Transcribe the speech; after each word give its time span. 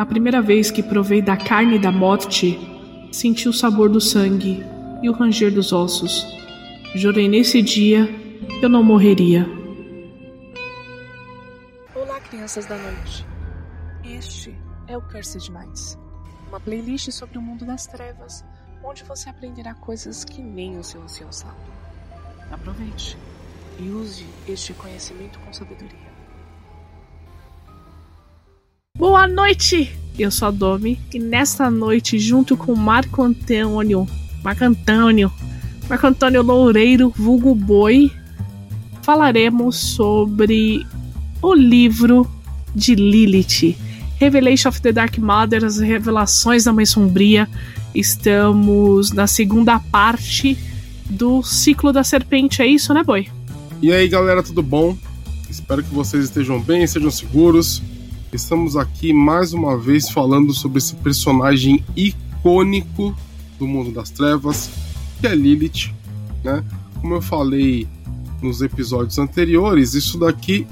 A 0.00 0.06
primeira 0.06 0.40
vez 0.40 0.70
que 0.70 0.82
provei 0.82 1.20
da 1.20 1.36
carne 1.36 1.78
da 1.78 1.92
morte, 1.92 2.58
senti 3.12 3.46
o 3.46 3.52
sabor 3.52 3.90
do 3.90 4.00
sangue 4.00 4.64
e 5.02 5.10
o 5.10 5.12
ranger 5.12 5.52
dos 5.52 5.74
ossos. 5.74 6.26
Jurei 6.94 7.28
nesse 7.28 7.60
dia 7.60 8.08
eu 8.62 8.68
não 8.70 8.82
morreria. 8.82 9.46
Olá, 11.94 12.18
crianças 12.18 12.64
da 12.64 12.78
noite. 12.78 13.26
Este 14.02 14.56
é 14.88 14.96
o 14.96 15.02
Curse 15.02 15.38
Demais, 15.38 15.98
uma 16.48 16.58
playlist 16.58 17.10
sobre 17.10 17.36
o 17.36 17.42
mundo 17.42 17.66
das 17.66 17.86
trevas, 17.86 18.42
onde 18.82 19.04
você 19.04 19.28
aprenderá 19.28 19.74
coisas 19.74 20.24
que 20.24 20.40
nem 20.40 20.78
o 20.78 20.82
seu 20.82 21.02
ancião 21.02 21.30
sabe. 21.30 21.60
Aproveite 22.50 23.18
e 23.78 23.90
use 23.90 24.24
este 24.48 24.72
conhecimento 24.72 25.38
com 25.40 25.52
sabedoria. 25.52 26.09
Boa 29.00 29.26
noite! 29.26 29.90
Eu 30.18 30.30
sou 30.30 30.48
a 30.48 30.50
Domi 30.50 31.00
e 31.10 31.18
nesta 31.18 31.70
noite, 31.70 32.18
junto 32.18 32.54
com 32.54 32.76
Marco 32.76 33.22
Antônio, 33.22 34.06
Marco 34.44 34.62
Antônio, 34.62 35.32
Marco 35.88 36.06
Antônio 36.06 36.42
Loureiro, 36.42 37.10
vulgo 37.16 37.54
boi, 37.54 38.12
falaremos 39.00 39.76
sobre 39.76 40.86
o 41.40 41.54
livro 41.54 42.30
de 42.74 42.94
Lilith, 42.94 43.74
Revelation 44.16 44.68
of 44.68 44.82
the 44.82 44.92
Dark 44.92 45.16
Mother, 45.16 45.64
as 45.64 45.78
revelações 45.78 46.64
da 46.64 46.72
Mãe 46.74 46.84
Sombria. 46.84 47.48
Estamos 47.94 49.12
na 49.12 49.26
segunda 49.26 49.78
parte 49.78 50.58
do 51.08 51.42
ciclo 51.42 51.90
da 51.90 52.04
serpente, 52.04 52.60
é 52.60 52.66
isso, 52.66 52.92
né, 52.92 53.02
boi? 53.02 53.28
E 53.80 53.90
aí, 53.94 54.06
galera, 54.08 54.42
tudo 54.42 54.62
bom? 54.62 54.94
Espero 55.48 55.82
que 55.82 55.94
vocês 55.94 56.24
estejam 56.24 56.60
bem, 56.60 56.86
sejam 56.86 57.10
seguros. 57.10 57.82
Estamos 58.32 58.76
aqui 58.76 59.12
mais 59.12 59.52
uma 59.52 59.76
vez 59.76 60.08
falando 60.08 60.54
sobre 60.54 60.78
esse 60.78 60.94
personagem 60.94 61.84
icônico 61.96 63.12
do 63.58 63.66
mundo 63.66 63.90
das 63.90 64.08
trevas, 64.08 64.70
que 65.20 65.26
é 65.26 65.34
Lilith, 65.34 65.92
né? 66.44 66.64
Como 67.00 67.14
eu 67.14 67.22
falei 67.22 67.88
nos 68.40 68.62
episódios 68.62 69.18
anteriores, 69.18 69.94
isso 69.94 70.16
daqui, 70.16 70.64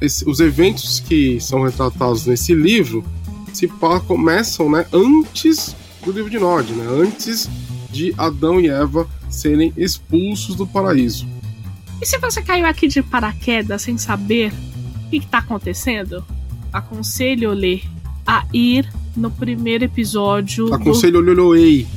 esse, 0.00 0.26
os 0.28 0.40
eventos 0.40 1.00
que 1.00 1.38
são 1.38 1.64
retratados 1.64 2.24
nesse 2.24 2.54
livro, 2.54 3.04
se 3.52 3.68
começam, 4.06 4.70
né, 4.70 4.86
antes 4.90 5.76
do 6.02 6.12
livro 6.12 6.30
de 6.30 6.38
Nod, 6.38 6.72
né? 6.72 6.86
Antes 6.88 7.46
de 7.90 8.14
Adão 8.16 8.58
e 8.58 8.68
Eva 8.68 9.06
serem 9.28 9.70
expulsos 9.76 10.56
do 10.56 10.66
paraíso. 10.66 11.28
E 12.00 12.06
se 12.06 12.16
você 12.16 12.40
caiu 12.40 12.64
aqui 12.64 12.88
de 12.88 13.02
paraquedas 13.02 13.82
sem 13.82 13.98
saber 13.98 14.50
o 15.06 15.10
que 15.10 15.18
está 15.18 15.38
acontecendo? 15.38 16.24
Aconselho-lhe 16.72 17.82
a 18.26 18.44
ir 18.52 18.88
no 19.16 19.30
primeiro 19.30 19.84
episódio. 19.84 20.72
Aconselho-lhe 20.72 21.34
do... 21.34 21.54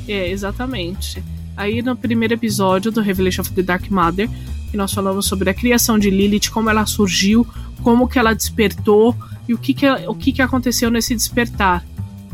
É, 0.08 0.30
exatamente. 0.30 1.22
A 1.56 1.68
ir 1.68 1.82
no 1.82 1.96
primeiro 1.96 2.34
episódio 2.34 2.90
do 2.90 3.00
Revelation 3.00 3.42
of 3.42 3.52
the 3.52 3.62
Dark 3.62 3.90
Mother, 3.90 4.28
que 4.70 4.76
nós 4.76 4.92
falamos 4.92 5.26
sobre 5.26 5.48
a 5.48 5.54
criação 5.54 5.98
de 5.98 6.10
Lilith, 6.10 6.50
como 6.50 6.68
ela 6.68 6.84
surgiu, 6.84 7.46
como 7.82 8.08
que 8.08 8.18
ela 8.18 8.34
despertou 8.34 9.16
e 9.48 9.54
o 9.54 9.58
que, 9.58 9.72
que, 9.72 9.88
o 9.88 10.14
que, 10.14 10.32
que 10.32 10.42
aconteceu 10.42 10.90
nesse 10.90 11.14
despertar, 11.14 11.84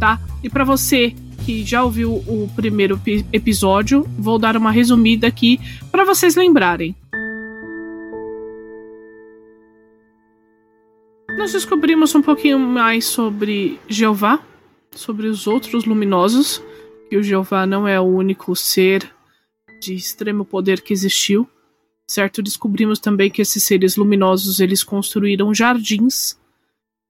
tá? 0.00 0.18
E 0.42 0.48
para 0.48 0.64
você 0.64 1.14
que 1.44 1.64
já 1.64 1.82
ouviu 1.84 2.12
o 2.12 2.50
primeiro 2.54 3.00
episódio, 3.32 4.06
vou 4.18 4.38
dar 4.38 4.56
uma 4.56 4.70
resumida 4.70 5.26
aqui 5.26 5.60
para 5.90 6.04
vocês 6.04 6.36
lembrarem. 6.36 6.94
Nós 11.42 11.54
descobrimos 11.54 12.14
um 12.14 12.22
pouquinho 12.22 12.56
mais 12.56 13.04
sobre 13.04 13.80
Jeová, 13.88 14.40
sobre 14.92 15.26
os 15.26 15.48
outros 15.48 15.84
luminosos, 15.84 16.62
que 17.10 17.16
o 17.16 17.22
Jeová 17.22 17.66
não 17.66 17.86
é 17.86 18.00
o 18.00 18.04
único 18.04 18.54
ser 18.54 19.12
de 19.80 19.92
extremo 19.92 20.44
poder 20.44 20.80
que 20.82 20.92
existiu. 20.92 21.48
Certo? 22.06 22.44
Descobrimos 22.44 23.00
também 23.00 23.28
que 23.28 23.42
esses 23.42 23.64
seres 23.64 23.96
luminosos 23.96 24.60
eles 24.60 24.84
construíram 24.84 25.52
jardins 25.52 26.38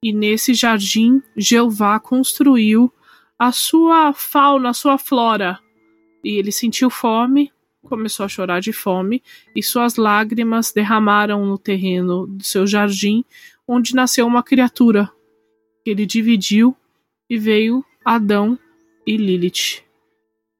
e 0.03 0.15
nesse 0.15 0.55
jardim 0.55 1.23
Jeová 1.37 2.01
construiu 2.01 2.91
a 3.39 3.53
sua 3.53 4.15
fauna, 4.15 4.71
a 4.71 4.75
sua 4.75 4.97
flora. 4.97 5.59
E 6.25 6.39
ele 6.39 6.51
sentiu 6.51 6.89
fome, 6.89 7.53
começou 7.83 8.25
a 8.25 8.29
chorar 8.31 8.61
de 8.61 8.73
fome 8.73 9.23
e 9.55 9.63
suas 9.63 9.97
lágrimas 9.97 10.73
derramaram 10.73 11.45
no 11.45 11.59
terreno 11.59 12.27
do 12.27 12.43
seu 12.43 12.67
jardim, 12.67 13.25
onde 13.73 13.95
nasceu 13.95 14.27
uma 14.27 14.43
criatura. 14.43 15.11
Ele 15.85 16.05
dividiu 16.05 16.77
e 17.29 17.39
veio 17.39 17.83
Adão 18.05 18.59
e 19.07 19.17
Lilith. 19.17 19.83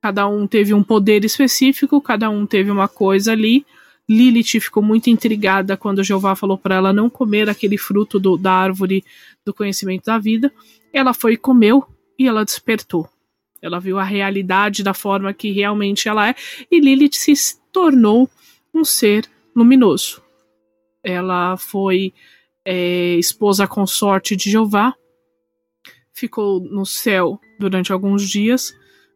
Cada 0.01 0.27
um 0.27 0.47
teve 0.47 0.73
um 0.73 0.83
poder 0.83 1.23
específico, 1.23 2.01
cada 2.01 2.31
um 2.31 2.47
teve 2.47 2.71
uma 2.71 2.89
coisa 2.89 3.33
ali. 3.33 3.67
Lilith 4.09 4.59
ficou 4.61 4.83
muito 4.83 5.11
intrigada 5.11 5.77
quando 5.77 6.03
Jeová 6.03 6.35
falou 6.35 6.57
para 6.57 6.77
ela 6.77 6.91
não 6.91 7.11
comer 7.11 7.51
aquele 7.51 7.77
fruto 7.77 8.19
do, 8.19 8.39
da 8.39 8.53
árvore 8.53 9.05
do 9.45 9.53
conhecimento 9.53 10.07
da 10.07 10.19
vida. 10.19 10.51
Ela 10.91 11.13
foi 11.13 11.35
e 11.35 11.37
comeu 11.37 11.85
e 12.19 12.27
ela 12.27 12.47
despertou. 12.47 13.07
Ela 13.61 13.79
viu 13.79 13.99
a 13.99 14.05
realidade 14.05 14.83
da 14.83 14.95
forma 14.95 15.35
que 15.35 15.53
realmente 15.53 16.09
ela 16.09 16.31
é 16.31 16.35
e 16.71 16.81
Lilith 16.81 17.17
se 17.17 17.35
tornou 17.71 18.29
um 18.75 18.85
ser 18.85 19.29
luminoso. 19.55 20.23
Ela 21.05 21.59
foi 21.59 22.15
é, 22.65 23.17
esposa 23.17 23.67
consorte 23.67 24.37
de 24.37 24.51
Jeová, 24.51 24.95
ficou 26.13 26.61
no 26.61 26.85
céu 26.85 27.41
durante 27.59 27.93
alguns 27.93 28.29
dias, 28.29 28.73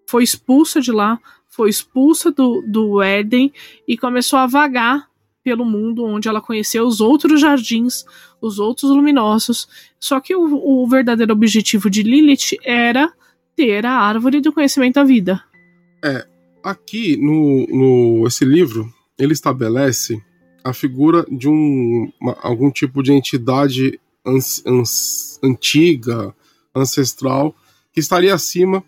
foi 0.08 0.22
expulsa 0.22 0.80
de 0.80 0.92
lá, 0.92 1.20
foi 1.48 1.70
expulsa 1.70 2.30
do, 2.30 2.62
do 2.66 3.02
Éden 3.02 3.52
e 3.86 3.96
começou 3.96 4.38
a 4.38 4.46
vagar 4.46 5.08
pelo 5.42 5.64
mundo, 5.64 6.04
onde 6.04 6.28
ela 6.28 6.40
conheceu 6.40 6.84
os 6.84 7.00
outros 7.00 7.40
jardins, 7.40 8.04
os 8.40 8.58
outros 8.58 8.90
luminosos. 8.90 9.68
Só 10.00 10.18
que 10.18 10.34
o, 10.34 10.42
o 10.42 10.88
verdadeiro 10.88 11.32
objetivo 11.32 11.88
de 11.88 12.02
Lilith 12.02 12.58
era 12.64 13.12
ter 13.54 13.86
a 13.86 13.92
árvore 13.92 14.40
do 14.40 14.52
conhecimento 14.52 14.96
da 14.96 15.04
vida. 15.04 15.40
É, 16.04 16.26
aqui 16.64 17.16
no, 17.16 17.66
no 17.68 18.26
esse 18.26 18.44
livro 18.44 18.92
ele 19.18 19.32
estabelece 19.32 20.20
a 20.66 20.72
figura 20.72 21.24
de 21.30 21.48
um, 21.48 22.12
uma, 22.20 22.36
algum 22.42 22.72
tipo 22.72 23.00
de 23.00 23.12
entidade 23.12 24.00
ans, 24.26 24.64
ans, 24.66 25.38
antiga, 25.40 26.34
ancestral, 26.74 27.54
que 27.92 28.00
estaria 28.00 28.34
acima 28.34 28.82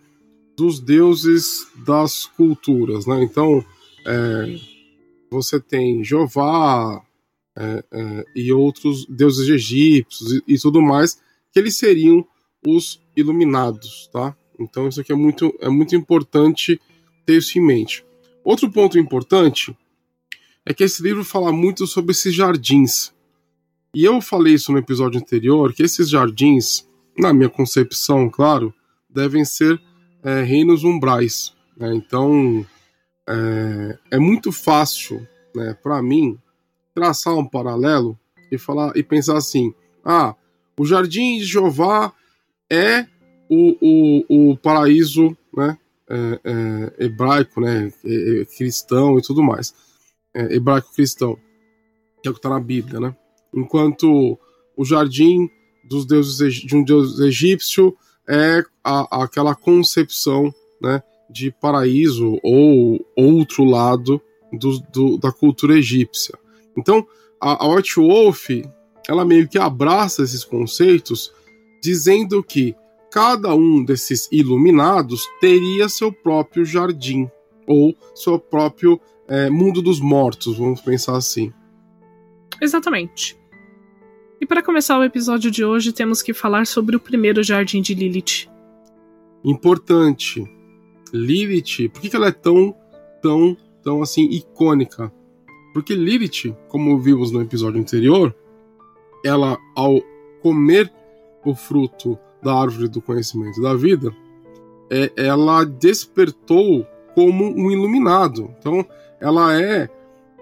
dos 0.57 0.81
deuses 0.81 1.69
das 1.87 2.27
culturas. 2.27 3.07
Né? 3.07 3.23
Então, 3.23 3.65
é, 4.05 4.57
você 5.31 5.61
tem 5.61 6.03
Jeová 6.03 7.01
é, 7.57 7.85
é, 7.93 8.25
e 8.35 8.53
outros 8.53 9.07
deuses 9.07 9.49
egípcios 9.49 10.33
e, 10.33 10.43
e, 10.49 10.59
tudo 10.59 10.83
mais, 10.83 11.21
que 11.53 11.61
eles 11.61 11.77
seriam 11.77 12.27
os 12.67 13.01
iluminados. 13.17 14.11
Tá? 14.13 14.37
Então, 14.59 14.89
isso 14.89 15.01
aqui 15.01 15.13
é 15.13 15.17
muito, 15.17 15.55
é 15.61 15.69
muito 15.69 15.95
importante 15.95 16.81
ter 17.25 17.39
isso 17.39 17.57
em 17.57 17.65
mente. 17.65 18.05
Outro 18.43 18.69
ponto 18.69 18.99
importante 18.99 19.77
é 20.69 20.75
que 20.75 20.85
esse 20.85 21.03
livro 21.03 21.25
fala 21.25 21.51
muito 21.51 21.87
sobre 21.87 22.13
esses 22.13 22.35
jardins. 22.35 23.11
E 23.95 24.05
eu 24.05 24.21
falei 24.21 24.53
isso 24.53 24.71
no 24.71 24.77
episódio 24.77 25.19
anterior, 25.19 25.73
que 25.73 25.83
esses 25.83 26.11
jardins, 26.11 26.87
na 27.17 27.33
minha 27.33 27.49
concepção, 27.49 28.29
claro, 28.29 28.73
devem 29.09 29.47
ser 29.47 29.81
é, 30.23 30.43
reinos 30.43 30.85
umbrais. 30.85 31.55
Né? 31.75 31.95
Então, 31.95 32.67
é, 33.27 33.99
é, 34.11 34.19
muito 34.19 34.53
fácil, 34.53 35.27
né, 35.55 35.75
para 35.83 36.03
mim, 36.03 36.39
traçar 36.95 37.35
um 37.35 37.49
paralelo 37.49 38.19
e 38.53 38.59
falar 38.59 38.95
e 38.95 39.03
pensar 39.03 39.39
assim: 39.39 39.73
ah, 40.05 40.35
o 40.79 40.85
jardim 40.85 41.39
de 41.39 41.47
Jeová 41.47 42.13
é 42.69 43.07
o, 43.49 43.75
o, 44.29 44.51
o 44.51 44.57
paraíso, 44.59 45.35
né, 45.57 45.79
é, 46.11 46.41
é 46.45 47.07
hebraico, 47.07 47.59
né, 47.59 47.91
é, 48.05 48.43
é 48.43 48.45
cristão 48.45 49.19
e 49.19 49.23
tudo 49.23 49.43
mais 49.43 49.75
é, 50.39 50.55
hebraico-cristão, 50.55 51.37
que 52.23 52.29
é 52.29 52.31
o 52.31 52.35
que 52.35 52.39
está 52.39 52.49
na 52.49 52.61
Bíblia, 52.61 53.01
né? 53.01 53.17
Enquanto 53.53 54.39
o 54.77 54.85
jardim 54.85 55.51
dos 55.85 56.07
deuses 56.07 56.55
de 56.55 56.77
um 56.77 56.85
deus 56.85 57.19
egípcio 57.19 57.97
é 58.29 58.63
a, 58.85 59.25
aquela 59.25 59.55
concepção, 59.55 60.55
né, 60.81 61.03
de 61.29 61.51
paraíso 61.51 62.39
ou 62.43 63.05
outro 63.17 63.65
lado 63.65 64.21
do, 64.53 64.79
do, 64.93 65.19
da 65.19 65.33
cultura 65.33 65.77
egípcia. 65.77 66.39
Então, 66.77 67.05
a, 67.41 67.65
a 67.65 67.75
White 67.75 67.97
Wolf, 67.97 68.51
ela 69.09 69.25
meio 69.25 69.49
que 69.49 69.59
abraça 69.59 70.23
esses 70.23 70.45
conceitos, 70.45 71.33
dizendo 71.83 72.45
que 72.45 72.77
cada 73.11 73.55
um 73.55 73.83
desses 73.83 74.29
iluminados 74.31 75.27
teria 75.41 75.89
seu 75.89 76.13
próprio 76.13 76.65
jardim 76.65 77.29
ou 77.67 77.95
seu 78.15 78.39
próprio 78.39 79.01
é, 79.29 79.51
mundo 79.51 79.83
dos 79.83 80.01
mortos, 80.01 80.57
vamos 80.57 80.81
pensar 80.81 81.17
assim. 81.17 81.53
Exatamente. 82.61 83.39
E 84.41 84.47
para 84.47 84.63
começar 84.63 84.99
o 84.99 85.05
episódio 85.05 85.51
de 85.51 85.65
hoje, 85.65 85.93
temos 85.93 86.23
que 86.23 86.33
falar 86.33 86.67
sobre 86.67 86.97
o 86.97 87.01
primeiro 87.01 87.43
jardim 87.43 87.83
de 87.83 87.95
Lilith. 87.95 88.49
importante. 89.45 90.45
Lilith, 91.13 91.89
por 91.91 92.03
que, 92.03 92.11
que 92.11 92.17
ela 92.17 92.29
é 92.29 92.33
tão, 92.33 92.75
tão, 93.23 93.57
tão 93.83 94.03
assim 94.03 94.25
icônica? 94.31 95.13
Porque 95.73 95.95
Lilith, 95.95 96.55
como 96.69 96.99
vimos 96.99 97.31
no 97.31 97.41
episódio 97.41 97.81
anterior, 97.81 98.35
ela 99.25 99.59
ao 99.75 100.01
comer 100.43 100.93
o 101.45 101.55
fruto 101.55 102.19
da 102.43 102.55
árvore 102.55 102.89
do 102.89 103.01
conhecimento 103.01 103.61
da 103.61 103.75
vida, 103.75 104.15
é, 104.91 105.13
ela 105.17 105.65
despertou 105.65 106.87
como 107.15 107.45
um 107.45 107.71
iluminado. 107.71 108.55
Então, 108.59 108.87
ela 109.21 109.55
é 109.61 109.89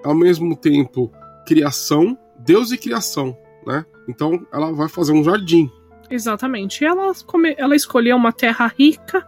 ao 0.05 0.15
mesmo 0.15 0.57
tempo 0.57 1.11
criação, 1.47 2.17
Deus 2.39 2.71
e 2.71 2.79
criação, 2.79 3.37
né? 3.67 3.85
Então, 4.09 4.47
ela 4.53 4.73
vai 4.73 4.89
fazer 4.89 5.13
um 5.13 5.25
jardim. 5.25 5.71
Exatamente. 6.11 6.85
Ela, 6.85 7.13
come, 7.27 7.55
ela 7.59 7.75
escolheu 7.75 8.17
uma 8.17 8.33
terra 8.33 8.73
rica 8.79 9.27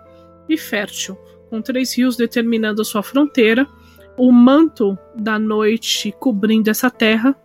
e 0.48 0.56
fértil, 0.56 1.16
com 1.50 1.60
três 1.60 1.96
rios 1.96 2.16
determinando 2.16 2.82
a 2.82 2.84
sua 2.84 3.02
fronteira, 3.02 3.66
o 4.16 4.32
manto 4.32 4.96
da 5.14 5.38
noite 5.38 6.12
cobrindo 6.18 6.70
essa 6.70 6.90
terra 6.90 7.36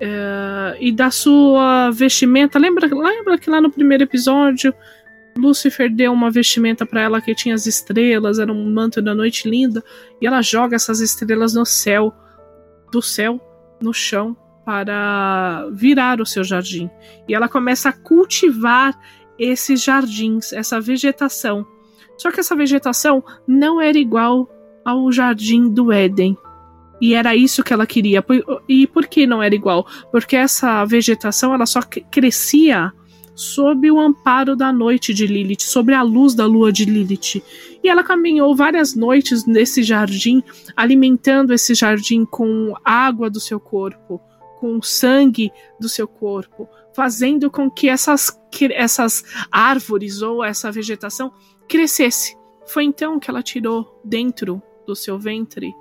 é, 0.00 0.76
e 0.80 0.92
da 0.92 1.10
sua 1.10 1.90
vestimenta. 1.90 2.58
Lembra, 2.58 2.86
lembra 2.86 3.38
que 3.38 3.50
lá 3.50 3.60
no 3.60 3.70
primeiro 3.70 4.04
episódio 4.04 4.74
Lúcifer 5.40 5.92
deu 5.92 6.12
uma 6.12 6.30
vestimenta 6.30 6.84
para 6.84 7.00
ela 7.02 7.20
que 7.20 7.34
tinha 7.34 7.54
as 7.54 7.66
estrelas, 7.66 8.38
era 8.38 8.52
um 8.52 8.72
manto 8.72 9.00
da 9.00 9.14
noite 9.14 9.48
linda, 9.48 9.82
e 10.20 10.26
ela 10.26 10.42
joga 10.42 10.76
essas 10.76 11.00
estrelas 11.00 11.54
no 11.54 11.64
céu, 11.64 12.12
do 12.92 13.00
céu 13.00 13.40
no 13.80 13.92
chão 13.92 14.36
para 14.64 15.68
virar 15.72 16.20
o 16.20 16.26
seu 16.26 16.44
jardim. 16.44 16.90
E 17.28 17.34
ela 17.34 17.48
começa 17.48 17.88
a 17.88 17.92
cultivar 17.92 18.96
esses 19.38 19.82
jardins, 19.82 20.52
essa 20.52 20.80
vegetação. 20.80 21.66
Só 22.18 22.30
que 22.30 22.40
essa 22.40 22.54
vegetação 22.54 23.24
não 23.48 23.80
era 23.80 23.98
igual 23.98 24.48
ao 24.84 25.10
jardim 25.10 25.68
do 25.68 25.90
Éden. 25.90 26.36
E 27.00 27.14
era 27.14 27.34
isso 27.34 27.64
que 27.64 27.72
ela 27.72 27.86
queria. 27.86 28.22
E 28.68 28.86
por 28.86 29.06
que 29.06 29.26
não 29.26 29.42
era 29.42 29.54
igual? 29.54 29.86
Porque 30.12 30.36
essa 30.36 30.84
vegetação 30.84 31.54
ela 31.54 31.64
só 31.64 31.80
crescia 32.10 32.92
sob 33.40 33.90
o 33.90 33.98
amparo 33.98 34.54
da 34.54 34.70
noite 34.70 35.14
de 35.14 35.26
Lilith, 35.26 35.62
sobre 35.62 35.94
a 35.94 36.02
luz 36.02 36.34
da 36.34 36.44
lua 36.44 36.70
de 36.70 36.84
Lilith. 36.84 37.42
E 37.82 37.88
ela 37.88 38.04
caminhou 38.04 38.54
várias 38.54 38.94
noites 38.94 39.46
nesse 39.46 39.82
jardim, 39.82 40.42
alimentando 40.76 41.54
esse 41.54 41.74
jardim 41.74 42.26
com 42.26 42.74
água 42.84 43.30
do 43.30 43.40
seu 43.40 43.58
corpo, 43.58 44.20
com 44.58 44.82
sangue 44.82 45.50
do 45.80 45.88
seu 45.88 46.06
corpo, 46.06 46.68
fazendo 46.94 47.50
com 47.50 47.70
que 47.70 47.88
essas, 47.88 48.38
essas 48.72 49.24
árvores 49.50 50.20
ou 50.20 50.44
essa 50.44 50.70
vegetação 50.70 51.32
crescesse. 51.66 52.36
Foi 52.66 52.84
então 52.84 53.18
que 53.18 53.30
ela 53.30 53.42
tirou 53.42 53.98
dentro 54.04 54.62
do 54.86 54.94
seu 54.94 55.18
ventre 55.18 55.72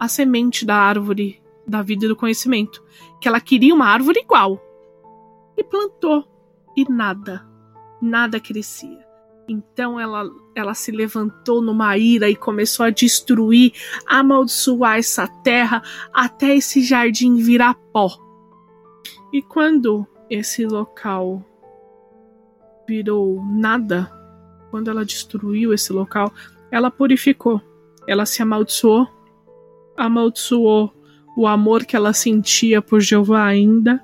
a 0.00 0.08
semente 0.08 0.66
da 0.66 0.74
árvore 0.74 1.40
da 1.64 1.80
vida 1.80 2.06
e 2.06 2.08
do 2.08 2.16
conhecimento, 2.16 2.82
que 3.20 3.28
ela 3.28 3.40
queria 3.40 3.72
uma 3.72 3.86
árvore 3.86 4.18
igual. 4.18 4.60
E 5.56 5.62
plantou, 5.62 6.26
e 6.76 6.90
nada, 6.90 7.46
nada 8.00 8.40
crescia. 8.40 9.04
Então 9.48 10.00
ela, 10.00 10.24
ela 10.54 10.74
se 10.74 10.90
levantou 10.90 11.60
numa 11.60 11.96
ira 11.98 12.30
e 12.30 12.36
começou 12.36 12.86
a 12.86 12.90
destruir, 12.90 13.72
amaldiçoar 14.06 14.98
essa 14.98 15.26
terra 15.26 15.82
até 16.12 16.56
esse 16.56 16.82
jardim 16.82 17.36
virar 17.36 17.74
pó. 17.92 18.08
E 19.32 19.42
quando 19.42 20.06
esse 20.30 20.64
local 20.64 21.44
virou 22.88 23.42
nada, 23.44 24.10
quando 24.70 24.90
ela 24.90 25.04
destruiu 25.04 25.72
esse 25.72 25.92
local, 25.92 26.32
ela 26.70 26.90
purificou. 26.90 27.60
Ela 28.06 28.26
se 28.26 28.42
amaldiçoou, 28.42 29.08
amaldiçoou 29.96 30.92
o 31.36 31.46
amor 31.46 31.84
que 31.84 31.96
ela 31.96 32.12
sentia 32.12 32.80
por 32.80 33.00
Jeová 33.00 33.44
ainda, 33.44 34.03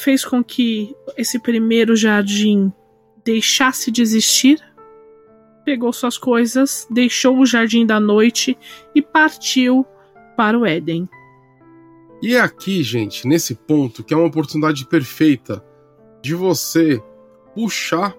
fez 0.00 0.24
com 0.24 0.42
que 0.42 0.94
esse 1.16 1.38
primeiro 1.38 1.94
jardim 1.94 2.72
deixasse 3.24 3.90
de 3.90 4.02
existir, 4.02 4.58
pegou 5.64 5.92
suas 5.92 6.16
coisas, 6.16 6.86
deixou 6.90 7.38
o 7.38 7.46
jardim 7.46 7.86
da 7.86 8.00
noite 8.00 8.56
e 8.94 9.02
partiu 9.02 9.86
para 10.36 10.58
o 10.58 10.66
Éden. 10.66 11.08
E 12.22 12.34
é 12.34 12.40
aqui, 12.40 12.82
gente, 12.82 13.26
nesse 13.26 13.54
ponto, 13.54 14.02
que 14.02 14.12
é 14.12 14.16
uma 14.16 14.26
oportunidade 14.26 14.86
perfeita 14.86 15.64
de 16.22 16.34
você 16.34 17.02
puxar 17.54 18.14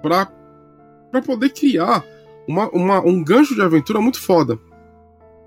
para 0.00 1.22
poder 1.24 1.50
criar 1.50 2.04
uma, 2.46 2.68
uma, 2.70 3.00
um 3.00 3.22
gancho 3.22 3.54
de 3.54 3.62
aventura 3.62 4.00
muito 4.00 4.20
foda. 4.20 4.58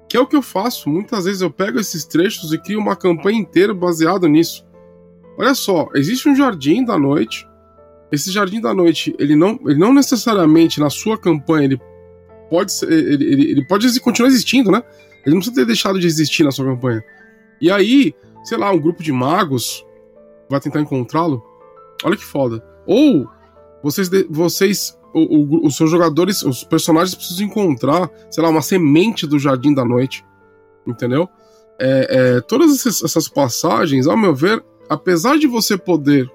Que 0.09 0.17
é 0.17 0.19
o 0.19 0.27
que 0.27 0.35
eu 0.35 0.41
faço. 0.41 0.89
Muitas 0.89 1.25
vezes 1.25 1.41
eu 1.41 1.49
pego 1.49 1.79
esses 1.79 2.05
trechos 2.05 2.53
e 2.53 2.57
crio 2.57 2.79
uma 2.79 2.95
campanha 2.95 3.39
inteira 3.39 3.73
baseada 3.73 4.27
nisso. 4.27 4.65
Olha 5.37 5.53
só, 5.53 5.89
existe 5.93 6.29
um 6.29 6.35
jardim 6.35 6.83
da 6.83 6.97
noite. 6.97 7.47
Esse 8.11 8.31
jardim 8.31 8.61
da 8.61 8.73
noite, 8.73 9.15
ele 9.19 9.35
não, 9.35 9.59
ele 9.65 9.79
não 9.79 9.93
necessariamente 9.93 10.79
na 10.79 10.89
sua 10.89 11.17
campanha 11.17 11.65
ele 11.65 11.81
pode 12.49 12.71
ser, 12.71 12.91
ele, 12.91 13.25
ele, 13.25 13.51
ele 13.51 13.67
pode 13.67 13.99
continuar 13.99 14.29
existindo, 14.29 14.71
né? 14.71 14.81
Ele 15.25 15.35
não 15.35 15.41
precisa 15.41 15.55
ter 15.55 15.65
deixado 15.65 15.99
de 15.99 16.07
existir 16.07 16.43
na 16.43 16.51
sua 16.51 16.65
campanha. 16.65 17.03
E 17.59 17.71
aí, 17.71 18.13
sei 18.43 18.57
lá, 18.57 18.71
um 18.71 18.79
grupo 18.79 19.01
de 19.01 19.11
magos 19.11 19.83
vai 20.49 20.59
tentar 20.59 20.79
encontrá-lo. 20.79 21.43
Olha 22.03 22.15
que 22.15 22.23
foda. 22.23 22.63
Ou 22.85 23.27
vocês, 23.81 24.09
vocês 24.29 24.97
o, 25.13 25.19
o, 25.19 25.67
os 25.67 25.75
seus 25.75 25.89
jogadores, 25.89 26.43
os 26.43 26.63
personagens 26.63 27.15
precisam 27.15 27.45
encontrar, 27.45 28.09
sei 28.29 28.43
lá, 28.43 28.49
uma 28.49 28.61
semente 28.61 29.25
do 29.25 29.39
Jardim 29.39 29.73
da 29.73 29.85
Noite. 29.85 30.25
Entendeu? 30.85 31.27
É, 31.79 32.07
é, 32.37 32.41
todas 32.41 32.85
essas, 32.85 33.27
passagens, 33.27 34.07
ao 34.07 34.17
meu 34.17 34.35
ver, 34.35 34.63
apesar 34.89 35.37
de 35.37 35.47
você 35.47 35.77
poder, 35.77 36.31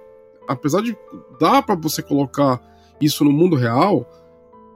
apesar 0.48 0.82
de 0.82 0.96
dar 1.38 1.62
para 1.62 1.74
você 1.74 2.02
colocar 2.02 2.60
isso 3.00 3.24
no 3.24 3.32
mundo 3.32 3.56
real, 3.56 4.06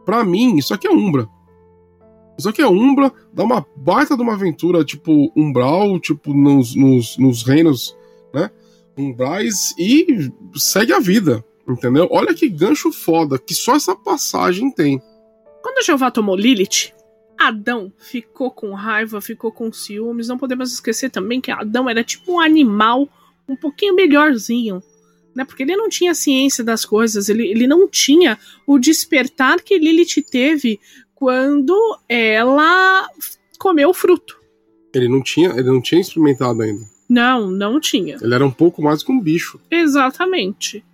para 0.04 0.24
mim, 0.24 0.56
isso 0.56 0.74
aqui 0.74 0.86
é 0.86 0.90
Umbra. 0.90 1.28
Só 2.38 2.50
que 2.50 2.62
a 2.62 2.68
Umbra 2.68 3.12
dá 3.32 3.44
uma 3.44 3.64
baita 3.76 4.16
de 4.16 4.22
uma 4.22 4.34
aventura, 4.34 4.84
tipo, 4.84 5.32
Umbral, 5.36 6.00
tipo, 6.00 6.34
nos, 6.34 6.74
nos, 6.74 7.16
nos 7.16 7.42
reinos, 7.44 7.96
né? 8.32 8.50
Umbrais 8.96 9.74
e 9.78 10.30
segue 10.56 10.92
a 10.92 10.98
vida, 10.98 11.44
entendeu? 11.68 12.08
Olha 12.10 12.34
que 12.34 12.48
gancho 12.48 12.92
foda, 12.92 13.38
que 13.38 13.54
só 13.54 13.76
essa 13.76 13.94
passagem 13.94 14.70
tem. 14.70 15.00
Quando 15.62 15.84
Jeová 15.84 16.10
tomou 16.10 16.36
Lilith, 16.36 16.92
Adão 17.38 17.92
ficou 17.98 18.50
com 18.50 18.72
raiva, 18.74 19.20
ficou 19.20 19.52
com 19.52 19.72
ciúmes. 19.72 20.28
Não 20.28 20.38
podemos 20.38 20.72
esquecer 20.72 21.10
também 21.10 21.40
que 21.40 21.50
Adão 21.50 21.88
era 21.88 22.02
tipo 22.04 22.32
um 22.32 22.40
animal 22.40 23.08
um 23.48 23.56
pouquinho 23.56 23.94
melhorzinho, 23.94 24.82
né? 25.34 25.44
Porque 25.44 25.62
ele 25.62 25.76
não 25.76 25.88
tinha 25.88 26.14
ciência 26.14 26.62
das 26.62 26.84
coisas, 26.84 27.28
ele, 27.28 27.46
ele 27.46 27.66
não 27.66 27.88
tinha 27.88 28.38
o 28.66 28.78
despertar 28.78 29.60
que 29.60 29.78
Lilith 29.78 30.22
teve 30.30 30.80
quando 31.14 31.74
ela 32.08 33.08
comeu 33.58 33.90
o 33.90 33.94
fruto. 33.94 34.38
Ele 34.94 35.08
não 35.08 35.22
tinha, 35.22 35.50
ele 35.50 35.64
não 35.64 35.80
tinha 35.80 36.00
experimentado 36.00 36.62
ainda. 36.62 36.84
Não, 37.08 37.50
não 37.50 37.80
tinha. 37.80 38.16
Ele 38.20 38.34
era 38.34 38.44
um 38.44 38.50
pouco 38.50 38.82
mais 38.82 39.02
que 39.02 39.12
um 39.12 39.20
bicho. 39.20 39.60
Exatamente. 39.70 40.84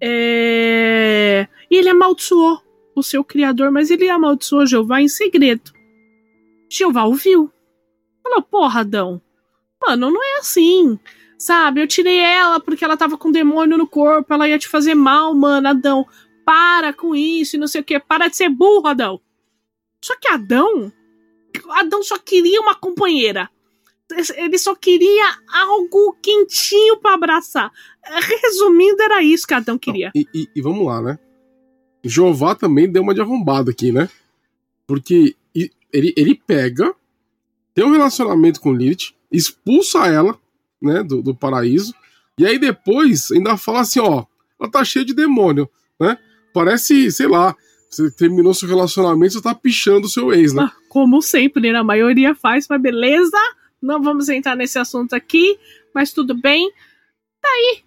É... 0.00 1.46
E 1.70 1.76
ele 1.76 1.88
amaldiçoou 1.88 2.60
o 2.94 3.02
seu 3.02 3.22
criador, 3.22 3.70
mas 3.70 3.90
ele 3.90 4.08
amaldiçoou 4.08 4.66
Jeová 4.66 5.00
em 5.00 5.08
segredo. 5.08 5.72
Jeová 6.70 7.04
ouviu. 7.04 7.50
Falou, 8.22 8.42
porra, 8.42 8.80
Adão. 8.80 9.20
Mano, 9.80 10.10
não 10.10 10.22
é 10.22 10.38
assim. 10.38 10.98
Sabe, 11.42 11.80
eu 11.82 11.88
tirei 11.88 12.20
ela 12.20 12.60
porque 12.60 12.84
ela 12.84 12.96
tava 12.96 13.18
com 13.18 13.32
demônio 13.32 13.76
no 13.76 13.84
corpo, 13.84 14.32
ela 14.32 14.48
ia 14.48 14.60
te 14.60 14.68
fazer 14.68 14.94
mal, 14.94 15.34
mano, 15.34 15.66
Adão. 15.66 16.06
Para 16.44 16.92
com 16.92 17.16
isso 17.16 17.56
e 17.56 17.58
não 17.58 17.66
sei 17.66 17.80
o 17.80 17.84
que. 17.84 17.98
Para 17.98 18.28
de 18.28 18.36
ser 18.36 18.48
burro, 18.48 18.86
Adão. 18.86 19.20
Só 20.00 20.14
que 20.20 20.28
Adão, 20.28 20.92
Adão 21.70 22.00
só 22.04 22.16
queria 22.16 22.60
uma 22.60 22.76
companheira. 22.76 23.50
Ele 24.36 24.56
só 24.56 24.76
queria 24.76 25.36
algo 25.52 26.16
quentinho 26.22 26.98
para 26.98 27.14
abraçar. 27.14 27.72
Resumindo, 28.44 29.02
era 29.02 29.20
isso 29.20 29.44
que 29.44 29.54
Adão 29.54 29.76
queria. 29.76 30.12
Não, 30.14 30.22
e, 30.22 30.28
e, 30.32 30.48
e, 30.54 30.62
vamos 30.62 30.86
lá, 30.86 31.02
né? 31.02 31.18
Jeová 32.04 32.54
também 32.54 32.88
deu 32.88 33.02
uma 33.02 33.14
de 33.14 33.20
arrombado 33.20 33.68
aqui, 33.68 33.90
né? 33.90 34.08
Porque 34.86 35.34
ele, 35.92 36.14
ele 36.16 36.40
pega, 36.46 36.94
tem 37.74 37.84
um 37.84 37.90
relacionamento 37.90 38.60
com 38.60 38.72
Lilith, 38.72 39.12
expulsa 39.32 40.06
ela, 40.06 40.40
né, 40.82 41.02
do, 41.02 41.22
do 41.22 41.34
paraíso, 41.34 41.94
e 42.38 42.46
aí 42.46 42.58
depois 42.58 43.30
ainda 43.30 43.56
fala 43.56 43.80
assim: 43.80 44.00
ó, 44.00 44.24
ela 44.60 44.70
tá 44.70 44.84
cheia 44.84 45.04
de 45.04 45.14
demônio, 45.14 45.68
né? 46.00 46.18
Parece, 46.52 47.10
sei 47.10 47.28
lá, 47.28 47.56
você 47.88 48.10
terminou 48.10 48.54
seu 48.54 48.68
relacionamento, 48.68 49.34
você 49.34 49.42
tá 49.42 49.54
pichando 49.54 50.06
o 50.06 50.10
seu 50.10 50.32
ex, 50.32 50.52
né? 50.52 50.64
Ah, 50.64 50.76
como 50.88 51.22
sempre, 51.22 51.70
né? 51.70 51.78
A 51.78 51.84
maioria 51.84 52.34
faz, 52.34 52.66
mas 52.68 52.80
beleza. 52.80 53.36
Não 53.80 54.02
vamos 54.02 54.28
entrar 54.28 54.56
nesse 54.56 54.78
assunto 54.78 55.14
aqui, 55.14 55.58
mas 55.94 56.12
tudo 56.12 56.34
bem. 56.34 56.70
Daí, 57.42 57.82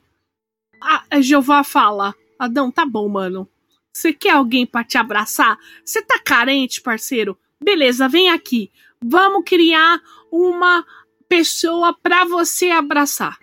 a 1.09 1.21
Jeová 1.21 1.63
fala: 1.63 2.13
Adão, 2.37 2.69
tá 2.69 2.85
bom, 2.85 3.07
mano. 3.07 3.47
Você 3.91 4.11
quer 4.11 4.31
alguém 4.31 4.65
para 4.65 4.83
te 4.83 4.97
abraçar? 4.97 5.57
Você 5.83 6.01
tá 6.01 6.19
carente, 6.19 6.81
parceiro? 6.81 7.37
Beleza, 7.61 8.09
vem 8.09 8.29
aqui. 8.29 8.69
Vamos 9.01 9.43
criar 9.45 10.01
uma 10.29 10.85
pessoa 11.27 11.93
para 11.93 12.25
você 12.25 12.69
abraçar. 12.69 13.37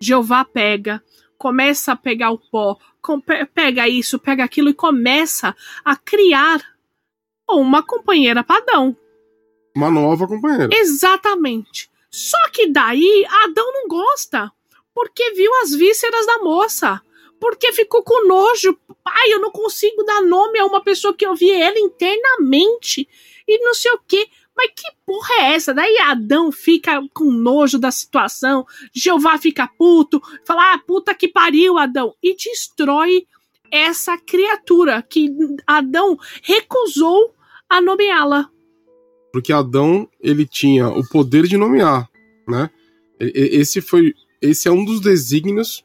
Jeová 0.00 0.44
pega, 0.44 1.02
começa 1.38 1.92
a 1.92 1.96
pegar 1.96 2.30
o 2.30 2.38
pó, 2.38 2.76
pega 3.54 3.88
isso, 3.88 4.18
pega 4.18 4.44
aquilo 4.44 4.68
e 4.68 4.74
começa 4.74 5.54
a 5.84 5.96
criar 5.96 6.60
uma 7.48 7.82
companheira 7.82 8.42
padrão. 8.44 8.96
Uma 9.74 9.90
nova 9.90 10.26
companheira. 10.26 10.68
Exatamente. 10.72 11.90
Só 12.10 12.38
que 12.50 12.66
daí 12.68 13.24
Adão 13.44 13.72
não 13.72 13.88
gosta, 13.88 14.52
porque 14.94 15.32
viu 15.32 15.50
as 15.62 15.72
vísceras 15.74 16.26
da 16.26 16.38
moça, 16.38 17.00
porque 17.40 17.72
ficou 17.72 18.02
com 18.02 18.28
nojo. 18.28 18.78
Pai, 19.02 19.32
eu 19.32 19.40
não 19.40 19.50
consigo 19.50 20.04
dar 20.04 20.20
nome 20.20 20.58
a 20.58 20.66
uma 20.66 20.82
pessoa 20.82 21.14
que 21.14 21.26
eu 21.26 21.34
vi 21.34 21.50
ela 21.50 21.78
internamente 21.78 23.08
e 23.48 23.58
não 23.64 23.74
sei 23.74 23.90
o 23.92 24.00
que. 24.06 24.28
Mas 24.56 24.70
que 24.76 24.88
porra 25.06 25.34
é 25.40 25.54
essa? 25.54 25.72
Daí 25.72 25.98
Adão 25.98 26.52
fica 26.52 27.02
com 27.14 27.30
nojo 27.30 27.78
da 27.78 27.90
situação, 27.90 28.66
Jeová 28.94 29.38
fica 29.38 29.66
puto, 29.66 30.20
fala, 30.46 30.74
ah, 30.74 30.78
puta 30.78 31.14
que 31.14 31.28
pariu, 31.28 31.78
Adão, 31.78 32.14
e 32.22 32.36
destrói 32.36 33.26
essa 33.70 34.18
criatura 34.18 35.02
que 35.02 35.30
Adão 35.66 36.18
recusou 36.42 37.34
a 37.68 37.80
nomeá-la. 37.80 38.50
Porque 39.32 39.52
Adão, 39.52 40.06
ele 40.20 40.46
tinha 40.46 40.88
o 40.88 41.08
poder 41.08 41.46
de 41.46 41.56
nomear, 41.56 42.08
né? 42.46 42.68
Esse 43.18 43.80
foi, 43.80 44.14
esse 44.42 44.68
é 44.68 44.70
um 44.70 44.84
dos 44.84 45.00
desígnios 45.00 45.82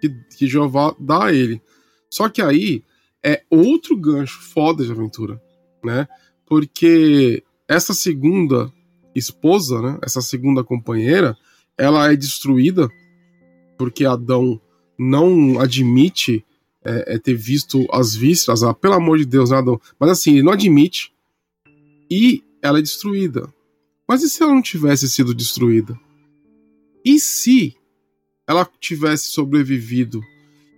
que, 0.00 0.08
que 0.38 0.46
Jeová 0.46 0.96
dá 0.98 1.26
a 1.26 1.32
ele. 1.32 1.60
Só 2.08 2.28
que 2.30 2.40
aí 2.40 2.82
é 3.22 3.42
outro 3.50 3.94
gancho 3.96 4.40
foda 4.40 4.82
de 4.82 4.90
aventura, 4.90 5.40
né? 5.84 6.08
Porque 6.46 7.44
essa 7.70 7.94
segunda 7.94 8.72
esposa, 9.14 9.80
né? 9.80 9.98
Essa 10.02 10.20
segunda 10.20 10.64
companheira, 10.64 11.36
ela 11.78 12.12
é 12.12 12.16
destruída 12.16 12.90
porque 13.78 14.04
Adão 14.04 14.60
não 14.98 15.60
admite 15.60 16.44
é, 16.84 17.14
é 17.14 17.18
ter 17.18 17.34
visto 17.34 17.86
as 17.92 18.12
vísceras, 18.12 18.64
ah, 18.64 18.74
pelo 18.74 18.94
amor 18.94 19.18
de 19.18 19.24
Deus, 19.24 19.50
né, 19.50 19.58
Adão? 19.58 19.80
Mas 20.00 20.10
assim, 20.10 20.32
ele 20.32 20.42
não 20.42 20.52
admite 20.52 21.12
e 22.10 22.42
ela 22.60 22.80
é 22.80 22.82
destruída. 22.82 23.48
Mas 24.06 24.24
e 24.24 24.28
se 24.28 24.42
ela 24.42 24.52
não 24.52 24.62
tivesse 24.62 25.08
sido 25.08 25.32
destruída? 25.32 25.98
E 27.04 27.20
se 27.20 27.76
ela 28.48 28.68
tivesse 28.80 29.28
sobrevivido? 29.28 30.20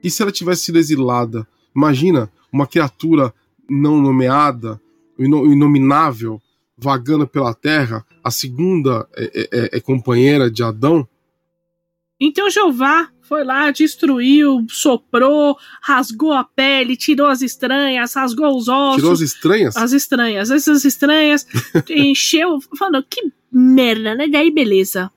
E 0.04 0.10
se 0.10 0.20
ela 0.20 0.30
tivesse 0.30 0.66
sido 0.66 0.78
exilada? 0.78 1.48
Imagina 1.74 2.30
uma 2.52 2.66
criatura 2.66 3.32
não 3.68 3.98
nomeada, 3.98 4.78
inominável, 5.18 6.40
vagando 6.82 7.26
pela 7.26 7.54
terra, 7.54 8.04
a 8.22 8.30
segunda 8.30 9.08
é, 9.16 9.24
é, 9.34 9.48
é, 9.52 9.76
é 9.76 9.80
companheira 9.80 10.50
de 10.50 10.62
Adão. 10.62 11.06
Então 12.20 12.50
Jeová 12.50 13.08
foi 13.22 13.44
lá, 13.44 13.70
destruiu, 13.70 14.66
soprou, 14.68 15.56
rasgou 15.80 16.32
a 16.32 16.44
pele, 16.44 16.96
tirou 16.96 17.26
as 17.26 17.40
estranhas, 17.40 18.14
rasgou 18.14 18.56
os 18.56 18.68
ossos. 18.68 18.96
Tirou 18.96 19.12
as 19.12 19.20
estranhas? 19.20 19.76
As 19.76 19.92
estranhas. 19.92 20.50
Essas 20.50 20.84
estranhas, 20.84 21.46
encheu, 21.88 22.60
falando, 22.76 23.02
que 23.08 23.32
merda, 23.50 24.14
né? 24.14 24.28
Daí 24.28 24.50
beleza. 24.50 25.10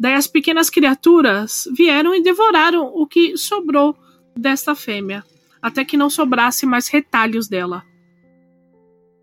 Daí 0.00 0.14
as 0.14 0.26
pequenas 0.26 0.68
criaturas 0.68 1.68
vieram 1.76 2.14
e 2.14 2.22
devoraram 2.22 2.90
o 2.92 3.06
que 3.06 3.36
sobrou 3.36 3.96
desta 4.36 4.74
fêmea, 4.74 5.22
até 5.60 5.84
que 5.84 5.96
não 5.96 6.10
sobrasse 6.10 6.66
mais 6.66 6.88
retalhos 6.88 7.46
dela. 7.46 7.84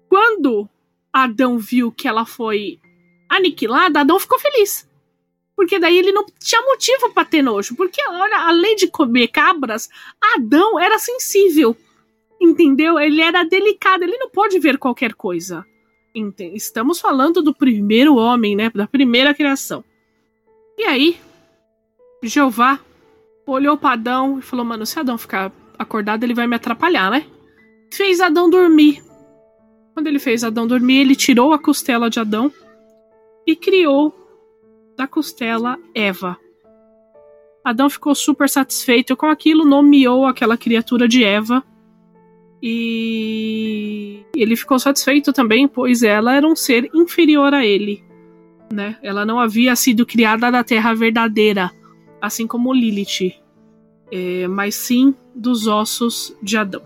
Quando 0.07 0.69
Adão 1.23 1.57
viu 1.57 1.91
que 1.91 2.07
ela 2.07 2.25
foi 2.25 2.79
aniquilada, 3.29 4.01
Adão 4.01 4.19
ficou 4.19 4.39
feliz. 4.39 4.88
Porque 5.55 5.77
daí 5.77 5.97
ele 5.97 6.11
não 6.11 6.25
tinha 6.39 6.61
motivo 6.61 7.13
para 7.13 7.25
ter 7.25 7.41
nojo. 7.41 7.75
Porque, 7.75 8.01
olha, 8.07 8.38
além 8.47 8.77
de 8.77 8.88
comer 8.88 9.27
cabras, 9.27 9.89
Adão 10.35 10.79
era 10.79 10.97
sensível. 10.97 11.75
Entendeu? 12.39 12.97
Ele 12.97 13.21
era 13.21 13.43
delicado, 13.43 14.03
ele 14.03 14.17
não 14.17 14.29
pode 14.29 14.57
ver 14.57 14.77
qualquer 14.77 15.13
coisa. 15.13 15.65
Estamos 16.53 16.99
falando 16.99 17.41
do 17.41 17.53
primeiro 17.53 18.15
homem, 18.15 18.55
né? 18.55 18.71
Da 18.73 18.88
primeira 18.88 19.33
criação. 19.33 19.83
E 20.77 20.83
aí, 20.83 21.19
Jeová 22.23 22.79
olhou 23.45 23.77
para 23.77 23.93
Adão 23.93 24.39
e 24.39 24.41
falou: 24.41 24.65
Mano, 24.65 24.85
se 24.85 24.97
Adão 24.97 25.17
ficar 25.17 25.51
acordado, 25.77 26.23
ele 26.23 26.33
vai 26.33 26.47
me 26.47 26.55
atrapalhar, 26.55 27.11
né? 27.11 27.25
Fez 27.91 28.21
Adão 28.21 28.49
dormir. 28.49 29.03
Quando 29.93 30.08
ele 30.08 30.19
fez 30.19 30.43
Adão 30.43 30.67
dormir, 30.67 31.00
ele 31.00 31.15
tirou 31.15 31.53
a 31.53 31.60
costela 31.60 32.10
de 32.10 32.19
Adão 32.19 32.51
e 33.46 33.55
criou 33.55 34.13
da 34.96 35.08
costela 35.08 35.77
Eva. 35.93 36.38
Adão 37.63 37.89
ficou 37.89 38.15
super 38.15 38.50
satisfeito 38.50 39.15
com 39.15 39.27
aquilo, 39.27 39.65
nomeou 39.65 40.25
aquela 40.25 40.58
criatura 40.58 41.08
de 41.08 41.24
Eva. 41.24 41.63
E 42.62 44.19
ele 44.36 44.55
ficou 44.55 44.79
satisfeito 44.79 45.31
também, 45.31 45.67
pois 45.67 46.03
ela 46.03 46.36
era 46.36 46.48
um 46.48 46.55
ser 46.55 46.89
inferior 46.93 47.53
a 47.53 47.65
ele. 47.65 48.03
Né? 48.72 48.98
Ela 49.01 49.25
não 49.25 49.39
havia 49.39 49.75
sido 49.75 50.05
criada 50.05 50.51
da 50.51 50.63
terra 50.63 50.93
verdadeira, 50.93 51.72
assim 52.22 52.46
como 52.46 52.74
Lilith, 52.74 53.34
é, 54.12 54.48
mas 54.48 54.75
sim 54.75 55.15
dos 55.34 55.65
ossos 55.67 56.36
de 56.41 56.58
Adão. 56.58 56.81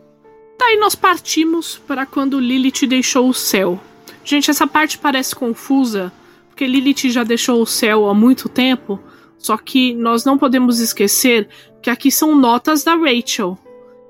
Daí 0.66 0.78
nós 0.78 0.96
partimos 0.96 1.78
para 1.86 2.06
quando 2.06 2.40
Lilith 2.40 2.88
deixou 2.88 3.28
o 3.28 3.34
céu. 3.34 3.78
Gente, 4.24 4.50
essa 4.50 4.66
parte 4.66 4.98
parece 4.98 5.36
confusa, 5.36 6.10
porque 6.48 6.66
Lilith 6.66 7.10
já 7.10 7.22
deixou 7.26 7.62
o 7.62 7.66
céu 7.66 8.08
há 8.08 8.14
muito 8.14 8.48
tempo, 8.48 8.98
só 9.38 9.58
que 9.58 9.94
nós 9.94 10.24
não 10.24 10.38
podemos 10.38 10.80
esquecer 10.80 11.50
que 11.82 11.90
aqui 11.90 12.10
são 12.10 12.34
notas 12.34 12.82
da 12.82 12.96
Rachel. 12.96 13.58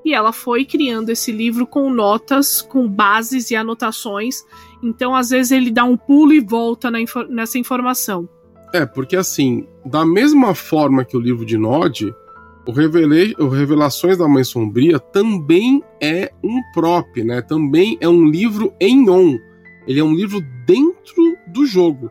E 0.05 0.13
ela 0.13 0.31
foi 0.31 0.63
criando 0.63 1.09
esse 1.09 1.31
livro 1.31 1.65
com 1.65 1.89
notas, 1.89 2.61
com 2.61 2.87
bases 2.87 3.49
e 3.49 3.55
anotações. 3.55 4.43
Então, 4.83 5.15
às 5.15 5.31
vezes, 5.31 5.51
ele 5.51 5.71
dá 5.71 5.83
um 5.83 5.97
pulo 5.97 6.33
e 6.33 6.39
volta 6.39 6.91
nessa 7.29 7.57
informação. 7.57 8.29
É, 8.71 8.85
porque 8.85 9.15
assim, 9.15 9.67
da 9.83 10.05
mesma 10.05 10.53
forma 10.53 11.03
que 11.03 11.17
o 11.17 11.19
livro 11.19 11.45
de 11.45 11.57
Nod, 11.57 12.13
o, 12.67 12.71
Revele 12.71 13.35
o 13.39 13.47
Revelações 13.47 14.17
da 14.17 14.27
Mãe 14.27 14.43
Sombria 14.43 14.99
também 14.99 15.83
é 16.01 16.31
um 16.43 16.61
prop, 16.73 17.23
né? 17.23 17.41
Também 17.41 17.97
é 17.99 18.07
um 18.07 18.25
livro 18.25 18.73
em 18.79 19.09
on. 19.09 19.37
Ele 19.85 19.99
é 19.99 20.03
um 20.03 20.13
livro 20.13 20.39
dentro 20.65 21.37
do 21.47 21.65
jogo. 21.65 22.09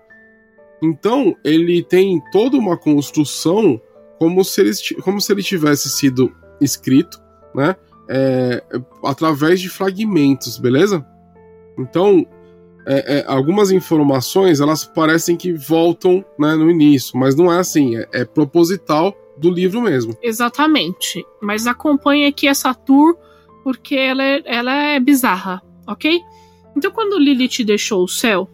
Então, 0.82 1.37
ele 1.44 1.82
tem 1.82 2.21
toda 2.32 2.56
uma 2.56 2.76
construção 2.76 3.80
como 4.18 4.44
se 4.44 4.61
ele, 4.61 4.73
como 5.02 5.21
se 5.21 5.32
ele 5.32 5.42
tivesse 5.42 5.88
sido 5.88 6.32
escrito, 6.61 7.18
né? 7.54 7.75
É, 8.09 8.62
através 9.04 9.61
de 9.61 9.68
fragmentos, 9.68 10.59
beleza? 10.59 11.06
Então, 11.78 12.26
é, 12.87 13.18
é, 13.18 13.25
algumas 13.26 13.71
informações 13.71 14.61
elas 14.61 14.85
parecem 14.85 15.37
que 15.37 15.52
voltam 15.52 16.25
né, 16.38 16.54
no 16.54 16.71
início, 16.71 17.16
mas 17.16 17.35
não 17.35 17.50
é 17.50 17.59
assim, 17.59 17.97
é, 17.97 18.09
é 18.12 18.25
proposital 18.25 19.16
do 19.37 19.51
livro 19.51 19.81
mesmo. 19.81 20.17
Exatamente. 20.23 21.25
Mas 21.41 21.67
acompanhe 21.67 22.27
aqui 22.27 22.47
essa 22.47 22.75
tour 22.75 23.17
porque 23.62 23.95
ela 23.95 24.23
é, 24.23 24.43
ela 24.45 24.73
é 24.73 25.01
bizarra, 25.01 25.62
ok? 25.87 26.21
Então 26.77 26.91
quando 26.91 27.19
Lilith 27.19 27.65
deixou 27.65 28.03
o 28.03 28.09
céu, 28.09 28.49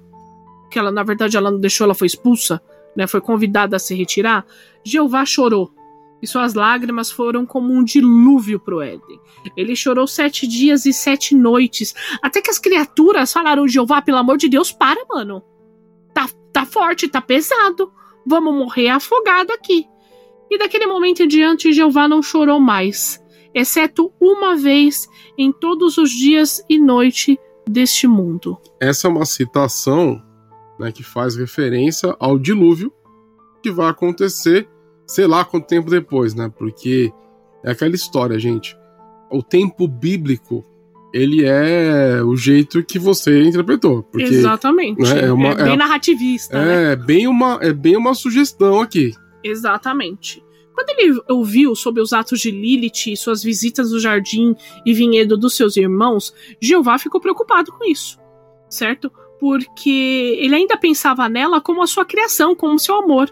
que 0.71 0.79
ela 0.79 0.91
na 0.91 1.03
verdade 1.03 1.37
ela 1.37 1.51
não 1.51 1.61
deixou, 1.61 1.85
ela 1.85 1.95
foi 1.95 2.07
expulsa, 2.07 2.61
né? 2.97 3.07
Foi 3.07 3.21
convidada 3.21 3.77
a 3.77 3.79
se 3.79 3.95
retirar. 3.95 4.45
Jeová 4.85 5.25
chorou 5.25 5.73
e 6.21 6.27
suas 6.27 6.55
lágrimas 6.55 7.11
foram 7.11 7.47
como 7.47 7.73
um 7.73 7.85
dilúvio 7.85 8.59
pro 8.59 8.83
Éden. 8.83 9.21
Ele 9.57 9.77
chorou 9.77 10.07
sete 10.07 10.47
dias 10.47 10.85
e 10.85 10.93
sete 10.93 11.35
noites, 11.35 11.95
até 12.23 12.43
que 12.43 12.51
as 12.51 12.59
criaturas 12.59 13.33
falaram: 13.33 13.69
Jeová, 13.69 14.03
pelo 14.03 14.19
amor 14.19 14.37
de 14.37 14.49
Deus, 14.49 14.73
para, 14.73 15.05
mano. 15.09 15.43
Tá, 16.13 16.29
tá 16.53 16.67
forte, 16.67 17.09
tá 17.09 17.21
pesado. 17.21 17.93
Vamos 18.27 18.55
morrer 18.55 18.89
afogado 18.89 19.53
aqui. 19.53 19.87
E 20.51 20.59
daquele 20.59 20.87
momento 20.87 21.23
em 21.23 21.29
diante, 21.29 21.73
Jeová 21.73 22.09
não 22.09 22.23
chorou 22.23 22.59
mais, 22.59 23.23
exceto 23.55 24.13
uma 24.21 24.57
vez 24.57 25.09
em 25.37 25.53
todos 25.53 25.99
os 25.99 26.11
dias 26.11 26.65
e 26.69 26.79
noite 26.79 27.39
deste 27.69 28.07
mundo. 28.07 28.59
Essa 28.81 29.09
é 29.09 29.11
uma 29.11 29.27
citação 29.27 30.23
né, 30.79 30.91
que 30.91 31.03
faz 31.03 31.37
referência 31.37 32.17
ao 32.19 32.39
dilúvio 32.39 32.93
que 33.63 33.71
vai 33.71 33.91
acontecer, 33.91 34.69
sei 35.07 35.27
lá 35.27 35.45
quanto 35.45 35.67
tempo 35.67 35.91
depois, 35.91 36.35
né? 36.35 36.51
Porque 36.57 37.13
é 37.65 37.73
aquela 37.73 37.95
história, 37.95 38.39
gente. 38.39 38.77
O 39.31 39.43
tempo 39.43 39.87
bíblico 39.87 40.65
ele 41.13 41.45
é 41.45 42.23
o 42.23 42.37
jeito 42.37 42.83
que 42.85 42.99
você 42.99 43.43
interpretou. 43.43 44.03
Porque, 44.03 44.27
Exatamente. 44.27 45.01
Né, 45.01 45.27
é, 45.27 45.33
uma, 45.33 45.49
é, 45.49 45.55
bem 45.55 45.73
é, 45.73 45.77
narrativista. 45.77 46.59
É, 46.59 46.65
né? 46.65 46.97
bem 46.97 47.27
uma, 47.27 47.59
é 47.63 47.73
bem 47.73 47.97
uma 47.97 48.15
sugestão 48.15 48.81
aqui. 48.81 49.13
Exatamente. 49.43 50.43
Quando 50.75 50.91
ele 50.91 51.21
ouviu 51.29 51.75
sobre 51.75 52.01
os 52.01 52.13
atos 52.13 52.39
de 52.41 52.53
Lilith 52.53 53.09
e 53.09 53.17
suas 53.17 53.43
visitas 53.43 53.91
no 53.91 53.99
jardim 53.99 54.55
e 54.87 54.95
vinhedo 54.95 55.37
dos 55.37 55.57
seus 55.57 55.77
irmãos, 55.77 56.33
Jeová 56.61 56.99
ficou 56.99 57.21
preocupado 57.21 57.73
com 57.73 57.85
isso, 57.85 58.17
certo? 58.69 59.11
Porque 59.41 60.37
ele 60.39 60.55
ainda 60.55 60.77
pensava 60.77 61.29
nela 61.29 61.61
como 61.61 61.83
a 61.83 61.87
sua 61.89 62.05
criação, 62.05 62.55
como 62.55 62.79
seu 62.79 62.95
amor. 62.95 63.29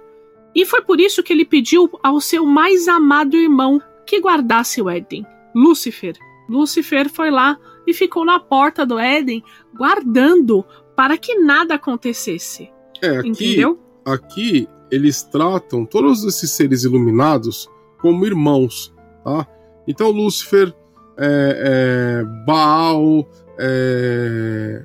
E 0.53 0.67
foi 0.67 0.83
por 0.83 1.01
isso 1.01 1.23
que 1.23 1.33
ele 1.33 1.45
pediu 1.45 1.89
ao 2.03 2.21
seu 2.21 2.45
mais 2.45 2.89
amado 2.89 3.37
irmão 3.37 3.81
que 4.05 4.21
guardasse 4.21 4.83
o 4.83 4.91
Éden, 4.91 5.25
Lúcifer. 5.55 6.17
Lúcifer 6.49 7.09
foi 7.09 7.31
lá 7.31 7.57
e 7.87 7.95
ficou 7.95 8.25
na 8.25 8.41
porta 8.41 8.85
do 8.85 8.99
Éden, 8.99 9.45
guardando 9.73 10.65
para 10.97 11.17
que 11.17 11.37
nada 11.37 11.75
acontecesse. 11.75 12.73
É, 13.01 13.19
aqui, 13.19 13.29
Entendeu? 13.29 13.79
aqui 14.05 14.69
eles 14.91 15.23
tratam 15.23 15.85
todos 15.85 16.25
esses 16.25 16.51
seres 16.51 16.85
iluminados 16.85 17.69
como 18.01 18.27
irmãos, 18.27 18.95
tá? 19.25 19.47
Então 19.87 20.11
Lúcifer, 20.11 20.75
é, 21.17 22.23
é, 22.23 22.45
Baal, 22.47 23.29
é, 23.59 24.83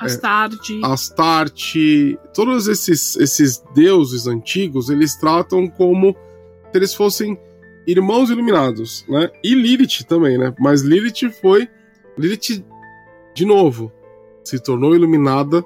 é 0.00 0.04
Astarte. 0.04 0.80
Astarte, 0.82 2.18
todos 2.34 2.66
esses, 2.68 3.16
esses 3.16 3.62
deuses 3.74 4.26
antigos, 4.26 4.90
eles 4.90 5.16
tratam 5.16 5.68
como 5.68 6.16
se 6.70 6.78
eles 6.78 6.94
fossem 6.94 7.38
irmãos 7.86 8.30
iluminados, 8.30 9.04
né? 9.08 9.30
E 9.42 9.54
Lilith 9.54 10.04
também, 10.06 10.36
né? 10.36 10.54
Mas 10.58 10.82
Lilith 10.82 11.30
foi 11.40 11.68
Lilith 12.16 12.64
de 13.34 13.46
novo 13.46 13.92
se 14.48 14.58
tornou 14.58 14.94
iluminada 14.94 15.62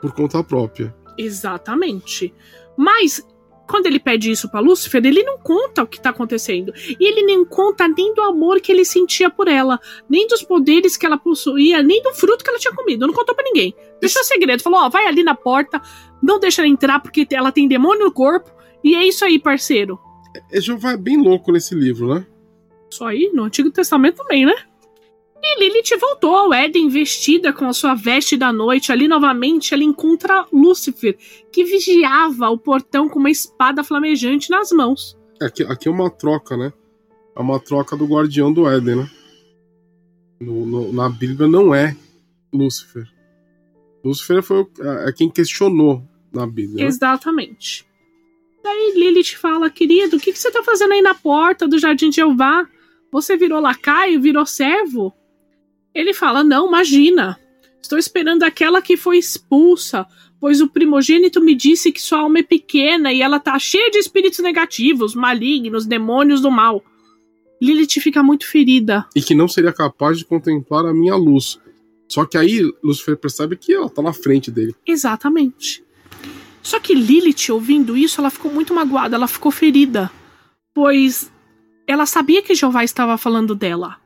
por 0.00 0.12
conta 0.12 0.42
própria. 0.44 0.94
Exatamente. 1.16 2.34
Mas 2.76 3.26
quando 3.68 3.86
ele 3.86 3.98
pede 3.98 4.30
isso 4.30 4.50
para 4.50 4.60
Lúcifer, 4.60 5.04
ele 5.04 5.22
não 5.22 5.38
conta 5.38 5.82
o 5.82 5.86
que 5.86 6.00
tá 6.00 6.10
acontecendo. 6.10 6.72
E 6.76 7.04
ele 7.06 7.22
nem 7.22 7.44
conta 7.44 7.88
nem 7.88 8.12
do 8.14 8.20
amor 8.20 8.60
que 8.60 8.70
ele 8.70 8.84
sentia 8.84 9.30
por 9.30 9.48
ela, 9.48 9.80
nem 10.08 10.26
dos 10.26 10.42
poderes 10.42 10.96
que 10.96 11.06
ela 11.06 11.16
possuía, 11.16 11.82
nem 11.82 12.02
do 12.02 12.12
fruto 12.12 12.44
que 12.44 12.50
ela 12.50 12.58
tinha 12.58 12.74
comido. 12.74 13.06
Não 13.06 13.14
contou 13.14 13.34
para 13.34 13.44
ninguém. 13.44 13.74
Deixou 14.00 14.22
segredo. 14.24 14.62
Falou: 14.62 14.80
ó, 14.80 14.88
vai 14.90 15.06
ali 15.06 15.22
na 15.22 15.34
porta, 15.34 15.80
não 16.22 16.38
deixa 16.38 16.60
ela 16.60 16.68
entrar 16.68 17.00
porque 17.00 17.26
ela 17.30 17.50
tem 17.50 17.66
demônio 17.66 18.04
no 18.04 18.12
corpo. 18.12 18.50
E 18.84 18.94
é 18.94 19.06
isso 19.06 19.24
aí, 19.24 19.38
parceiro. 19.38 19.98
É, 20.50 20.60
Jeová 20.60 20.92
é 20.92 20.96
bem 20.96 21.16
louco 21.16 21.52
nesse 21.52 21.74
livro, 21.74 22.14
né? 22.14 22.26
Isso 22.90 23.04
aí, 23.04 23.30
no 23.32 23.44
Antigo 23.44 23.70
Testamento 23.70 24.16
também, 24.16 24.44
né? 24.44 24.54
E 25.44 25.58
Lilith 25.58 25.98
voltou 25.98 26.36
ao 26.36 26.54
Éden 26.54 26.88
vestida 26.88 27.52
com 27.52 27.66
a 27.66 27.72
sua 27.72 27.94
veste 27.94 28.36
da 28.36 28.52
noite. 28.52 28.92
Ali 28.92 29.08
novamente 29.08 29.74
ela 29.74 29.82
encontra 29.82 30.46
Lúcifer, 30.52 31.18
que 31.50 31.64
vigiava 31.64 32.48
o 32.48 32.56
portão 32.56 33.08
com 33.08 33.18
uma 33.18 33.30
espada 33.30 33.82
flamejante 33.82 34.50
nas 34.50 34.70
mãos. 34.70 35.18
Aqui, 35.40 35.64
aqui 35.64 35.88
é 35.88 35.90
uma 35.90 36.08
troca, 36.08 36.56
né? 36.56 36.72
É 37.36 37.40
uma 37.40 37.58
troca 37.58 37.96
do 37.96 38.06
guardião 38.06 38.52
do 38.52 38.68
Éden, 38.68 38.96
né? 38.96 39.10
No, 40.40 40.64
no, 40.64 40.92
na 40.92 41.08
Bíblia 41.08 41.48
não 41.48 41.74
é 41.74 41.96
Lúcifer. 42.52 43.08
Lúcifer 44.04 44.42
foi 44.42 44.66
é, 44.80 45.08
é 45.08 45.12
quem 45.12 45.28
questionou 45.28 46.02
na 46.32 46.46
Bíblia. 46.46 46.84
Né? 46.84 46.88
Exatamente. 46.88 47.84
Daí 48.62 48.92
Lilith 48.94 49.36
fala, 49.36 49.68
querido, 49.68 50.16
o 50.16 50.20
que, 50.20 50.32
que 50.32 50.38
você 50.38 50.52
tá 50.52 50.62
fazendo 50.62 50.92
aí 50.92 51.02
na 51.02 51.14
porta 51.14 51.66
do 51.66 51.78
Jardim 51.78 52.10
de 52.10 52.16
Jeová? 52.16 52.68
Você 53.10 53.36
virou 53.36 53.60
lacaio, 53.60 54.20
virou 54.20 54.46
servo? 54.46 55.12
Ele 55.94 56.14
fala: 56.14 56.42
Não, 56.42 56.66
imagina. 56.68 57.38
Estou 57.80 57.98
esperando 57.98 58.44
aquela 58.44 58.80
que 58.80 58.96
foi 58.96 59.18
expulsa, 59.18 60.06
pois 60.40 60.60
o 60.60 60.68
primogênito 60.68 61.40
me 61.40 61.54
disse 61.54 61.90
que 61.90 62.00
sua 62.00 62.20
alma 62.20 62.38
é 62.38 62.42
pequena 62.42 63.12
e 63.12 63.20
ela 63.20 63.40
tá 63.40 63.58
cheia 63.58 63.90
de 63.90 63.98
espíritos 63.98 64.38
negativos, 64.38 65.14
malignos, 65.14 65.84
demônios 65.84 66.40
do 66.40 66.50
mal. 66.50 66.82
Lilith 67.60 68.00
fica 68.00 68.22
muito 68.22 68.46
ferida. 68.46 69.06
E 69.14 69.22
que 69.22 69.34
não 69.34 69.48
seria 69.48 69.72
capaz 69.72 70.18
de 70.18 70.24
contemplar 70.24 70.86
a 70.86 70.94
minha 70.94 71.14
luz. 71.16 71.58
Só 72.08 72.24
que 72.24 72.36
aí 72.36 72.62
Lucifer 72.82 73.16
percebe 73.16 73.56
que 73.56 73.72
ela 73.72 73.88
tá 73.88 74.02
na 74.02 74.12
frente 74.12 74.50
dele. 74.50 74.74
Exatamente. 74.86 75.84
Só 76.62 76.78
que 76.78 76.94
Lilith, 76.94 77.50
ouvindo 77.50 77.96
isso, 77.96 78.20
ela 78.20 78.30
ficou 78.30 78.52
muito 78.52 78.72
magoada, 78.72 79.16
ela 79.16 79.28
ficou 79.28 79.50
ferida. 79.50 80.10
Pois 80.74 81.32
ela 81.86 82.06
sabia 82.06 82.42
que 82.42 82.54
Jeová 82.54 82.84
estava 82.84 83.18
falando 83.18 83.54
dela 83.54 84.01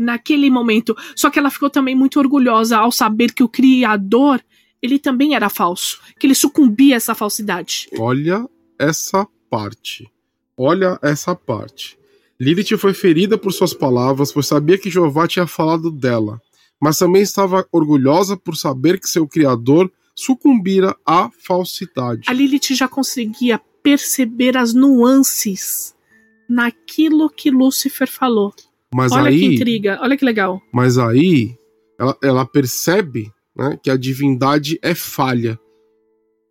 naquele 0.00 0.50
momento. 0.50 0.96
Só 1.14 1.28
que 1.28 1.38
ela 1.38 1.50
ficou 1.50 1.68
também 1.68 1.94
muito 1.94 2.18
orgulhosa 2.18 2.78
ao 2.78 2.90
saber 2.90 3.32
que 3.32 3.42
o 3.42 3.48
Criador, 3.48 4.42
ele 4.80 4.98
também 4.98 5.34
era 5.34 5.50
falso, 5.50 6.00
que 6.18 6.26
ele 6.26 6.34
sucumbia 6.34 6.94
a 6.94 6.96
essa 6.96 7.14
falsidade. 7.14 7.88
Olha 7.98 8.48
essa 8.78 9.28
parte. 9.50 10.10
Olha 10.56 10.98
essa 11.02 11.34
parte. 11.34 11.98
Lilith 12.40 12.78
foi 12.78 12.94
ferida 12.94 13.36
por 13.36 13.52
suas 13.52 13.74
palavras, 13.74 14.32
pois 14.32 14.46
sabia 14.46 14.78
que 14.78 14.90
Jeová 14.90 15.28
tinha 15.28 15.46
falado 15.46 15.90
dela, 15.90 16.40
mas 16.80 16.96
também 16.96 17.20
estava 17.20 17.66
orgulhosa 17.70 18.34
por 18.34 18.56
saber 18.56 18.98
que 18.98 19.08
seu 19.08 19.28
Criador 19.28 19.92
sucumbira 20.14 20.96
à 21.04 21.30
falsidade. 21.38 22.22
A 22.26 22.32
Lilith 22.32 22.74
já 22.74 22.88
conseguia 22.88 23.60
perceber 23.82 24.56
as 24.56 24.72
nuances 24.72 25.94
naquilo 26.48 27.28
que 27.28 27.50
Lúcifer 27.50 28.08
falou. 28.10 28.54
Mas 28.94 29.12
olha 29.12 29.28
aí, 29.28 29.38
que 29.38 29.54
intriga, 29.54 29.98
olha 30.02 30.16
que 30.16 30.24
legal. 30.24 30.60
Mas 30.72 30.98
aí 30.98 31.56
ela, 31.98 32.16
ela 32.22 32.46
percebe 32.46 33.32
né, 33.54 33.78
que 33.82 33.90
a 33.90 33.96
divindade 33.96 34.78
é 34.82 34.94
falha. 34.94 35.58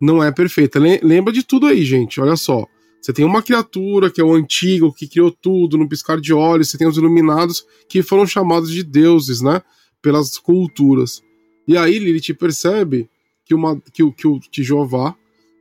Não 0.00 0.22
é 0.22 0.32
perfeita. 0.32 0.78
Lembra 0.78 1.32
de 1.32 1.42
tudo 1.42 1.66
aí, 1.66 1.84
gente. 1.84 2.20
Olha 2.20 2.36
só. 2.36 2.66
Você 3.00 3.12
tem 3.12 3.24
uma 3.24 3.42
criatura 3.42 4.10
que 4.10 4.20
é 4.20 4.24
o 4.24 4.34
antigo, 4.34 4.92
que 4.92 5.08
criou 5.08 5.30
tudo 5.30 5.76
no 5.76 5.88
piscar 5.88 6.20
de 6.20 6.32
olhos. 6.32 6.70
Você 6.70 6.78
tem 6.78 6.86
os 6.86 6.96
iluminados 6.96 7.66
que 7.88 8.02
foram 8.02 8.26
chamados 8.26 8.70
de 8.70 8.82
deuses, 8.82 9.42
né? 9.42 9.62
Pelas 10.00 10.38
culturas. 10.38 11.22
E 11.66 11.76
aí 11.76 11.98
Lilith 11.98 12.34
percebe 12.34 13.08
que, 13.44 13.54
uma, 13.54 13.78
que, 13.92 14.10
que, 14.12 14.26
o, 14.26 14.40
que 14.40 14.62
Jeová 14.62 15.14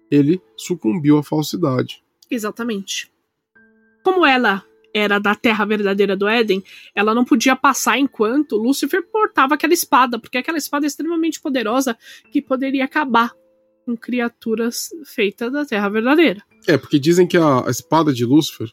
ele 0.10 0.42
sucumbiu 0.56 1.18
à 1.18 1.24
falsidade. 1.24 2.04
Exatamente. 2.30 3.12
Como 4.04 4.26
ela 4.26 4.63
era 5.00 5.20
da 5.20 5.36
terra 5.36 5.66
verdadeira 5.66 6.16
do 6.16 6.28
Éden, 6.28 6.64
ela 6.94 7.14
não 7.16 7.26
podia 7.26 7.56
passar 7.56 7.98
enquanto 7.98 8.58
Lúcifer 8.58 9.04
portava 9.12 9.56
aquela 9.56 9.74
espada, 9.74 10.20
porque 10.20 10.38
aquela 10.38 10.58
espada 10.58 10.86
é 10.86 10.88
extremamente 10.88 11.40
poderosa 11.40 11.98
que 12.32 12.42
poderia 12.42 12.86
acabar 12.86 13.34
com 13.86 13.98
criaturas 13.98 14.90
feitas 15.06 15.52
da 15.52 15.66
terra 15.66 15.90
verdadeira. 15.90 16.44
É, 16.68 16.78
porque 16.78 17.00
dizem 17.00 17.26
que 17.26 17.38
a, 17.38 17.66
espada 17.68 18.14
de 18.14 18.26
Lúcifer, 18.26 18.72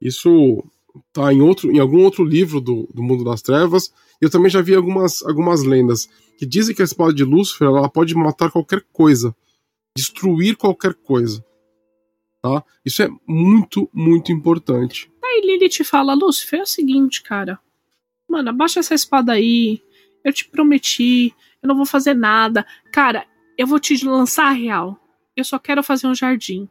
isso 0.00 0.64
tá 1.12 1.32
em 1.32 1.40
outro 1.40 1.70
em 1.70 1.78
algum 1.78 2.02
outro 2.02 2.24
livro 2.24 2.60
do, 2.60 2.88
do 2.94 3.02
mundo 3.02 3.24
das 3.24 3.42
trevas. 3.42 3.92
Eu 4.20 4.30
também 4.30 4.50
já 4.50 4.62
vi 4.62 4.74
algumas, 4.74 5.22
algumas 5.22 5.62
lendas 5.62 6.08
que 6.38 6.46
dizem 6.46 6.74
que 6.74 6.82
a 6.82 6.84
espada 6.84 7.12
de 7.12 7.24
Lúcifer 7.24 7.68
ela 7.68 7.88
pode 7.88 8.14
matar 8.14 8.50
qualquer 8.50 8.82
coisa, 8.92 9.34
destruir 9.96 10.56
qualquer 10.56 10.94
coisa. 10.94 11.44
Tá? 12.40 12.62
Isso 12.84 13.02
é 13.02 13.08
muito, 13.26 13.88
muito 13.92 14.32
importante. 14.32 15.10
Aí 15.34 15.40
Lilith 15.40 15.82
fala: 15.84 16.14
Lúcifer, 16.14 16.60
é 16.60 16.62
o 16.62 16.66
seguinte, 16.66 17.22
cara. 17.22 17.58
Mano, 18.28 18.50
abaixa 18.50 18.80
essa 18.80 18.94
espada 18.94 19.32
aí. 19.32 19.82
Eu 20.22 20.32
te 20.32 20.48
prometi. 20.48 21.34
Eu 21.60 21.68
não 21.68 21.76
vou 21.76 21.84
fazer 21.84 22.14
nada. 22.14 22.64
Cara, 22.92 23.26
eu 23.58 23.66
vou 23.66 23.80
te 23.80 24.04
lançar 24.06 24.46
a 24.46 24.52
real. 24.52 24.98
Eu 25.36 25.44
só 25.44 25.58
quero 25.58 25.82
fazer 25.82 26.06
um 26.06 26.14
jardim. 26.14 26.68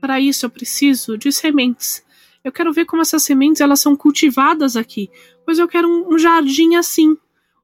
Para 0.00 0.18
isso 0.18 0.46
eu 0.46 0.50
preciso 0.50 1.18
de 1.18 1.30
sementes. 1.30 2.04
Eu 2.42 2.50
quero 2.50 2.72
ver 2.72 2.86
como 2.86 3.02
essas 3.02 3.22
sementes 3.22 3.60
elas 3.60 3.80
são 3.80 3.94
cultivadas 3.94 4.76
aqui. 4.76 5.10
Pois 5.44 5.58
eu 5.58 5.68
quero 5.68 5.88
um, 5.88 6.14
um 6.14 6.18
jardim 6.18 6.74
assim. 6.74 7.16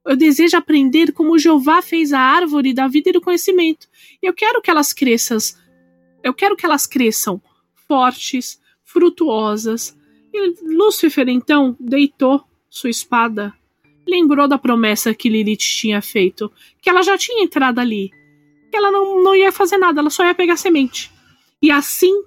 Eu 0.04 0.16
desejo 0.16 0.56
aprender 0.56 1.12
como 1.12 1.38
Jeová 1.38 1.82
fez 1.82 2.12
a 2.12 2.20
árvore 2.20 2.72
da 2.72 2.86
vida 2.86 3.10
e 3.10 3.12
do 3.12 3.20
conhecimento. 3.20 3.88
Eu 4.22 4.32
quero 4.32 4.60
que 4.62 4.70
elas 4.70 4.92
cresçam. 4.92 5.38
Eu 6.22 6.32
quero 6.34 6.54
que 6.54 6.66
elas 6.66 6.86
cresçam 6.86 7.42
fortes, 7.86 8.60
frutuosas, 8.84 9.97
Lúcifer 10.62 11.28
então 11.28 11.76
deitou 11.78 12.42
sua 12.68 12.90
espada. 12.90 13.52
Lembrou 14.06 14.48
da 14.48 14.58
promessa 14.58 15.14
que 15.14 15.28
Lilith 15.28 15.58
tinha 15.58 16.00
feito, 16.00 16.50
que 16.80 16.88
ela 16.88 17.02
já 17.02 17.18
tinha 17.18 17.44
entrado 17.44 17.78
ali, 17.78 18.10
que 18.70 18.76
ela 18.76 18.90
não, 18.90 19.22
não 19.22 19.34
ia 19.34 19.52
fazer 19.52 19.76
nada, 19.76 20.00
ela 20.00 20.10
só 20.10 20.24
ia 20.24 20.34
pegar 20.34 20.56
semente. 20.56 21.12
E 21.60 21.70
assim 21.70 22.22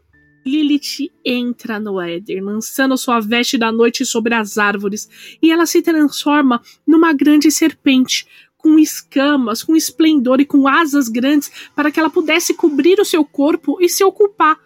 Lilith 0.45 1.12
entra 1.26 1.80
no 1.80 2.02
Éder, 2.02 2.43
lançando 2.43 2.97
sua 2.97 3.19
veste 3.19 3.58
da 3.58 3.71
noite 3.71 4.06
sobre 4.06 4.34
as 4.34 4.58
árvores, 4.58 5.38
e 5.41 5.52
ela 5.52 5.65
se 5.65 5.82
transforma 5.82 6.62
numa 6.86 7.13
grande 7.13 7.52
serpente, 7.52 8.28
com 8.58 8.78
escamas, 8.78 9.63
com 9.63 9.76
esplendor 9.76 10.39
e 10.39 10.45
com 10.45 10.67
asas 10.67 11.08
grandes, 11.08 11.52
para 11.76 11.91
que 11.91 12.00
ela 12.00 12.10
pudesse 12.10 12.54
cobrir 12.54 13.00
o 13.00 13.06
seu 13.06 13.26
corpo 13.26 13.78
e 13.82 13.89
se 13.89 14.04
ocupar 14.04 14.58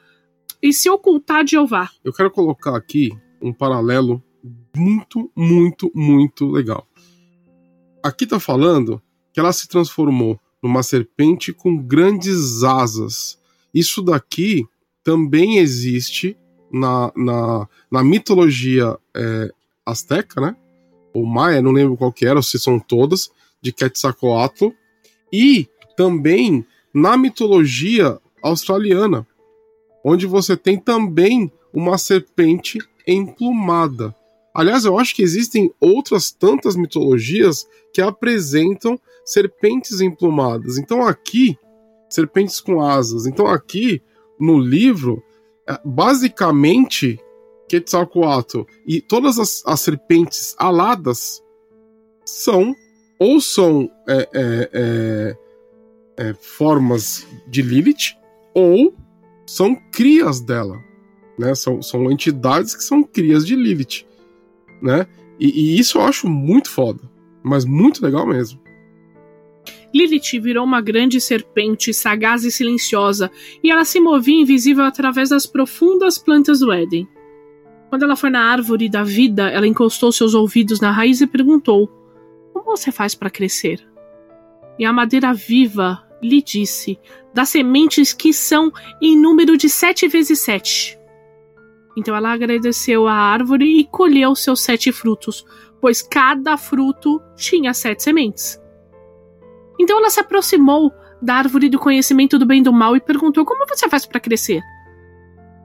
e 0.62 0.74
se 0.74 0.90
ocultar 0.90 1.44
de 1.44 1.52
Jeová. 1.52 1.90
Eu 2.04 2.12
quero 2.12 2.32
colocar 2.32 2.76
aqui 2.76 3.12
um 3.42 3.54
paralelo 3.54 4.22
muito, 4.76 5.32
muito, 5.36 5.92
muito 5.94 6.48
legal. 6.48 6.88
Aqui 8.04 8.28
tá 8.28 8.40
falando 8.40 9.02
que 9.34 9.40
ela 9.40 9.52
se 9.52 9.68
transformou 9.68 10.40
numa 10.62 10.84
serpente 10.84 11.54
com 11.54 11.78
grandes 11.78 12.64
asas. 12.64 13.40
Isso 13.74 14.02
daqui 14.02 14.68
também 15.04 15.58
existe 15.58 16.38
na, 16.72 17.12
na, 17.16 17.68
na 17.92 18.04
mitologia 18.04 18.98
é, 19.16 19.52
azteca, 19.86 20.42
né? 20.42 20.56
Ou 21.14 21.26
maia, 21.26 21.62
não 21.62 21.72
lembro 21.72 21.96
qual 21.96 22.12
que 22.12 22.26
era, 22.26 22.38
ou 22.38 22.44
se 22.44 22.60
são 22.60 22.80
todas, 22.80 23.32
de 23.62 23.72
Quetzalcoatl. 23.72 24.70
E 25.32 25.68
também 25.96 26.66
na 26.94 27.18
mitologia 27.18 28.20
australiana, 28.42 29.26
onde 30.04 30.26
você 30.26 30.56
tem 30.56 30.78
também 30.80 31.52
uma 31.74 31.98
serpente 31.98 32.80
emplumada. 33.08 34.16
Aliás, 34.54 34.86
eu 34.86 34.98
acho 34.98 35.14
que 35.16 35.22
existem 35.22 35.72
outras 35.80 36.32
tantas 36.32 36.76
mitologias 36.76 37.68
que 37.94 38.02
apresentam 38.02 39.00
serpentes 39.26 40.00
emplumadas. 40.00 40.78
Então 40.78 41.06
aqui, 41.06 41.58
serpentes 42.10 42.62
com 42.62 42.82
asas. 42.82 43.26
Então 43.26 43.48
aqui 43.48 44.02
no 44.40 44.58
livro, 44.58 45.22
é, 45.68 45.80
basicamente, 45.84 47.20
Quetzalcoatl 47.68 48.62
e 48.86 49.02
todas 49.02 49.40
as, 49.40 49.64
as 49.66 49.80
serpentes 49.82 50.56
aladas 50.58 51.42
são 52.24 52.76
ou 53.20 53.40
são 53.40 53.90
é, 54.08 54.30
é, 54.34 54.70
é, 54.74 55.38
é, 56.18 56.34
formas 56.34 57.26
de 57.48 57.62
Lilith 57.62 58.16
ou 58.54 58.94
são 59.48 59.76
crias 59.92 60.40
dela, 60.42 60.80
né? 61.38 61.54
São, 61.56 61.82
são 61.82 62.12
entidades 62.12 62.76
que 62.76 62.84
são 62.84 63.04
crias 63.04 63.46
de 63.46 63.56
Lilith, 63.56 64.06
né? 64.82 65.08
E, 65.40 65.48
e 65.48 65.80
isso 65.80 65.98
eu 65.98 66.04
acho 66.04 66.28
muito 66.28 66.70
foda, 66.70 67.02
mas 67.44 67.66
muito 67.66 68.04
legal 68.04 68.26
mesmo. 68.26 68.60
Lilith 69.94 70.40
virou 70.42 70.66
uma 70.66 70.82
grande 70.82 71.22
serpente, 71.22 71.94
sagaz 71.94 72.44
e 72.44 72.52
silenciosa, 72.52 73.32
e 73.64 73.72
ela 73.72 73.86
se 73.86 74.00
movia 74.00 74.42
invisível 74.42 74.84
através 74.84 75.30
das 75.30 75.46
profundas 75.46 76.18
plantas 76.18 76.60
do 76.60 76.72
Éden. 76.72 77.08
Quando 77.90 78.04
ela 78.04 78.18
foi 78.18 78.30
na 78.30 78.44
árvore 78.44 78.90
da 78.90 79.04
vida, 79.04 79.50
ela 79.50 79.68
encostou 79.68 80.12
seus 80.12 80.34
ouvidos 80.34 80.82
na 80.82 80.92
raiz 80.92 81.22
e 81.22 81.28
perguntou: 81.28 81.90
Como 82.52 82.66
você 82.66 82.92
faz 82.92 83.16
para 83.16 83.30
crescer? 83.30 83.88
E 84.78 84.84
a 84.84 84.92
madeira 84.92 85.34
viva 85.34 86.04
lhe 86.22 86.42
disse: 86.42 87.00
Das 87.34 87.50
sementes 87.50 88.12
que 88.12 88.34
são 88.34 88.72
em 89.02 89.18
número 89.18 89.56
de 89.56 89.70
sete 89.70 90.10
vezes 90.10 90.40
sete. 90.40 91.00
Então 91.96 92.16
ela 92.16 92.34
agradeceu 92.34 93.08
à 93.08 93.14
árvore 93.14 93.80
e 93.80 93.86
colheu 93.86 94.36
seus 94.36 94.62
sete 94.62 94.92
frutos, 94.92 95.46
pois 95.80 96.02
cada 96.02 96.58
fruto 96.58 97.22
tinha 97.36 97.74
sete 97.74 98.04
sementes. 98.04 98.60
Então 99.80 99.98
ela 99.98 100.10
se 100.10 100.20
aproximou 100.20 100.92
da 101.22 101.36
árvore 101.36 101.70
do 101.70 101.80
conhecimento 101.80 102.38
do 102.38 102.46
bem 102.46 102.60
e 102.60 102.64
do 102.64 102.74
mal 102.74 102.96
e 102.96 103.02
perguntou: 103.02 103.46
Como 103.46 103.66
você 103.68 103.88
faz 103.88 104.06
para 104.06 104.20
crescer? 104.20 104.62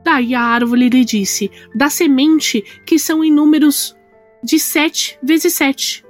Daí 0.05 0.35
a 0.35 0.43
árvore 0.43 0.89
lhe 0.89 1.05
disse: 1.05 1.51
Da 1.75 1.91
semente, 1.91 2.63
que 2.87 2.99
são 2.99 3.25
em 3.25 3.33
números 3.33 3.97
de 4.43 4.59
sete 4.59 5.19
vezes 5.23 5.55
sete. 5.55 6.05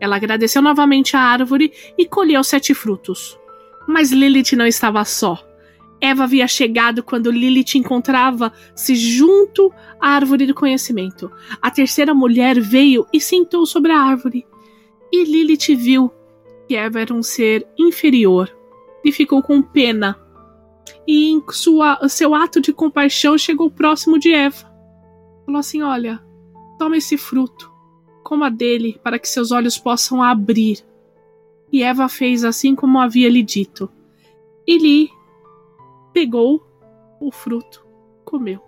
Ela 0.00 0.16
agradeceu 0.16 0.62
novamente 0.62 1.16
à 1.16 1.20
árvore 1.20 1.72
e 1.96 2.06
colheu 2.06 2.42
sete 2.44 2.74
frutos. 2.74 3.38
Mas 3.86 4.12
Lilith 4.12 4.54
não 4.54 4.66
estava 4.66 5.04
só. 5.04 5.47
Eva 6.00 6.24
havia 6.24 6.46
chegado 6.46 7.02
quando 7.02 7.30
Lilith 7.30 7.74
encontrava-se 7.74 8.94
junto 8.94 9.72
à 10.00 10.10
árvore 10.10 10.46
do 10.46 10.54
conhecimento. 10.54 11.30
A 11.60 11.70
terceira 11.70 12.14
mulher 12.14 12.60
veio 12.60 13.06
e 13.12 13.20
sentou 13.20 13.66
sobre 13.66 13.90
a 13.90 14.00
árvore. 14.00 14.46
E 15.12 15.24
Lilith 15.24 15.74
viu 15.74 16.10
que 16.68 16.76
Eva 16.76 17.00
era 17.00 17.12
um 17.12 17.22
ser 17.22 17.66
inferior 17.76 18.54
e 19.04 19.10
ficou 19.10 19.42
com 19.42 19.60
pena. 19.60 20.16
E 21.06 21.30
em 21.30 21.42
sua, 21.50 22.08
seu 22.08 22.34
ato 22.34 22.60
de 22.60 22.72
compaixão 22.72 23.36
chegou 23.36 23.70
próximo 23.70 24.18
de 24.18 24.32
Eva. 24.32 24.70
Falou 25.44 25.58
assim: 25.58 25.82
Olha, 25.82 26.22
toma 26.78 26.96
esse 26.96 27.16
fruto, 27.16 27.72
coma 28.22 28.50
dele 28.50 29.00
para 29.02 29.18
que 29.18 29.28
seus 29.28 29.50
olhos 29.50 29.78
possam 29.78 30.22
abrir. 30.22 30.84
E 31.72 31.82
Eva 31.82 32.08
fez 32.08 32.44
assim 32.44 32.74
como 32.74 33.00
havia 33.00 33.28
lhe 33.28 33.42
dito. 33.42 33.90
E 34.66 34.78
lhe 34.78 35.17
pegou 36.12 36.66
o 37.20 37.30
fruto, 37.30 37.84
comeu. 38.24 38.60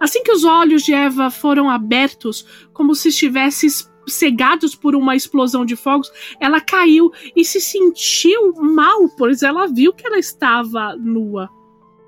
Assim 0.00 0.22
que 0.22 0.32
os 0.32 0.44
olhos 0.44 0.82
de 0.82 0.94
Eva 0.94 1.30
foram 1.30 1.68
abertos, 1.68 2.46
como 2.72 2.94
se 2.94 3.08
estivesse 3.08 3.66
cegados 4.08 4.74
por 4.74 4.94
uma 4.94 5.14
explosão 5.14 5.64
de 5.64 5.76
fogos, 5.76 6.10
ela 6.40 6.60
caiu 6.60 7.12
e 7.36 7.44
se 7.44 7.60
sentiu 7.60 8.54
mal, 8.54 9.08
pois 9.16 9.42
ela 9.42 9.66
viu 9.66 9.92
que 9.92 10.06
ela 10.06 10.18
estava 10.18 10.96
nua 10.96 11.50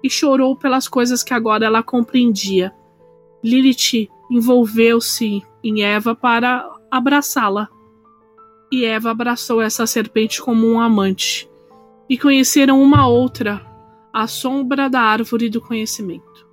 e 0.03 0.11
chorou 0.11 0.57
pelas 0.57 0.89
coisas 0.89 1.23
que 1.23 1.33
agora 1.33 1.65
ela 1.65 1.83
compreendia. 1.83 2.75
Lilith 3.43 4.09
envolveu-se 4.31 5.43
em 5.63 5.83
Eva 5.83 6.15
para 6.15 6.69
abraçá-la. 6.91 7.69
E 8.71 8.85
Eva 8.85 9.11
abraçou 9.11 9.61
essa 9.61 9.87
serpente 9.87 10.41
como 10.41 10.67
um 10.67 10.81
amante. 10.81 11.49
E 12.09 12.19
conheceram 12.19 12.83
uma 12.83 13.07
outra, 13.07 13.65
a 14.13 14.27
sombra 14.27 14.91
da 14.91 15.01
árvore 15.01 15.49
do 15.49 15.61
conhecimento. 15.61 16.47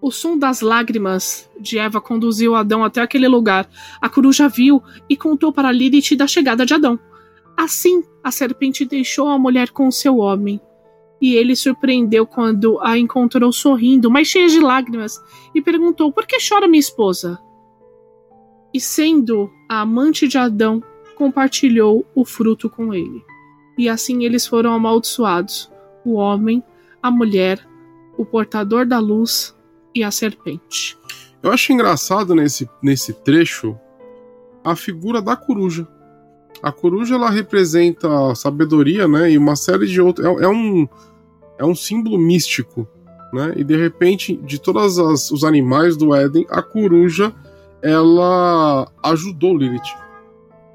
O 0.00 0.10
som 0.10 0.38
das 0.38 0.62
lágrimas 0.62 1.50
de 1.60 1.78
Eva 1.78 2.00
conduziu 2.00 2.54
Adão 2.54 2.82
até 2.82 3.02
aquele 3.02 3.28
lugar. 3.28 3.68
A 4.00 4.08
coruja 4.08 4.48
viu 4.48 4.82
e 5.08 5.16
contou 5.16 5.52
para 5.52 5.70
Lilith 5.70 6.16
da 6.16 6.26
chegada 6.26 6.64
de 6.64 6.72
Adão. 6.72 6.98
Assim, 7.56 8.02
a 8.24 8.30
serpente 8.30 8.84
deixou 8.86 9.28
a 9.28 9.38
mulher 9.38 9.70
com 9.70 9.90
seu 9.90 10.16
homem. 10.16 10.58
E 11.20 11.34
ele 11.34 11.54
surpreendeu 11.54 12.26
quando 12.26 12.80
a 12.80 12.96
encontrou 12.96 13.52
sorrindo, 13.52 14.10
mas 14.10 14.28
cheia 14.28 14.48
de 14.48 14.58
lágrimas, 14.58 15.20
e 15.54 15.60
perguntou: 15.60 16.10
Por 16.10 16.26
que 16.26 16.38
chora 16.40 16.66
minha 16.66 16.80
esposa? 16.80 17.38
E 18.72 18.80
sendo 18.80 19.50
a 19.68 19.80
amante 19.80 20.26
de 20.26 20.38
Adão, 20.38 20.82
compartilhou 21.14 22.06
o 22.14 22.24
fruto 22.24 22.70
com 22.70 22.94
ele. 22.94 23.22
E 23.76 23.86
assim 23.86 24.24
eles 24.24 24.46
foram 24.46 24.72
amaldiçoados: 24.72 25.70
o 26.06 26.14
homem, 26.14 26.62
a 27.02 27.10
mulher, 27.10 27.66
o 28.16 28.24
portador 28.24 28.86
da 28.86 28.98
luz 28.98 29.56
e 29.94 30.02
a 30.02 30.10
serpente. 30.10 30.98
Eu 31.42 31.50
acho 31.50 31.72
engraçado 31.72 32.34
nesse, 32.34 32.68
nesse 32.82 33.12
trecho 33.12 33.78
a 34.62 34.76
figura 34.76 35.22
da 35.22 35.36
coruja. 35.36 35.88
A 36.62 36.70
coruja 36.70 37.14
ela 37.14 37.30
representa 37.30 38.30
a 38.30 38.34
sabedoria, 38.34 39.08
né? 39.08 39.30
E 39.30 39.38
uma 39.38 39.56
série 39.56 39.86
de 39.86 40.00
outros. 40.00 40.26
É, 40.26 40.44
é, 40.44 40.48
um, 40.48 40.86
é 41.58 41.64
um 41.64 41.74
símbolo 41.74 42.18
místico, 42.18 42.86
né? 43.32 43.54
E 43.56 43.64
de 43.64 43.76
repente, 43.76 44.36
de 44.36 44.60
todos 44.60 44.98
os 45.30 45.44
animais 45.44 45.96
do 45.96 46.14
Éden, 46.14 46.46
a 46.50 46.62
coruja 46.62 47.32
ela 47.82 48.90
ajudou 49.02 49.56
Lilith. 49.56 49.80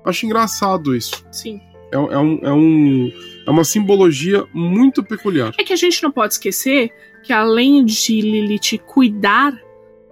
Acho 0.03 0.25
engraçado 0.25 0.95
isso. 0.95 1.23
Sim. 1.31 1.61
É, 1.95 2.13
é, 2.13 2.19
um, 2.19 2.39
é, 2.41 2.53
um, 2.53 3.11
é 3.47 3.49
uma 3.49 3.63
simbologia 3.63 4.45
muito 4.53 5.03
peculiar. 5.03 5.53
É 5.57 5.63
que 5.63 5.73
a 5.73 5.77
gente 5.77 6.01
não 6.03 6.11
pode 6.11 6.33
esquecer 6.33 6.91
que 7.23 7.31
além 7.31 7.83
de 7.85 8.21
Lilith 8.21 8.79
cuidar 8.85 9.57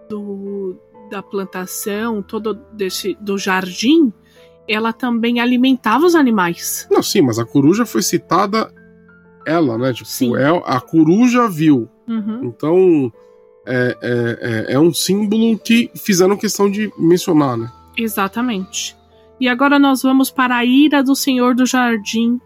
do, 0.09 0.75
da 1.11 1.21
plantação, 1.21 2.21
todo 2.21 2.53
desse 2.73 3.15
do 3.21 3.37
jardim, 3.37 4.11
ela 4.67 4.93
também 4.93 5.39
alimentava 5.39 6.05
os 6.05 6.15
animais. 6.15 6.87
Não, 6.89 7.03
sim, 7.03 7.21
mas 7.21 7.37
a 7.37 7.45
coruja 7.45 7.85
foi 7.85 8.01
citada 8.01 8.73
ela, 9.45 9.77
né? 9.77 9.93
Tipo, 9.93 10.09
sim. 10.09 10.35
É, 10.35 10.47
a 10.65 10.79
coruja 10.79 11.47
viu. 11.47 11.89
Uhum. 12.07 12.45
Então 12.45 13.11
é, 13.65 13.97
é, 14.01 14.71
é, 14.71 14.73
é 14.73 14.79
um 14.79 14.93
símbolo 14.93 15.57
que 15.57 15.91
fizeram 15.95 16.37
questão 16.37 16.69
de 16.69 16.91
mencionar, 16.97 17.57
né? 17.57 17.71
Exatamente. 17.97 18.95
E 19.43 19.47
agora 19.49 19.77
nós 19.77 20.01
vamos 20.01 20.31
para 20.31 20.55
a 20.55 20.63
ira 20.63 21.03
do 21.03 21.13
Senhor 21.13 21.53
do 21.53 21.65
Jardim, 21.65 22.39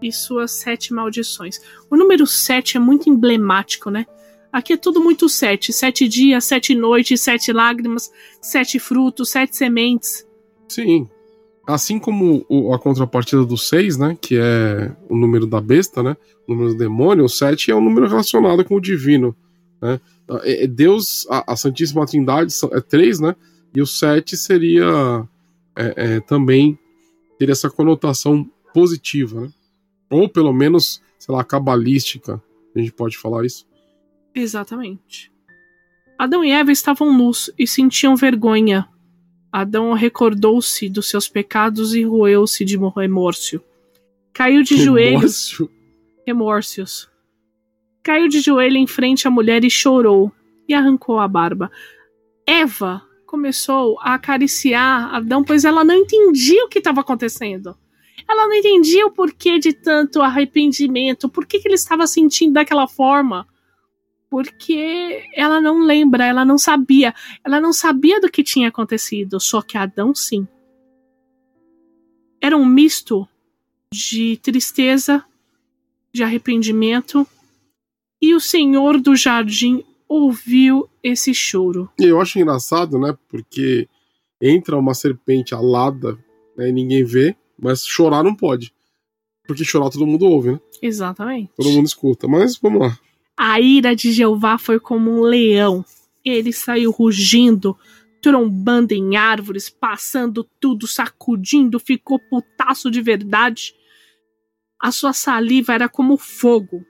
e 0.00 0.10
suas 0.10 0.50
sete 0.50 0.94
maldições. 0.94 1.60
O 1.90 1.94
número 1.94 2.26
sete 2.26 2.78
é 2.78 2.80
muito 2.80 3.10
emblemático, 3.10 3.90
né? 3.90 4.06
Aqui 4.50 4.72
é 4.72 4.76
tudo 4.78 4.98
muito 4.98 5.28
sete. 5.28 5.74
Sete 5.74 6.08
dias, 6.08 6.46
sete 6.46 6.74
noites, 6.74 7.20
sete 7.20 7.52
lágrimas, 7.52 8.10
sete 8.40 8.78
frutos, 8.78 9.28
sete 9.28 9.54
sementes. 9.54 10.26
Sim. 10.70 11.06
Assim 11.66 11.98
como 11.98 12.46
a 12.72 12.78
contrapartida 12.78 13.44
do 13.44 13.58
seis, 13.58 13.98
né? 13.98 14.16
Que 14.18 14.38
é 14.40 14.90
o 15.10 15.16
número 15.18 15.46
da 15.46 15.60
besta, 15.60 16.02
né? 16.02 16.16
O 16.48 16.54
número 16.54 16.72
do 16.72 16.78
demônio, 16.78 17.26
o 17.26 17.28
sete 17.28 17.70
é 17.70 17.76
um 17.76 17.84
número 17.84 18.08
relacionado 18.08 18.64
com 18.64 18.76
o 18.76 18.80
divino. 18.80 19.36
Né? 19.82 20.00
É, 20.44 20.64
é 20.64 20.66
Deus, 20.66 21.26
a, 21.28 21.54
Santíssima 21.56 22.06
Trindade 22.06 22.54
é 22.72 22.80
três, 22.80 23.20
né? 23.20 23.36
E 23.76 23.82
o 23.82 23.86
sete 23.86 24.34
seria 24.34 25.28
é, 25.76 25.94
é, 25.96 26.20
também 26.20 26.78
teria 27.38 27.52
essa 27.52 27.70
conotação 27.70 28.48
positiva, 28.72 29.42
né? 29.42 29.52
Ou 30.10 30.28
pelo 30.28 30.52
menos, 30.52 31.02
sei 31.18 31.34
lá, 31.34 31.42
cabalística. 31.42 32.42
A 32.74 32.78
gente 32.78 32.92
pode 32.92 33.16
falar 33.16 33.44
isso? 33.44 33.66
Exatamente. 34.34 35.32
Adão 36.18 36.44
e 36.44 36.50
Eva 36.50 36.70
estavam 36.70 37.12
nus 37.16 37.50
e 37.58 37.66
sentiam 37.66 38.14
vergonha. 38.14 38.88
Adão 39.50 39.92
recordou-se 39.92 40.88
dos 40.88 41.08
seus 41.08 41.28
pecados 41.28 41.94
e 41.94 42.02
roeu-se 42.02 42.64
de 42.64 42.78
remorso. 42.78 43.60
Caiu 44.32 44.62
de 44.62 44.76
joelhos. 44.76 45.58
Remorsos. 46.26 47.10
Caiu 48.02 48.28
de 48.28 48.40
joelho 48.40 48.76
em 48.76 48.86
frente 48.86 49.26
à 49.28 49.30
mulher 49.30 49.64
e 49.64 49.70
chorou. 49.70 50.32
e 50.68 50.74
arrancou 50.74 51.18
a 51.18 51.28
barba. 51.28 51.70
Eva 52.46 53.02
começou 53.32 53.98
a 54.02 54.12
acariciar 54.12 55.14
Adão, 55.14 55.42
pois 55.42 55.64
ela 55.64 55.82
não 55.82 55.94
entendia 55.94 56.66
o 56.66 56.68
que 56.68 56.78
estava 56.78 57.00
acontecendo. 57.00 57.74
Ela 58.28 58.46
não 58.46 58.54
entendia 58.54 59.06
o 59.06 59.10
porquê 59.10 59.58
de 59.58 59.72
tanto 59.72 60.20
arrependimento, 60.20 61.30
por 61.30 61.46
que, 61.46 61.56
ele 61.64 61.74
estava 61.74 62.06
sentindo 62.06 62.52
daquela 62.52 62.86
forma. 62.86 63.48
Porque 64.28 65.24
ela 65.34 65.62
não 65.62 65.80
lembra, 65.80 66.26
ela 66.26 66.44
não 66.44 66.58
sabia. 66.58 67.14
Ela 67.42 67.58
não 67.58 67.72
sabia 67.72 68.20
do 68.20 68.30
que 68.30 68.44
tinha 68.44 68.68
acontecido, 68.68 69.40
só 69.40 69.62
que 69.62 69.78
Adão 69.78 70.14
sim. 70.14 70.46
Era 72.38 72.54
um 72.54 72.66
misto 72.66 73.26
de 73.90 74.36
tristeza, 74.42 75.24
de 76.12 76.22
arrependimento, 76.22 77.26
e 78.20 78.34
o 78.34 78.40
Senhor 78.40 79.00
do 79.00 79.16
jardim 79.16 79.82
ouviu 80.12 80.88
esse 81.02 81.32
choro. 81.34 81.90
Eu 81.98 82.20
acho 82.20 82.38
engraçado, 82.38 82.98
né? 82.98 83.16
Porque 83.28 83.88
entra 84.40 84.76
uma 84.76 84.92
serpente 84.92 85.54
alada, 85.54 86.18
né, 86.56 86.68
e 86.68 86.72
ninguém 86.72 87.04
vê, 87.04 87.34
mas 87.58 87.86
chorar 87.86 88.22
não 88.22 88.34
pode. 88.34 88.74
Porque 89.46 89.64
chorar 89.64 89.90
todo 89.90 90.06
mundo 90.06 90.26
ouve, 90.26 90.52
né? 90.52 90.60
Exatamente. 90.80 91.50
Todo 91.56 91.70
mundo 91.70 91.86
escuta. 91.86 92.28
Mas 92.28 92.56
vamos 92.58 92.80
lá. 92.80 92.98
A 93.36 93.60
ira 93.60 93.94
de 93.94 94.12
Jeová 94.12 94.58
foi 94.58 94.78
como 94.78 95.10
um 95.10 95.22
leão. 95.22 95.84
Ele 96.24 96.52
saiu 96.52 96.90
rugindo, 96.90 97.76
trombando 98.20 98.94
em 98.94 99.16
árvores, 99.16 99.68
passando 99.68 100.44
tudo, 100.60 100.86
sacudindo, 100.86 101.80
ficou 101.80 102.18
putaço 102.18 102.90
de 102.90 103.00
verdade. 103.00 103.74
A 104.80 104.92
sua 104.92 105.12
saliva 105.12 105.72
era 105.72 105.88
como 105.88 106.16
fogo. 106.16 106.84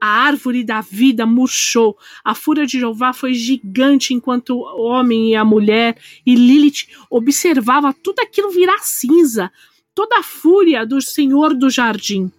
A 0.00 0.08
árvore 0.08 0.64
da 0.64 0.80
vida 0.80 1.26
murchou. 1.26 1.98
A 2.24 2.34
fúria 2.34 2.66
de 2.66 2.78
Jeová 2.78 3.12
foi 3.12 3.34
gigante 3.34 4.14
enquanto 4.14 4.50
o 4.56 4.82
homem 4.82 5.32
e 5.32 5.34
a 5.34 5.44
mulher 5.44 5.98
e 6.24 6.34
Lilith 6.34 6.88
observava 7.10 7.92
tudo 7.92 8.20
aquilo 8.20 8.50
virar 8.50 8.78
cinza. 8.78 9.52
Toda 9.94 10.18
a 10.18 10.22
fúria 10.22 10.86
do 10.86 11.02
Senhor 11.02 11.54
do 11.54 11.68
Jardim. 11.68 12.32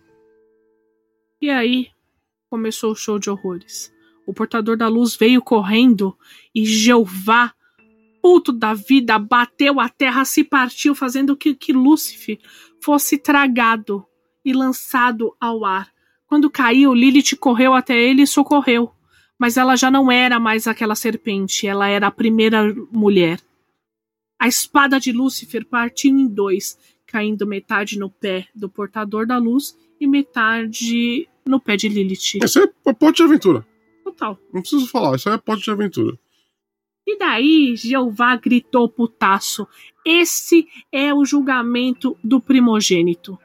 E 1.40 1.50
aí 1.50 1.90
começou 2.50 2.92
o 2.92 2.96
show 2.96 3.20
de 3.20 3.30
horrores. 3.30 3.94
O 4.26 4.34
portador 4.34 4.78
da 4.78 4.88
luz 4.88 5.16
veio 5.16 5.42
correndo 5.42 6.18
e 6.54 6.66
Jeová, 6.66 7.54
puto 8.22 8.52
da 8.52 8.74
vida, 8.74 9.20
bateu 9.20 9.80
a 9.80 9.90
terra, 9.90 10.24
se 10.26 10.44
partiu, 10.44 10.96
fazendo 10.96 11.36
que, 11.36 11.54
que 11.54 11.74
Lúcifer 11.74 12.40
fosse 12.82 13.18
tragado 13.18 14.06
e 14.44 14.54
lançado 14.54 15.36
ao 15.40 15.66
ar. 15.66 15.91
Quando 16.32 16.50
caiu, 16.50 16.94
Lilith 16.94 17.36
correu 17.38 17.74
até 17.74 18.02
ele 18.02 18.22
e 18.22 18.26
socorreu. 18.26 18.90
Mas 19.38 19.58
ela 19.58 19.76
já 19.76 19.92
não 19.92 20.10
era 20.10 20.40
mais 20.40 20.66
aquela 20.66 20.96
serpente, 20.96 21.68
ela 21.68 21.90
era 21.90 22.08
a 22.08 22.12
primeira 22.12 22.74
mulher. 22.90 23.42
A 24.40 24.48
espada 24.48 24.98
de 24.98 25.12
Lúcifer 25.12 25.66
partiu 25.66 26.18
em 26.18 26.26
dois, 26.26 26.80
caindo 27.06 27.46
metade 27.46 28.00
no 28.00 28.10
pé 28.10 28.48
do 28.56 28.70
portador 28.70 29.28
da 29.28 29.38
luz 29.38 29.78
e 30.00 30.08
metade 30.08 31.28
no 31.46 31.60
pé 31.60 31.76
de 31.76 31.90
Lilith. 31.90 32.40
Isso 32.42 32.60
é 32.60 32.94
pote 32.94 33.18
de 33.18 33.24
aventura. 33.24 33.68
Total. 34.02 34.40
Não 34.54 34.62
preciso 34.62 34.88
falar, 34.88 35.18
isso 35.18 35.30
é 35.30 35.38
pote 35.38 35.64
de 35.64 35.70
aventura. 35.70 36.18
E 37.06 37.18
daí 37.18 37.76
Jeová 37.76 38.38
gritou 38.38 38.88
putaço: 38.88 39.68
Esse 40.06 40.66
é 40.94 41.14
o 41.14 41.26
julgamento 41.26 42.18
do 42.24 42.40
primogênito. 42.40 43.38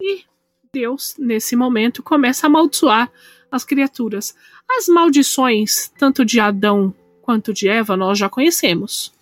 E 0.00 0.24
Deus, 0.74 1.14
nesse 1.18 1.54
momento, 1.54 2.02
começa 2.02 2.46
a 2.46 2.48
amaldiçoar 2.48 3.12
as 3.50 3.62
criaturas. 3.62 4.34
As 4.78 4.88
maldições, 4.88 5.92
tanto 5.98 6.24
de 6.24 6.40
Adão 6.40 6.94
quanto 7.20 7.52
de 7.52 7.68
Eva, 7.68 7.94
nós 7.94 8.18
já 8.18 8.26
conhecemos. 8.26 9.12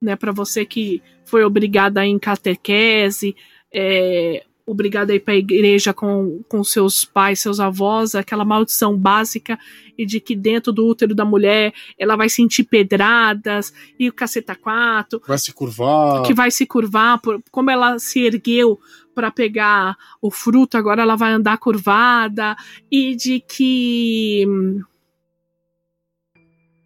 Né, 0.00 0.16
para 0.16 0.32
você 0.32 0.64
que 0.64 1.02
foi 1.26 1.44
obrigada 1.44 2.06
em 2.06 2.18
catequese, 2.18 3.36
é, 3.70 4.46
obrigada 4.64 5.12
a 5.12 5.16
ir 5.16 5.20
para 5.20 5.34
a 5.34 5.36
igreja 5.36 5.92
com, 5.92 6.42
com 6.48 6.64
seus 6.64 7.04
pais, 7.04 7.40
seus 7.40 7.60
avós, 7.60 8.14
aquela 8.14 8.44
maldição 8.44 8.96
básica 8.96 9.58
e 9.96 10.06
de 10.06 10.20
que 10.20 10.36
dentro 10.36 10.72
do 10.72 10.86
útero 10.86 11.14
da 11.14 11.24
mulher 11.24 11.74
ela 11.98 12.16
vai 12.16 12.28
sentir 12.28 12.64
pedradas 12.64 13.74
e 13.98 14.08
o 14.08 14.12
caceta 14.12 14.54
quatro. 14.54 15.20
Vai 15.26 15.38
se 15.38 15.52
curvar. 15.52 16.22
Que 16.22 16.32
vai 16.32 16.50
se 16.50 16.64
curvar, 16.64 17.20
por, 17.20 17.42
como 17.50 17.70
ela 17.70 17.98
se 17.98 18.20
ergueu 18.20 18.78
para 19.18 19.32
pegar 19.32 19.96
o 20.22 20.30
fruto, 20.30 20.78
agora 20.78 21.02
ela 21.02 21.16
vai 21.16 21.32
andar 21.32 21.58
curvada 21.58 22.54
e 22.88 23.16
de 23.16 23.40
que. 23.40 24.46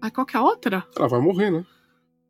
Ah, 0.00 0.10
qual 0.10 0.24
que 0.24 0.34
é 0.34 0.40
a 0.40 0.42
outra? 0.42 0.82
Ela 0.96 1.08
vai 1.08 1.20
morrer, 1.20 1.50
né? 1.50 1.66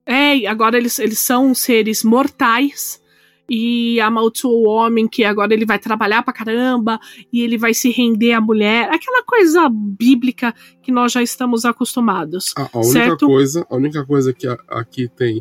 É, 0.04 0.44
agora 0.48 0.76
eles, 0.76 0.98
eles 0.98 1.20
são 1.20 1.54
seres 1.54 2.02
mortais 2.02 3.00
e 3.48 4.00
amaldiçoou 4.00 4.66
o 4.66 4.68
homem 4.68 5.06
que 5.06 5.22
agora 5.22 5.54
ele 5.54 5.64
vai 5.64 5.78
trabalhar 5.78 6.24
pra 6.24 6.34
caramba 6.34 6.98
e 7.32 7.40
ele 7.40 7.56
vai 7.56 7.72
se 7.72 7.88
render 7.88 8.32
à 8.32 8.40
mulher. 8.40 8.90
Aquela 8.90 9.22
coisa 9.22 9.68
bíblica 9.70 10.52
que 10.82 10.90
nós 10.90 11.12
já 11.12 11.22
estamos 11.22 11.64
acostumados. 11.64 12.52
A, 12.56 12.62
a 12.62 12.80
única 12.80 12.92
certo? 12.92 13.26
coisa, 13.26 13.64
a 13.70 13.76
única 13.76 14.04
coisa 14.04 14.32
que 14.32 14.48
aqui 14.68 15.08
tem 15.08 15.40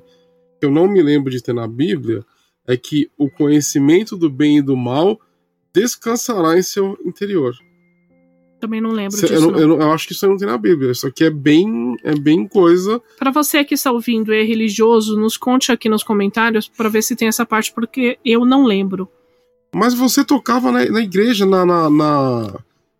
que 0.60 0.68
eu 0.68 0.70
não 0.70 0.88
me 0.88 1.02
lembro 1.02 1.32
de 1.32 1.42
ter 1.42 1.54
na 1.54 1.68
Bíblia 1.68 2.24
é 2.68 2.78
que 2.78 3.10
o 3.18 3.30
conhecimento 3.30 4.16
do 4.16 4.30
bem 4.30 4.58
e 4.58 4.62
do 4.62 4.76
mal 4.78 5.20
descansará 5.74 6.58
em 6.58 6.62
seu 6.62 6.98
interior. 7.06 7.54
Também 8.60 8.80
não 8.80 8.92
lembro 8.92 9.18
Cê- 9.18 9.22
disso. 9.28 9.34
eu, 9.34 9.42
não- 9.42 9.52
não. 9.52 9.60
eu 9.60 9.68
não- 9.70 9.82
eu 9.82 9.92
acho 9.92 10.06
que 10.08 10.14
isso 10.14 10.24
aí 10.24 10.30
não 10.32 10.38
tem 10.38 10.48
na 10.48 10.58
Bíblia. 10.58 10.92
Isso 10.92 11.08
aqui 11.08 11.24
é 11.24 11.30
bem, 11.32 11.96
é 12.04 12.14
bem 12.14 12.48
coisa. 12.48 13.02
Pra 13.18 13.32
você 13.32 13.64
que 13.64 13.74
está 13.74 13.92
ouvindo 13.92 14.32
e 14.34 14.40
é 14.40 14.44
religioso, 14.44 15.20
nos 15.20 15.36
conte 15.36 15.72
aqui 15.72 15.90
nos 15.90 16.04
comentários 16.04 16.68
pra 16.68 16.88
ver 16.88 17.02
se 17.02 17.16
tem 17.16 17.28
essa 17.28 17.46
parte, 17.46 17.74
porque 17.74 18.20
eu 18.24 18.46
não 18.46 18.66
lembro. 18.66 19.10
Mas 19.74 19.94
você 19.96 20.24
tocava 20.24 20.72
na, 20.72 20.86
na 20.86 21.02
igreja, 21.02 21.44
na, 21.46 21.66
na, 21.66 21.90
na, 21.90 22.60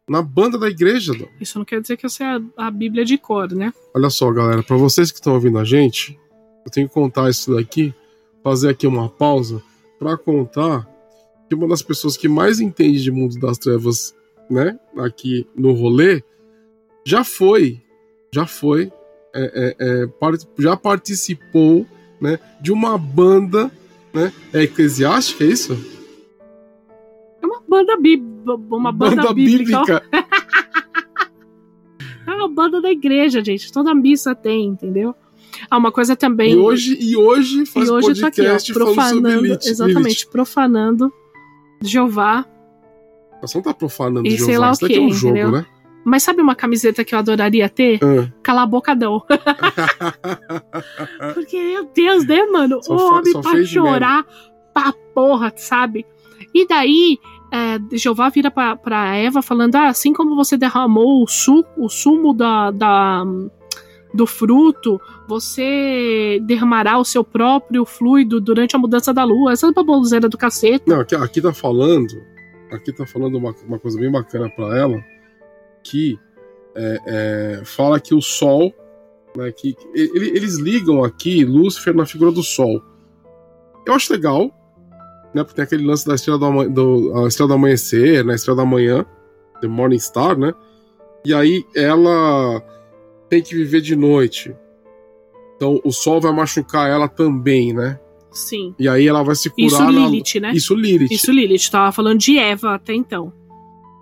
na 0.10 0.22
banda 0.24 0.58
da 0.58 0.68
igreja. 0.68 1.14
Isso 1.40 1.60
não 1.60 1.66
quer 1.66 1.80
dizer 1.80 1.96
que 1.98 2.06
eu 2.06 2.10
sei 2.10 2.26
a, 2.26 2.42
a 2.58 2.72
Bíblia 2.72 3.06
de 3.06 3.18
cor, 3.20 3.52
né? 3.52 3.72
Olha 3.94 4.10
só, 4.10 4.32
galera, 4.32 4.64
para 4.64 4.78
vocês 4.78 5.12
que 5.12 5.20
estão 5.20 5.34
ouvindo 5.36 5.60
a 5.60 5.64
gente, 5.64 6.18
eu 6.66 6.72
tenho 6.72 6.88
que 6.88 6.94
contar 6.94 7.30
isso 7.30 7.54
daqui, 7.54 7.94
fazer 8.44 8.70
aqui 8.70 8.88
uma 8.88 9.10
pausa 9.10 9.62
para 10.00 10.18
contar 10.18 10.88
que 11.48 11.56
uma 11.56 11.68
das 11.68 11.82
pessoas 11.82 12.16
que 12.18 12.28
mais 12.28 12.60
entende 12.60 13.04
de 13.04 13.12
mundo 13.12 13.38
das 13.40 13.58
trevas, 13.58 14.16
né, 14.50 14.80
aqui 14.98 15.46
no 15.56 15.74
rolê, 15.74 16.24
já 17.06 17.24
foi, 17.24 17.82
já 18.34 18.46
foi, 18.46 18.92
é, 19.34 19.76
é, 19.80 20.04
é, 20.04 20.08
part- 20.08 20.48
já 20.58 20.76
participou, 20.78 21.86
né, 22.20 22.40
de 22.62 22.72
uma 22.72 22.98
banda, 22.98 23.72
né, 24.14 24.32
é 24.54 24.64
eclesiástica, 24.64 25.44
é 25.44 25.48
isso? 25.48 25.74
É 27.42 27.46
uma 27.46 27.62
banda 27.68 27.98
bíblica. 27.98 28.32
Uma 28.76 28.92
banda, 28.92 29.34
bíblica. 29.34 30.04
É 32.28 32.34
uma 32.34 32.48
banda 32.48 32.80
da 32.82 32.92
igreja, 32.92 33.44
gente. 33.44 33.72
Toda 33.74 33.94
missa 33.96 34.34
tem, 34.36 34.66
entendeu? 34.68 35.14
Ah, 35.72 35.78
uma 35.78 35.92
coisa 35.92 36.16
também. 36.18 36.52
E 36.54 36.58
hoje, 36.58 36.98
e 37.00 37.16
hoje 37.16 37.66
faz 37.66 37.88
e 37.88 37.92
hoje 37.92 38.20
tá 38.22 38.28
aqui, 38.28 38.42
ó, 38.42 38.44
podcast 38.50 38.74
profanando. 38.74 39.30
Lilith. 39.42 39.66
exatamente, 39.66 40.28
profanando 40.28 41.14
Jeová. 41.82 42.46
Você 43.42 43.58
não 43.58 43.64
tá 43.64 43.74
profanando 43.74 44.28
E 44.28 44.32
de 44.32 44.38
sei 44.38 44.48
Jeová, 44.56 44.66
lá 44.66 44.72
o 44.72 44.74
isso 44.74 44.86
é 44.86 44.88
quê, 44.90 45.00
um 45.00 45.10
jogo, 45.12 45.34
entendeu? 45.38 45.52
né? 45.52 45.66
Mas 46.04 46.24
sabe 46.24 46.42
uma 46.42 46.56
camiseta 46.56 47.04
que 47.06 47.16
eu 47.16 47.20
adoraria 47.20 47.70
ter? 47.70 48.00
Ah. 48.04 48.28
Cala 48.44 48.64
a 48.64 48.66
boca, 48.66 48.94
não. 48.94 49.24
Porque, 51.34 51.62
meu 51.64 51.86
Deus, 51.94 52.26
né, 52.26 52.44
mano? 52.48 52.80
O 52.88 52.94
homem 52.94 53.34
pra 53.42 53.64
chorar 53.64 54.26
pra 54.74 54.94
porra, 55.14 55.54
sabe? 55.56 56.06
E 56.54 56.68
daí, 56.68 57.18
é, 57.52 57.80
Jeová 57.98 58.30
vira 58.30 58.50
pra, 58.52 58.76
pra 58.76 59.16
Eva 59.16 59.42
falando: 59.42 59.76
ah, 59.76 59.88
assim 59.88 60.12
como 60.14 60.36
você 60.36 60.58
derramou 60.58 61.24
o, 61.24 61.28
su 61.28 61.64
o 61.78 61.88
sumo 61.88 62.34
da, 62.34 62.72
da- 62.72 63.24
do 64.14 64.28
fruto, 64.28 65.00
você 65.28 66.40
derramará 66.44 66.98
o 66.98 67.06
seu 67.06 67.24
próprio 67.24 67.86
fluido 67.86 68.42
durante 68.42 68.76
a 68.76 68.80
mudança 68.80 69.14
da 69.14 69.24
lua. 69.24 69.54
Essa 69.54 69.72
baboseira 69.72 70.28
do 70.28 70.38
cacete. 70.38 70.84
Não, 70.88 71.00
aqui, 71.00 71.16
aqui 71.16 71.42
tá 71.42 71.54
falando. 71.54 72.14
Aqui 72.72 72.92
tá 72.92 73.06
falando 73.06 73.36
uma, 73.38 73.54
uma 73.66 73.80
coisa 73.80 74.00
bem 74.00 74.12
bacana 74.12 74.50
pra 74.50 74.78
ela. 74.78 75.02
Que 75.84 76.20
é, 76.76 76.98
é, 77.06 77.62
fala 77.66 78.00
que 78.00 78.14
o 78.14 78.22
sol. 78.22 78.74
Né, 79.36 79.50
que, 79.52 79.76
ele- 79.94 80.32
eles 80.36 80.58
ligam 80.58 81.04
aqui 81.06 81.46
Lúcifer 81.46 81.96
na 81.96 82.06
figura 82.06 82.32
do 82.32 82.44
sol. 82.44 82.82
Eu 83.88 83.94
acho 83.94 84.12
legal. 84.12 84.52
Né, 85.34 85.42
porque 85.44 85.56
tem 85.56 85.64
aquele 85.64 85.86
lance 85.86 86.06
da 86.06 86.16
estrela 86.16 86.38
do, 86.38 86.70
do, 86.70 87.24
a 87.24 87.28
estrela 87.30 87.48
do 87.48 87.54
amanhecer, 87.54 88.26
né, 88.26 88.36
estrela 88.36 88.58
da 88.58 88.66
manhã. 88.66 89.06
The 89.62 89.68
Morning 89.68 90.00
Star, 90.00 90.38
né? 90.38 90.54
E 91.24 91.34
aí 91.34 91.64
ela 91.76 92.62
tem 93.32 93.42
que 93.42 93.56
viver 93.56 93.80
de 93.80 93.96
noite. 93.96 94.54
Então 95.56 95.80
o 95.86 95.92
sol 95.92 96.20
vai 96.20 96.34
machucar 96.34 96.90
ela 96.90 97.08
também, 97.08 97.74
né? 97.74 97.98
Sim. 98.30 98.76
E 98.78 98.90
aí 98.90 99.08
ela 99.08 99.24
vai 99.24 99.36
se 99.36 99.50
curar 99.50 99.66
Isso 99.68 99.84
na- 99.84 99.90
Lilith, 99.90 100.40
né? 100.42 100.52
Isso 100.54 100.76
Lilith. 100.76 101.08
Isso 101.14 101.32
Lilith. 101.32 101.70
Tava 101.72 101.92
falando 101.94 102.20
de 102.20 102.38
Eva 102.38 102.76
até 102.76 102.94
então. 102.94 103.32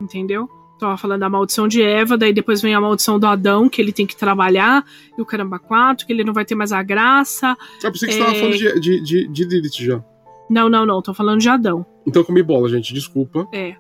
Entendeu? 0.02 0.50
Tava 0.80 0.98
falando 0.98 1.20
da 1.20 1.30
maldição 1.30 1.68
de 1.68 1.82
Eva, 1.84 2.18
daí 2.18 2.32
depois 2.34 2.62
vem 2.62 2.74
a 2.74 2.80
maldição 2.82 3.20
do 3.20 3.28
Adão, 3.28 3.68
que 3.70 3.82
ele 3.82 3.92
tem 3.92 4.08
que 4.08 4.16
trabalhar, 4.16 4.84
e 5.18 5.22
o 5.22 5.26
caramba 5.26 5.60
quatro, 5.60 6.08
que 6.08 6.14
ele 6.14 6.24
não 6.24 6.34
vai 6.34 6.46
ter 6.46 6.56
mais 6.56 6.72
a 6.72 6.82
graça. 6.82 7.56
Eu 7.84 7.92
pensei 7.92 8.08
que 8.08 8.14
você 8.16 8.20
tava 8.22 8.36
É. 8.36 8.40
falando 8.40 8.58
de, 8.58 8.80
de, 8.80 9.04
de, 9.04 9.28
de 9.28 9.44
Lilith 9.44 9.84
já. 9.86 10.04
Não, 10.50 10.70
não, 10.70 10.86
não, 10.86 11.02
tô 11.02 11.14
falando 11.14 11.40
de 11.42 11.50
Adão. 11.50 11.86
Então 12.08 12.24
comi 12.24 12.42
bola, 12.42 12.70
gente. 12.70 12.94
Desculpa. 12.94 13.46
É. 13.54 13.76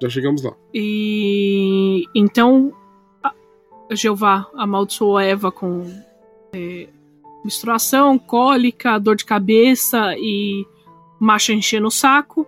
Já 0.00 0.08
chegamos 0.08 0.42
lá. 0.42 0.52
E 0.72 2.04
então 2.14 2.72
Jeová 3.90 4.46
amaldiçoou 4.54 5.18
Eva 5.18 5.52
com 5.52 5.90
é, 6.54 6.88
menstruação, 7.44 8.18
cólica, 8.18 8.98
dor 8.98 9.16
de 9.16 9.24
cabeça 9.24 10.14
e 10.16 10.66
macha 11.20 11.52
enchendo 11.52 11.88
o 11.88 11.90
saco. 11.90 12.46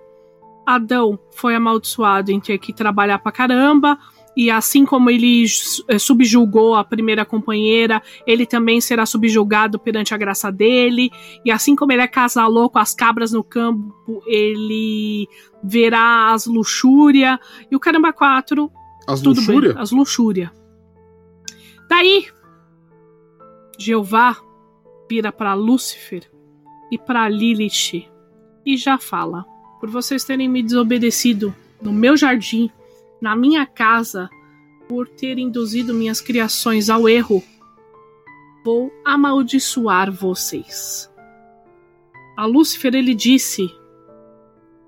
Adão 0.66 1.18
foi 1.32 1.54
amaldiçoado 1.54 2.32
em 2.32 2.40
ter 2.40 2.58
que 2.58 2.72
trabalhar 2.72 3.18
pra 3.18 3.30
caramba. 3.30 3.98
E 4.36 4.50
assim 4.50 4.84
como 4.84 5.08
ele 5.08 5.46
eh, 5.88 5.98
subjulgou 5.98 6.74
a 6.74 6.84
primeira 6.84 7.24
companheira, 7.24 8.02
ele 8.26 8.44
também 8.44 8.82
será 8.82 9.06
subjulgado 9.06 9.78
perante 9.78 10.12
a 10.12 10.16
graça 10.18 10.52
dele. 10.52 11.10
E 11.42 11.50
assim 11.50 11.74
como 11.74 11.92
ele 11.92 12.02
acasalou 12.02 12.68
com 12.68 12.78
as 12.78 12.94
cabras 12.94 13.32
no 13.32 13.42
campo, 13.42 14.22
ele 14.26 15.26
verá 15.64 16.32
as 16.34 16.46
luxúria. 16.46 17.40
E 17.70 17.76
o 17.76 17.80
caramba 17.80 18.12
4 18.12 18.70
As 19.08 19.22
tudo 19.22 19.40
luxúria? 19.40 19.72
bem, 19.72 19.82
as 19.82 19.90
luxúria. 19.90 20.52
Daí, 21.88 22.26
Jeová 23.78 24.36
vira 25.08 25.30
para 25.30 25.54
Lúcifer 25.54 26.30
e 26.90 26.98
para 26.98 27.28
Lilith 27.28 28.08
e 28.64 28.76
já 28.76 28.98
fala: 28.98 29.44
Por 29.80 29.88
vocês 29.90 30.24
terem 30.24 30.48
me 30.48 30.62
desobedecido 30.62 31.54
no 31.80 31.92
meu 31.92 32.16
jardim, 32.16 32.70
na 33.20 33.36
minha 33.36 33.66
casa, 33.66 34.28
por 34.88 35.08
ter 35.08 35.38
induzido 35.38 35.94
minhas 35.94 36.20
criações 36.20 36.88
ao 36.90 37.08
erro, 37.08 37.42
vou 38.64 38.92
amaldiçoar 39.04 40.10
vocês. 40.10 41.10
A 42.36 42.44
Lúcifer 42.44 42.94
ele 42.94 43.14
disse 43.14 43.70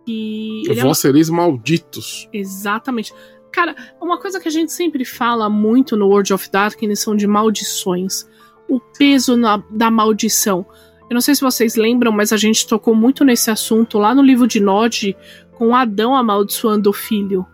que 0.05 0.63
Vós 0.81 0.99
sereis 0.99 1.29
malditos. 1.31 2.29
Exatamente. 2.33 3.13
Cara, 3.53 3.75
uma 4.01 4.19
coisa 4.19 4.39
que 4.41 4.49
a 4.49 4.51
gente 4.51 4.71
sempre 4.73 5.05
fala 5.05 5.49
muito 5.49 5.97
no 5.97 6.07
World 6.09 6.33
of 6.35 6.51
Darkness 6.51 7.01
são 7.01 7.17
de 7.17 7.27
maldições. 7.27 8.29
O 8.69 8.79
peso 8.79 9.37
na- 9.37 9.63
da 9.71 9.91
maldição. 9.91 10.67
Eu 11.09 11.15
não 11.15 11.21
sei 11.23 11.35
se 11.35 11.41
vocês 11.41 11.75
lembram, 11.75 12.13
mas 12.13 12.33
a 12.33 12.37
gente 12.37 12.67
tocou 12.67 12.95
muito 12.95 13.25
nesse 13.25 13.51
assunto 13.51 13.99
lá 13.99 14.15
no 14.15 14.23
livro 14.23 14.47
de 14.47 14.61
Nod, 14.61 15.17
com 15.53 15.75
Adão 15.75 16.15
amaldiçoando 16.15 16.91
o 16.91 16.93
filho. 16.93 17.47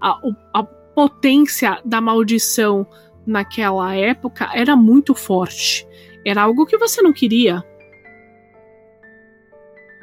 A, 0.00 0.16
a 0.54 0.62
potência 0.62 1.80
da 1.84 2.00
maldição 2.00 2.86
naquela 3.26 3.94
época 3.94 4.48
era 4.54 4.76
muito 4.76 5.14
forte. 5.14 5.86
Era 6.24 6.42
algo 6.42 6.64
que 6.66 6.78
você 6.78 7.02
não 7.02 7.12
queria. 7.12 7.64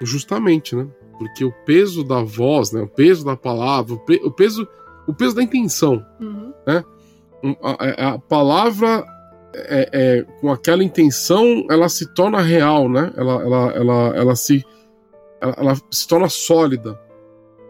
Justamente, 0.01 0.75
né? 0.75 0.87
Porque 1.17 1.43
o 1.43 1.51
peso 1.65 2.03
da 2.03 2.21
voz, 2.21 2.71
né? 2.71 2.81
O 2.81 2.87
peso 2.87 3.25
da 3.25 3.35
palavra, 3.35 3.95
o, 3.95 4.27
o 4.27 4.31
peso, 4.31 4.67
o 5.07 5.13
peso 5.13 5.35
da 5.35 5.41
intenção. 5.43 6.05
Uhum. 6.19 6.53
Um, 7.43 7.55
A, 7.63 7.71
a- 7.71 8.13
a 8.13 8.19
palavra 8.19 9.05
é, 9.53 9.89
é, 9.91 10.23
com 10.41 10.51
aquela 10.51 10.83
intenção, 10.83 11.65
ela 11.69 11.87
se 11.89 12.13
torna 12.13 12.41
real, 12.41 12.89
né? 12.89 13.11
Ela, 13.15 13.41
ela, 13.41 13.71
ela, 13.73 14.07
ela 14.15 14.35
se, 14.35 14.63
ela, 15.41 15.55
ela 15.57 15.75
se 15.91 16.07
torna 16.07 16.29
sólida. 16.29 16.99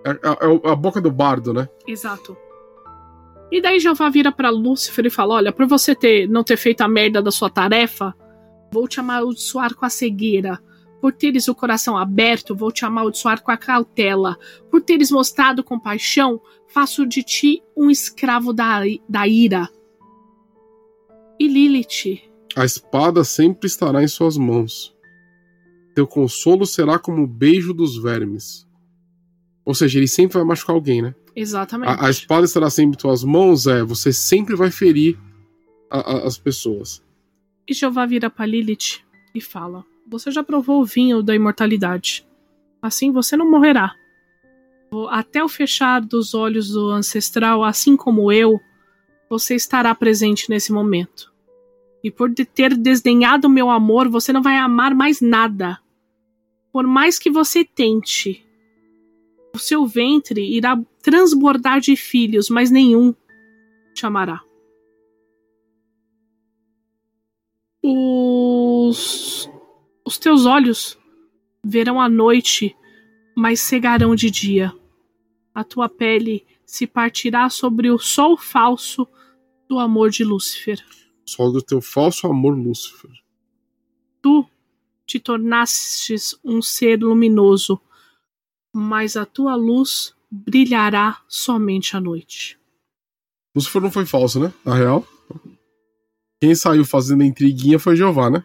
É, 0.06 0.12
é- 0.12 0.68
é 0.68 0.72
a 0.72 0.76
boca 0.76 1.00
do 1.02 1.12
bardo, 1.12 1.54
né? 1.54 1.68
Exato. 1.88 2.36
E 3.52 3.62
daí 3.62 3.80
Jeová 3.80 4.10
vira 4.10 4.32
pra 4.32 4.50
Lúcifer 4.50 5.06
e 5.06 5.10
fala: 5.10 5.36
Olha, 5.36 5.52
por 5.54 5.66
você 5.68 5.96
ter 5.96 6.28
não 6.28 6.44
ter 6.44 6.58
feito 6.58 6.82
a 6.82 6.88
merda 6.88 7.22
da 7.22 7.32
sua 7.32 7.50
tarefa, 7.50 8.14
vou 8.72 8.88
te 8.88 9.00
amaldiçoar 9.00 9.74
com 9.76 9.86
a 9.86 9.90
cegueira. 9.90 10.60
Por 11.00 11.14
teres 11.14 11.48
o 11.48 11.54
coração 11.56 11.96
aberto, 11.96 12.56
vou 12.56 12.72
te 12.72 12.84
amaldiçoar 12.84 13.42
com 13.42 13.52
a 13.52 13.56
cautela. 13.58 14.36
Por 14.70 14.82
teres 14.82 15.12
mostrado 15.12 15.64
compaixão, 15.64 16.42
faço 16.68 17.06
de 17.06 17.24
ti 17.24 17.62
um 17.76 17.90
escravo 17.90 18.54
da, 18.54 18.82
da 19.08 19.28
ira. 19.28 19.70
E 21.40 21.48
Lilith, 21.48 22.22
A 22.56 22.66
espada 22.66 23.24
sempre 23.24 23.68
estará 23.68 24.04
em 24.04 24.08
suas 24.08 24.38
mãos. 24.38 24.96
Teu 25.94 26.08
consolo 26.08 26.66
será 26.66 26.98
como 27.00 27.24
o 27.24 27.28
beijo 27.28 27.74
dos 27.74 28.02
vermes. 28.02 28.68
Ou 29.66 29.74
seja, 29.76 30.00
ele 30.00 30.08
sempre 30.08 30.38
vai 30.38 30.46
machucar 30.46 30.76
alguém, 30.76 31.02
né? 31.02 31.14
exatamente. 31.36 31.90
A, 31.90 32.08
a 32.08 32.10
espada 32.10 32.46
estará 32.46 32.70
sempre 32.70 32.96
em 32.96 33.00
tuas 33.00 33.24
mãos, 33.24 33.68
é, 33.68 33.84
você 33.84 34.12
sempre 34.12 34.56
vai 34.56 34.72
ferir 34.72 35.20
a- 35.92 36.00
a- 36.00 36.26
as 36.28 36.38
pessoas. 36.38 37.04
E 37.68 37.74
Jeová 37.74 38.06
vira 38.08 38.30
para 38.30 38.46
Lilith 38.46 39.02
e 39.36 39.42
fala: 39.42 39.84
Você 40.10 40.32
já 40.32 40.42
provou 40.44 40.82
o 40.82 40.86
vinho 40.86 41.22
da 41.22 41.36
imortalidade. 41.36 42.26
Assim 42.82 43.12
você 43.12 43.36
não 43.38 43.50
morrerá. 43.52 43.94
Até 45.10 45.44
o 45.44 45.50
fechar 45.50 46.02
dos 46.02 46.34
olhos 46.34 46.70
do 46.70 46.90
ancestral, 46.90 47.64
assim 47.64 47.98
como 47.98 48.32
eu, 48.32 48.60
você 49.30 49.56
estará 49.56 49.94
presente 49.94 50.50
nesse 50.50 50.72
momento. 50.72 51.34
E 52.04 52.10
por 52.10 52.34
ter 52.34 52.76
desdenhado 52.76 53.50
meu 53.50 53.70
amor, 53.70 54.08
você 54.08 54.32
não 54.32 54.42
vai 54.42 54.58
amar 54.58 54.96
mais 54.96 55.20
nada. 55.20 55.80
Por 56.72 56.86
mais 56.88 57.20
que 57.20 57.30
você 57.30 57.66
tente, 57.66 58.46
o 59.54 59.60
seu 59.60 59.86
ventre 59.86 60.56
irá 60.56 60.80
transbordar 61.02 61.82
de 61.82 61.96
filhos, 61.96 62.50
mas 62.50 62.70
nenhum 62.70 63.14
te 63.94 64.06
amará. 64.06 64.42
Os, 67.82 69.50
os 70.06 70.18
teus 70.18 70.46
olhos 70.46 70.98
verão 71.64 72.00
a 72.00 72.08
noite, 72.08 72.76
mas 73.38 73.60
cegarão 73.60 74.16
de 74.16 74.32
dia. 74.32 74.74
A 75.54 75.64
tua 75.64 75.88
pele 75.88 76.44
se 76.66 76.88
partirá 76.88 77.52
sobre 77.52 77.92
o 77.92 78.00
sol 78.00 78.36
falso 78.36 79.08
do 79.70 79.78
amor 79.78 80.10
de 80.10 80.24
Lúcifer. 80.24 80.84
Só 81.24 81.48
do 81.52 81.62
teu 81.62 81.80
falso 81.80 82.26
amor, 82.26 82.58
Lúcifer. 82.58 83.12
Tu 84.24 84.44
te 85.06 85.20
tornastes 85.20 86.36
um 86.44 86.64
ser 86.64 87.04
luminoso, 87.04 87.80
mas 88.74 89.16
a 89.16 89.24
tua 89.24 89.56
luz 89.56 90.16
brilhará 90.32 91.22
somente 91.28 91.96
à 91.96 92.02
noite. 92.02 92.60
Lúcifer 93.56 93.84
não 93.84 93.92
foi 93.92 94.08
falso, 94.08 94.40
né? 94.40 94.52
Na 94.66 94.74
real. 94.74 95.08
Quem 96.42 96.56
saiu 96.56 96.84
fazendo 96.84 97.22
a 97.22 97.26
intriguinha 97.26 97.78
foi 97.78 97.96
Jeová, 97.96 98.32
né? 98.32 98.44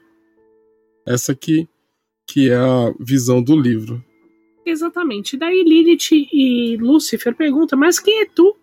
Essa 1.07 1.35
que, 1.35 1.66
que 2.26 2.50
é 2.50 2.57
a 2.57 2.92
visão 3.00 3.42
do 3.42 3.59
livro. 3.59 4.05
Exatamente. 4.64 5.37
Daí 5.37 5.62
Lilith 5.64 6.11
e 6.33 6.77
Lúcifer 6.79 7.35
perguntam: 7.35 7.79
Mas 7.79 7.98
quem 7.98 8.22
é 8.22 8.27
tu 8.27 8.57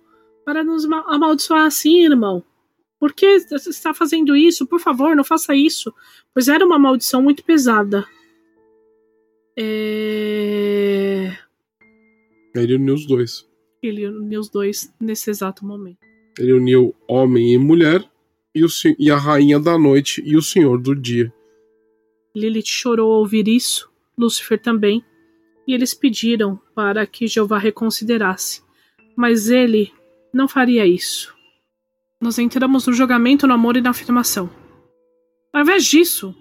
para 0.45 0.63
nos 0.63 0.85
ma- 0.85 1.05
amaldiçoar 1.07 1.65
assim, 1.65 2.03
irmão? 2.03 2.43
Por 2.99 3.13
que 3.13 3.39
você 3.39 3.69
está 3.69 3.93
fazendo 3.93 4.35
isso? 4.35 4.67
Por 4.67 4.79
favor, 4.79 5.15
não 5.15 5.23
faça 5.23 5.55
isso. 5.55 5.93
Pois 6.33 6.47
era 6.47 6.65
uma 6.65 6.77
maldição 6.77 7.21
muito 7.21 7.43
pesada. 7.43 8.05
É... 9.57 11.37
Ele 12.55 12.75
uniu 12.75 12.93
os 12.93 13.05
dois. 13.05 13.47
Ele 13.81 14.07
uniu 14.07 14.39
os 14.39 14.49
dois 14.49 14.93
nesse 14.99 15.29
exato 15.29 15.65
momento. 15.65 15.99
Ele 16.37 16.53
uniu 16.53 16.95
homem 17.07 17.53
e 17.53 17.57
mulher, 17.57 18.03
e, 18.53 18.63
o, 18.63 18.67
e 18.97 19.11
a 19.11 19.17
rainha 19.17 19.59
da 19.59 19.77
noite 19.77 20.21
e 20.25 20.35
o 20.35 20.41
senhor 20.41 20.77
do 20.81 20.95
dia. 20.95 21.33
Lilith 22.35 22.67
chorou 22.67 23.11
ao 23.11 23.19
ouvir 23.19 23.47
isso, 23.47 23.89
Lúcifer 24.17 24.59
também, 24.61 25.03
e 25.69 25.73
eles 25.75 25.93
pediram 25.93 26.59
para 26.73 27.05
que 27.05 27.27
Jeová 27.27 27.59
reconsiderasse. 27.59 28.63
Mas 29.15 29.51
ele 29.51 29.93
não 30.33 30.47
faria 30.47 30.83
isso. 30.83 31.31
Nós 32.19 32.39
entramos 32.39 32.87
no 32.87 32.93
julgamento, 32.93 33.45
no 33.45 33.53
amor 33.53 33.77
e 33.77 33.81
na 33.81 33.91
afirmação. 33.91 34.49
Ao 35.53 35.61
invés 35.61 35.85
disso, 35.85 36.35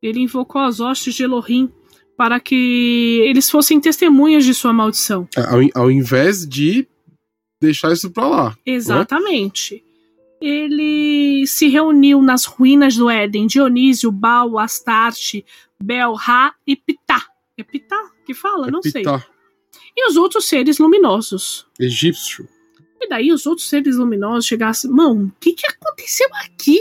ele 0.00 0.20
invocou 0.20 0.62
as 0.62 0.80
hostes 0.80 1.14
de 1.14 1.24
Elohim 1.24 1.70
para 2.16 2.40
que 2.40 3.22
eles 3.26 3.50
fossem 3.50 3.78
testemunhas 3.78 4.46
de 4.46 4.54
sua 4.54 4.72
maldição. 4.72 5.28
É, 5.36 5.42
Ao, 5.42 5.82
ao 5.82 5.90
invés 5.90 6.48
de 6.48 6.88
deixar 7.60 7.92
isso 7.92 8.10
pra 8.10 8.26
lá. 8.28 8.56
Exatamente. 8.64 9.84
Ele 10.40 11.46
se 11.46 11.68
reuniu 11.68 12.22
nas 12.22 12.46
ruínas 12.46 12.96
do 12.96 13.10
Éden, 13.10 13.46
Dionísio, 13.46 14.10
Baal, 14.10 14.58
Astarte, 14.58 15.44
Bel, 15.82 16.14
Ra 16.14 16.54
e 16.66 16.74
Pitá. 16.74 17.29
É 17.60 17.64
Pitá 17.64 18.10
que 18.24 18.34
fala? 18.34 18.68
É 18.68 18.70
Não 18.70 18.82
sei. 18.82 19.02
E 19.96 20.08
os 20.08 20.16
outros 20.16 20.46
seres 20.46 20.78
luminosos. 20.78 21.66
egípcio. 21.78 22.48
E 23.00 23.08
daí 23.08 23.32
os 23.32 23.46
outros 23.46 23.68
seres 23.68 23.96
luminosos 23.96 24.46
chegassem, 24.46 24.90
mano, 24.90 25.26
o 25.26 25.40
que 25.40 25.52
que 25.52 25.66
aconteceu 25.66 26.28
aqui? 26.44 26.78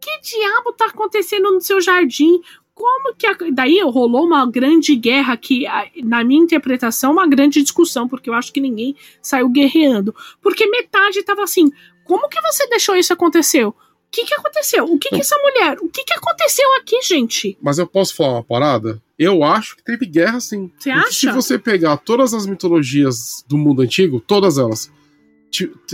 Que 0.00 0.20
diabo 0.22 0.72
tá 0.72 0.86
acontecendo 0.86 1.50
no 1.50 1.60
seu 1.60 1.80
jardim? 1.80 2.40
como 2.80 3.14
que. 3.14 3.26
A... 3.26 3.36
Daí 3.52 3.78
rolou 3.82 4.24
uma 4.24 4.50
grande 4.50 4.96
guerra 4.96 5.36
que, 5.36 5.66
na 6.02 6.24
minha 6.24 6.42
interpretação, 6.42 7.12
uma 7.12 7.26
grande 7.26 7.62
discussão, 7.62 8.08
porque 8.08 8.30
eu 8.30 8.34
acho 8.34 8.50
que 8.50 8.60
ninguém 8.60 8.96
saiu 9.20 9.50
guerreando. 9.50 10.14
Porque 10.40 10.66
metade 10.66 11.22
tava 11.22 11.42
assim: 11.42 11.70
como 12.04 12.28
que 12.28 12.40
você 12.40 12.66
deixou 12.68 12.96
isso 12.96 13.12
acontecer? 13.12 13.70
O 14.10 14.12
que, 14.12 14.24
que 14.24 14.34
aconteceu? 14.34 14.84
O 14.84 14.98
que, 14.98 15.08
que 15.08 15.20
essa 15.20 15.36
mulher? 15.38 15.78
O 15.80 15.88
que, 15.88 16.02
que 16.02 16.12
aconteceu 16.12 16.66
aqui, 16.74 17.00
gente? 17.00 17.56
Mas 17.62 17.78
eu 17.78 17.86
posso 17.86 18.16
falar 18.16 18.32
uma 18.32 18.42
parada? 18.42 19.00
Eu 19.16 19.44
acho 19.44 19.76
que 19.76 19.84
teve 19.84 20.04
guerra 20.04 20.40
sim. 20.40 20.68
Você 20.76 20.90
acha? 20.90 21.12
Se 21.12 21.30
você 21.30 21.56
pegar 21.56 21.96
todas 21.96 22.34
as 22.34 22.44
mitologias 22.44 23.44
do 23.46 23.56
mundo 23.56 23.82
antigo, 23.82 24.18
todas 24.18 24.58
elas, 24.58 24.90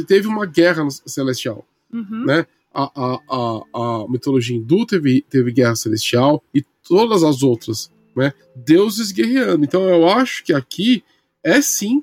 teve 0.08 0.26
uma 0.26 0.46
guerra 0.46 0.88
celestial. 1.04 1.66
Uhum. 1.92 2.24
Né? 2.24 2.46
A, 2.72 2.84
a, 2.84 3.20
a, 3.28 3.62
a, 3.74 4.08
mitologia 4.08 4.56
hindu 4.56 4.86
teve, 4.86 5.20
teve 5.28 5.52
guerra 5.52 5.76
celestial 5.76 6.42
e 6.54 6.64
todas 6.88 7.22
as 7.22 7.42
outras, 7.42 7.92
né? 8.16 8.32
Deuses 8.54 9.12
guerreando. 9.12 9.62
Então 9.62 9.82
eu 9.90 10.08
acho 10.08 10.42
que 10.42 10.54
aqui 10.54 11.04
é 11.44 11.60
sim 11.60 12.02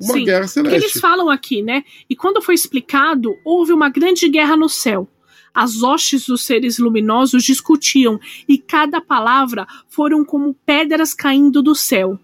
uma 0.00 0.14
sim, 0.14 0.24
guerra 0.24 0.48
celeste. 0.48 0.74
Porque 0.74 0.92
eles 0.92 1.00
falam 1.00 1.30
aqui, 1.30 1.62
né? 1.62 1.84
E 2.10 2.16
quando 2.16 2.42
foi 2.42 2.56
explicado, 2.56 3.36
houve 3.44 3.72
uma 3.72 3.88
grande 3.88 4.28
guerra 4.28 4.56
no 4.56 4.68
céu. 4.68 5.08
As 5.54 5.82
hostes 5.82 6.26
dos 6.26 6.44
seres 6.44 6.78
luminosos 6.78 7.44
discutiam, 7.44 8.18
e 8.48 8.58
cada 8.58 9.00
palavra 9.00 9.66
foram 9.88 10.24
como 10.24 10.52
pedras 10.66 11.14
caindo 11.14 11.62
do 11.62 11.74
céu. 11.74 12.18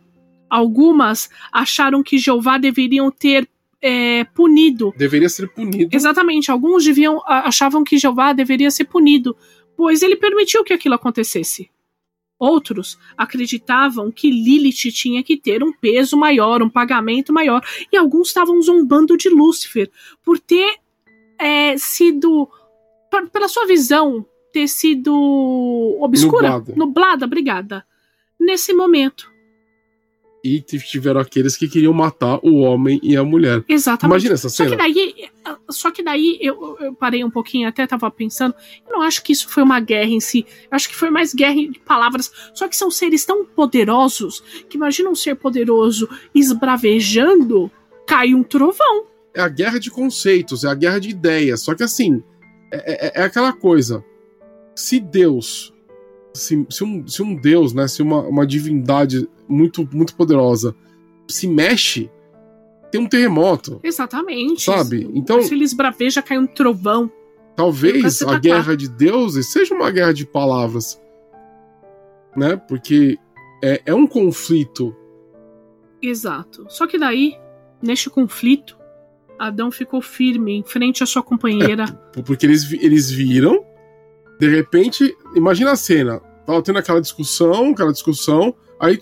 Algumas 0.48 1.30
acharam 1.52 2.02
que 2.02 2.18
Jeová 2.18 2.58
deveriam 2.58 3.10
ter 3.10 3.48
é, 3.80 4.24
punido. 4.24 4.92
Deveria 4.96 5.28
ser 5.28 5.48
punido. 5.48 5.94
Exatamente. 5.94 6.50
Alguns 6.50 6.84
deviam, 6.84 7.22
achavam 7.26 7.84
que 7.84 7.96
Jeová 7.96 8.32
deveria 8.32 8.70
ser 8.70 8.84
punido, 8.84 9.36
pois 9.76 10.02
ele 10.02 10.16
permitiu 10.16 10.64
que 10.64 10.72
aquilo 10.72 10.96
acontecesse. 10.96 11.70
Outros 12.38 12.98
acreditavam 13.16 14.10
que 14.10 14.30
Lilith 14.30 14.90
tinha 14.92 15.22
que 15.22 15.36
ter 15.36 15.62
um 15.62 15.72
peso 15.72 16.16
maior, 16.16 16.62
um 16.62 16.70
pagamento 16.70 17.32
maior, 17.32 17.62
e 17.92 17.96
alguns 17.96 18.28
estavam 18.28 18.60
zombando 18.62 19.16
de 19.16 19.28
Lúcifer 19.28 19.90
por 20.24 20.38
ter 20.38 20.78
é, 21.38 21.76
sido 21.76 22.48
pela 23.32 23.48
sua 23.48 23.66
visão 23.66 24.24
ter 24.52 24.68
sido 24.68 25.98
obscura, 26.00 26.50
nublada. 26.50 26.74
nublada, 26.76 27.26
obrigada, 27.26 27.86
nesse 28.38 28.72
momento. 28.72 29.30
E 30.42 30.58
tiveram 30.62 31.20
aqueles 31.20 31.54
que 31.54 31.68
queriam 31.68 31.92
matar 31.92 32.40
o 32.42 32.60
homem 32.60 32.98
e 33.02 33.14
a 33.14 33.22
mulher. 33.22 33.62
Exatamente. 33.68 34.10
Imagina 34.10 34.34
essa 34.34 34.48
cena. 34.48 34.70
Só 34.70 34.74
que 34.74 34.82
daí, 34.82 35.30
só 35.68 35.90
que 35.90 36.02
daí 36.02 36.38
eu, 36.40 36.78
eu 36.80 36.94
parei 36.94 37.22
um 37.22 37.30
pouquinho, 37.30 37.68
até 37.68 37.86
tava 37.86 38.10
pensando, 38.10 38.54
eu 38.86 38.94
não 38.94 39.02
acho 39.02 39.22
que 39.22 39.32
isso 39.32 39.46
foi 39.50 39.62
uma 39.62 39.78
guerra 39.80 40.08
em 40.08 40.20
si. 40.20 40.46
Eu 40.62 40.76
acho 40.76 40.88
que 40.88 40.96
foi 40.96 41.10
mais 41.10 41.34
guerra 41.34 41.56
de 41.56 41.78
palavras. 41.84 42.32
Só 42.54 42.66
que 42.66 42.74
são 42.74 42.90
seres 42.90 43.22
tão 43.26 43.44
poderosos 43.44 44.40
que 44.66 44.78
imagina 44.78 45.10
um 45.10 45.14
ser 45.14 45.36
poderoso 45.36 46.08
esbravejando, 46.34 47.70
cai 48.06 48.34
um 48.34 48.42
trovão. 48.42 49.04
É 49.34 49.42
a 49.42 49.48
guerra 49.48 49.78
de 49.78 49.90
conceitos, 49.90 50.64
é 50.64 50.68
a 50.68 50.74
guerra 50.74 51.00
de 51.00 51.10
ideias. 51.10 51.60
Só 51.60 51.74
que 51.74 51.82
assim, 51.82 52.22
é, 52.70 53.20
é, 53.20 53.22
é 53.22 53.24
aquela 53.24 53.52
coisa. 53.52 54.04
Se 54.74 55.00
Deus. 55.00 55.74
Se, 56.32 56.64
se, 56.70 56.84
um, 56.84 57.06
se 57.06 57.22
um 57.22 57.34
Deus, 57.34 57.72
né? 57.72 57.88
Se 57.88 58.02
uma, 58.02 58.20
uma 58.20 58.46
divindade 58.46 59.28
muito, 59.48 59.88
muito 59.92 60.14
poderosa 60.14 60.74
se 61.28 61.46
mexe, 61.46 62.10
tem 62.90 63.00
um 63.00 63.08
terremoto. 63.08 63.80
Exatamente. 63.82 64.62
Sabe? 64.62 65.08
Então. 65.14 65.42
Se 65.42 65.54
eles 65.54 65.72
braveja, 65.72 66.22
cai 66.22 66.38
um 66.38 66.46
trovão. 66.46 67.10
Talvez 67.56 68.22
a 68.22 68.38
guerra 68.38 68.76
de 68.76 68.88
deuses 68.88 69.52
seja 69.52 69.74
uma 69.74 69.90
guerra 69.90 70.14
de 70.14 70.26
palavras. 70.26 71.00
Né? 72.36 72.56
Porque 72.56 73.18
é, 73.62 73.82
é 73.86 73.94
um 73.94 74.06
conflito. 74.06 74.94
Exato. 76.00 76.64
Só 76.68 76.86
que 76.86 76.98
daí, 76.98 77.36
neste 77.82 78.08
conflito, 78.08 78.78
Adão 79.40 79.70
ficou 79.70 80.02
firme 80.02 80.52
em 80.52 80.62
frente 80.62 81.02
à 81.02 81.06
sua 81.06 81.22
companheira. 81.22 81.86
É, 82.16 82.22
porque 82.22 82.44
eles, 82.44 82.70
eles 82.72 83.08
viram, 83.08 83.64
de 84.38 84.48
repente, 84.48 85.16
imagina 85.36 85.70
a 85.70 85.76
cena, 85.76 86.20
tava 86.44 86.60
tendo 86.60 86.80
aquela 86.80 87.00
discussão, 87.00 87.70
aquela 87.70 87.92
discussão, 87.92 88.52
aí 88.80 88.98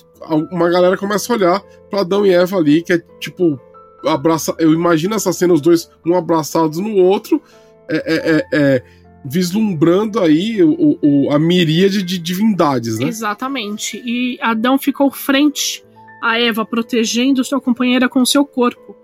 uma 0.53 0.68
galera 0.68 0.97
começa 0.97 1.32
a 1.32 1.36
olhar 1.36 1.61
para 1.89 2.03
Adão 2.03 2.26
e 2.26 2.30
Eva 2.30 2.59
ali, 2.59 2.82
que 2.82 2.93
é 2.93 2.99
tipo, 3.18 3.59
abraça, 4.07 4.55
eu 4.59 4.74
imagino 4.74 5.14
essa 5.14 5.32
cena, 5.32 5.55
os 5.55 5.62
dois, 5.62 5.91
um 6.05 6.14
abraçados 6.14 6.78
no 6.78 6.97
outro, 6.97 7.41
é, 7.89 7.97
é, 7.97 8.36
é, 8.36 8.47
é 8.53 8.82
vislumbrando 9.24 10.20
aí 10.20 10.62
o, 10.62 10.99
o, 11.03 11.32
a 11.32 11.39
miríade 11.39 12.03
de 12.03 12.18
divindades, 12.18 12.99
né? 12.99 13.09
Exatamente. 13.09 14.03
E 14.05 14.39
Adão 14.43 14.78
ficou 14.78 15.11
frente 15.11 15.82
a 16.22 16.39
Eva, 16.39 16.66
protegendo 16.66 17.43
sua 17.43 17.61
companheira 17.61 18.07
com 18.07 18.24
seu 18.26 18.45
corpo 18.45 18.97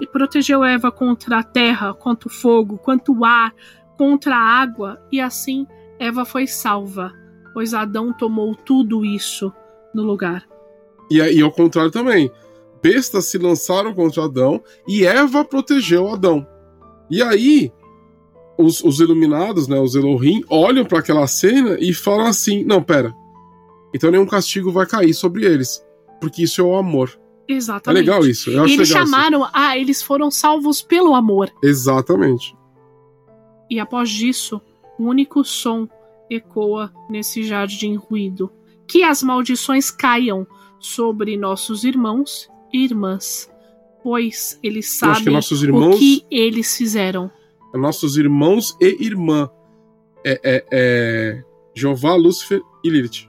e 0.00 0.06
protegeu 0.06 0.64
Eva 0.64 0.90
contra 0.90 1.38
a 1.38 1.42
terra, 1.42 1.92
contra 1.92 2.28
o 2.28 2.32
fogo, 2.32 2.78
contra 2.78 3.12
o 3.12 3.24
ar, 3.24 3.54
contra 3.96 4.34
a 4.34 4.62
água, 4.62 5.00
e 5.12 5.20
assim 5.20 5.66
Eva 5.98 6.24
foi 6.24 6.46
salva, 6.46 7.12
pois 7.52 7.74
Adão 7.74 8.12
tomou 8.12 8.54
tudo 8.54 9.04
isso 9.04 9.52
no 9.94 10.02
lugar. 10.02 10.48
E, 11.10 11.18
e 11.18 11.42
ao 11.42 11.52
contrário 11.52 11.90
também, 11.90 12.30
bestas 12.82 13.26
se 13.26 13.36
lançaram 13.36 13.92
contra 13.92 14.24
Adão 14.24 14.62
e 14.88 15.04
Eva 15.04 15.44
protegeu 15.44 16.08
Adão. 16.08 16.46
E 17.10 17.22
aí, 17.22 17.70
os, 18.56 18.82
os 18.82 19.00
iluminados, 19.00 19.68
né, 19.68 19.78
os 19.78 19.94
Elohim, 19.94 20.42
olham 20.48 20.84
para 20.84 21.00
aquela 21.00 21.26
cena 21.26 21.76
e 21.78 21.92
falam 21.92 22.26
assim: 22.26 22.64
não, 22.64 22.82
pera, 22.82 23.12
então 23.94 24.10
nenhum 24.10 24.26
castigo 24.26 24.70
vai 24.70 24.86
cair 24.86 25.12
sobre 25.12 25.44
eles, 25.44 25.84
porque 26.20 26.44
isso 26.44 26.60
é 26.60 26.64
o 26.64 26.76
amor. 26.76 27.19
Exatamente. 27.52 27.98
É 27.98 28.12
legal 28.12 28.26
isso. 28.26 28.50
Eu 28.50 28.62
acho 28.62 28.72
e 28.72 28.76
eles 28.76 28.88
legal 28.88 29.06
chamaram, 29.06 29.42
isso. 29.42 29.50
ah, 29.52 29.76
eles 29.76 30.02
foram 30.02 30.30
salvos 30.30 30.82
pelo 30.82 31.14
amor. 31.14 31.52
Exatamente. 31.62 32.56
E 33.68 33.78
após 33.78 34.10
isso, 34.20 34.60
um 34.98 35.08
único 35.08 35.44
som 35.44 35.88
ecoa 36.30 36.92
nesse 37.08 37.42
jardim 37.42 37.96
ruído. 37.96 38.50
Que 38.86 39.02
as 39.02 39.22
maldições 39.22 39.90
caiam 39.90 40.46
sobre 40.78 41.36
nossos 41.36 41.84
irmãos 41.84 42.48
e 42.72 42.84
irmãs, 42.84 43.50
pois 44.02 44.58
eles 44.62 44.88
sabem 44.88 45.38
que 45.40 45.54
irmãos, 45.62 45.94
o 45.94 45.98
que 45.98 46.24
eles 46.30 46.76
fizeram. 46.76 47.30
É 47.74 47.78
nossos 47.78 48.16
irmãos 48.16 48.76
e 48.80 49.04
irmã. 49.04 49.50
É, 50.24 50.40
é, 50.42 50.66
é 50.72 51.44
Jeová, 51.74 52.14
Lúcifer 52.14 52.60
e 52.84 52.90
Lilith. 52.90 53.28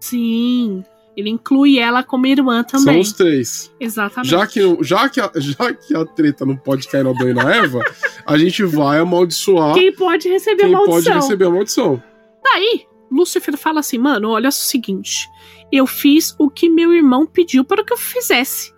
Sim. 0.00 0.84
Ele 1.16 1.30
inclui 1.30 1.78
ela 1.78 2.02
como 2.02 2.26
irmã 2.26 2.64
também. 2.64 2.94
São 2.94 3.00
os 3.00 3.12
três. 3.12 3.72
Exatamente. 3.78 4.30
Já 4.30 4.46
que, 4.46 4.60
já 4.82 5.08
que, 5.08 5.20
a, 5.20 5.30
já 5.36 5.72
que 5.72 5.96
a 5.96 6.04
treta 6.04 6.44
não 6.44 6.56
pode 6.56 6.88
cair 6.88 7.04
no 7.04 7.10
Adão 7.10 7.28
e 7.28 7.34
na 7.34 7.54
Eva, 7.54 7.80
a 8.26 8.36
gente 8.36 8.64
vai 8.64 8.98
amaldiçoar. 8.98 9.74
Quem 9.74 9.92
pode 9.94 10.28
receber 10.28 10.64
quem 10.64 10.74
a 10.74 10.78
maldição. 10.78 11.12
pode 11.12 11.24
receber 11.24 11.44
a 11.44 11.50
maldição. 11.50 12.02
Daí, 12.42 12.86
Lúcifer 13.10 13.56
fala 13.56 13.80
assim: 13.80 13.98
mano, 13.98 14.30
olha 14.30 14.48
o 14.48 14.52
seguinte. 14.52 15.28
Eu 15.70 15.86
fiz 15.86 16.34
o 16.38 16.50
que 16.50 16.68
meu 16.68 16.92
irmão 16.92 17.26
pediu 17.26 17.64
para 17.64 17.84
que 17.84 17.92
eu 17.92 17.96
fizesse. 17.96 18.74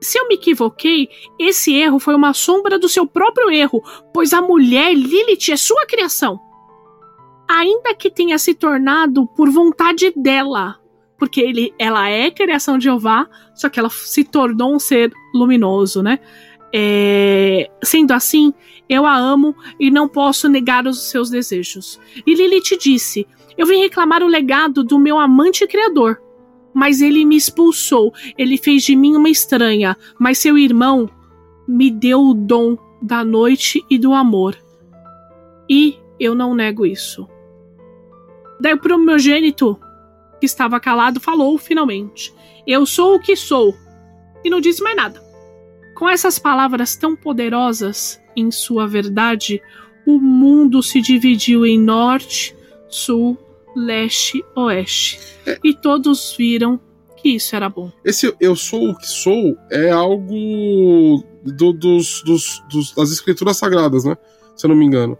Se 0.00 0.18
eu 0.18 0.26
me 0.26 0.34
equivoquei, 0.34 1.08
esse 1.38 1.72
erro 1.74 2.00
foi 2.00 2.14
uma 2.14 2.34
sombra 2.34 2.76
do 2.76 2.88
seu 2.88 3.06
próprio 3.06 3.50
erro, 3.50 3.80
pois 4.12 4.32
a 4.32 4.42
mulher 4.42 4.92
Lilith 4.94 5.52
é 5.52 5.56
sua 5.56 5.86
criação. 5.86 6.40
Ainda 7.48 7.94
que 7.94 8.10
tenha 8.10 8.36
se 8.36 8.52
tornado 8.52 9.26
por 9.28 9.48
vontade 9.48 10.12
dela, 10.16 10.81
porque 11.22 11.40
ele, 11.40 11.72
ela 11.78 12.08
é 12.10 12.32
criação 12.32 12.76
de 12.76 12.82
Jeová, 12.82 13.28
só 13.54 13.68
que 13.68 13.78
ela 13.78 13.88
se 13.88 14.24
tornou 14.24 14.74
um 14.74 14.80
ser 14.80 15.12
luminoso, 15.32 16.02
né? 16.02 16.18
É, 16.74 17.70
sendo 17.80 18.10
assim, 18.10 18.52
eu 18.88 19.06
a 19.06 19.16
amo 19.16 19.54
e 19.78 19.88
não 19.88 20.08
posso 20.08 20.48
negar 20.48 20.84
os 20.84 21.00
seus 21.00 21.30
desejos. 21.30 22.00
E 22.26 22.34
Lilith 22.34 22.76
disse: 22.76 23.24
Eu 23.56 23.68
vim 23.68 23.78
reclamar 23.78 24.20
o 24.24 24.26
legado 24.26 24.82
do 24.82 24.98
meu 24.98 25.16
amante 25.16 25.64
criador. 25.64 26.20
Mas 26.74 27.00
ele 27.00 27.24
me 27.24 27.36
expulsou, 27.36 28.12
ele 28.36 28.58
fez 28.58 28.82
de 28.82 28.96
mim 28.96 29.14
uma 29.14 29.30
estranha, 29.30 29.96
mas 30.18 30.38
seu 30.38 30.58
irmão 30.58 31.08
me 31.68 31.88
deu 31.88 32.20
o 32.20 32.34
dom 32.34 32.76
da 33.00 33.24
noite 33.24 33.80
e 33.88 33.96
do 33.96 34.12
amor. 34.12 34.56
E 35.70 35.96
eu 36.18 36.34
não 36.34 36.52
nego 36.52 36.84
isso. 36.84 37.28
Daí 38.60 38.74
o 38.74 38.80
primogênito 38.80 39.78
que 40.42 40.46
estava 40.46 40.80
calado, 40.80 41.20
falou 41.20 41.56
finalmente: 41.56 42.34
Eu 42.66 42.84
sou 42.84 43.14
o 43.14 43.20
que 43.20 43.36
sou. 43.36 43.76
E 44.44 44.50
não 44.50 44.60
disse 44.60 44.82
mais 44.82 44.96
nada. 44.96 45.22
Com 45.94 46.08
essas 46.08 46.36
palavras 46.36 46.96
tão 46.96 47.14
poderosas 47.14 48.20
em 48.34 48.50
sua 48.50 48.88
verdade, 48.88 49.62
o 50.04 50.18
mundo 50.18 50.82
se 50.82 51.00
dividiu 51.00 51.64
em 51.64 51.78
norte, 51.78 52.56
sul, 52.88 53.38
leste, 53.76 54.44
oeste. 54.56 55.20
É. 55.46 55.60
E 55.62 55.74
todos 55.74 56.34
viram 56.36 56.80
que 57.16 57.28
isso 57.28 57.54
era 57.54 57.68
bom. 57.68 57.92
Esse 58.04 58.34
eu 58.40 58.56
sou 58.56 58.90
o 58.90 58.98
que 58.98 59.06
sou 59.06 59.56
é 59.70 59.92
algo 59.92 61.22
do, 61.44 61.72
dos, 61.72 62.20
dos, 62.24 62.64
dos, 62.68 62.92
das 62.92 63.12
escrituras 63.12 63.58
sagradas, 63.58 64.04
né? 64.04 64.16
Se 64.56 64.66
eu 64.66 64.70
não 64.70 64.76
me 64.76 64.84
engano. 64.84 65.16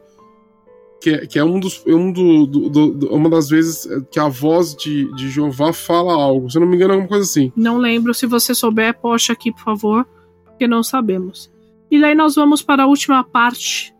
Que 1.02 1.10
é, 1.10 1.26
que 1.26 1.38
é 1.38 1.44
um 1.44 1.58
dos, 1.58 1.82
um 1.84 2.12
do, 2.12 2.46
do, 2.46 2.68
do, 2.70 3.14
uma 3.14 3.28
das 3.28 3.48
vezes 3.48 3.88
que 4.10 4.20
a 4.20 4.28
voz 4.28 4.74
de, 4.74 5.12
de 5.16 5.28
Jeová 5.28 5.72
fala 5.72 6.12
algo. 6.12 6.48
Se 6.48 6.56
eu 6.56 6.60
não 6.60 6.68
me 6.68 6.76
engano, 6.76 6.92
é 6.92 6.94
alguma 6.94 7.08
coisa 7.08 7.24
assim. 7.24 7.52
Não 7.56 7.76
lembro. 7.76 8.14
Se 8.14 8.24
você 8.24 8.54
souber, 8.54 8.98
poste 8.98 9.32
aqui, 9.32 9.50
por 9.50 9.62
favor, 9.62 10.06
porque 10.44 10.68
não 10.68 10.82
sabemos. 10.82 11.50
E 11.90 12.00
daí 12.00 12.14
nós 12.14 12.36
vamos 12.36 12.62
para 12.62 12.84
a 12.84 12.86
última 12.86 13.24
parte 13.24 13.92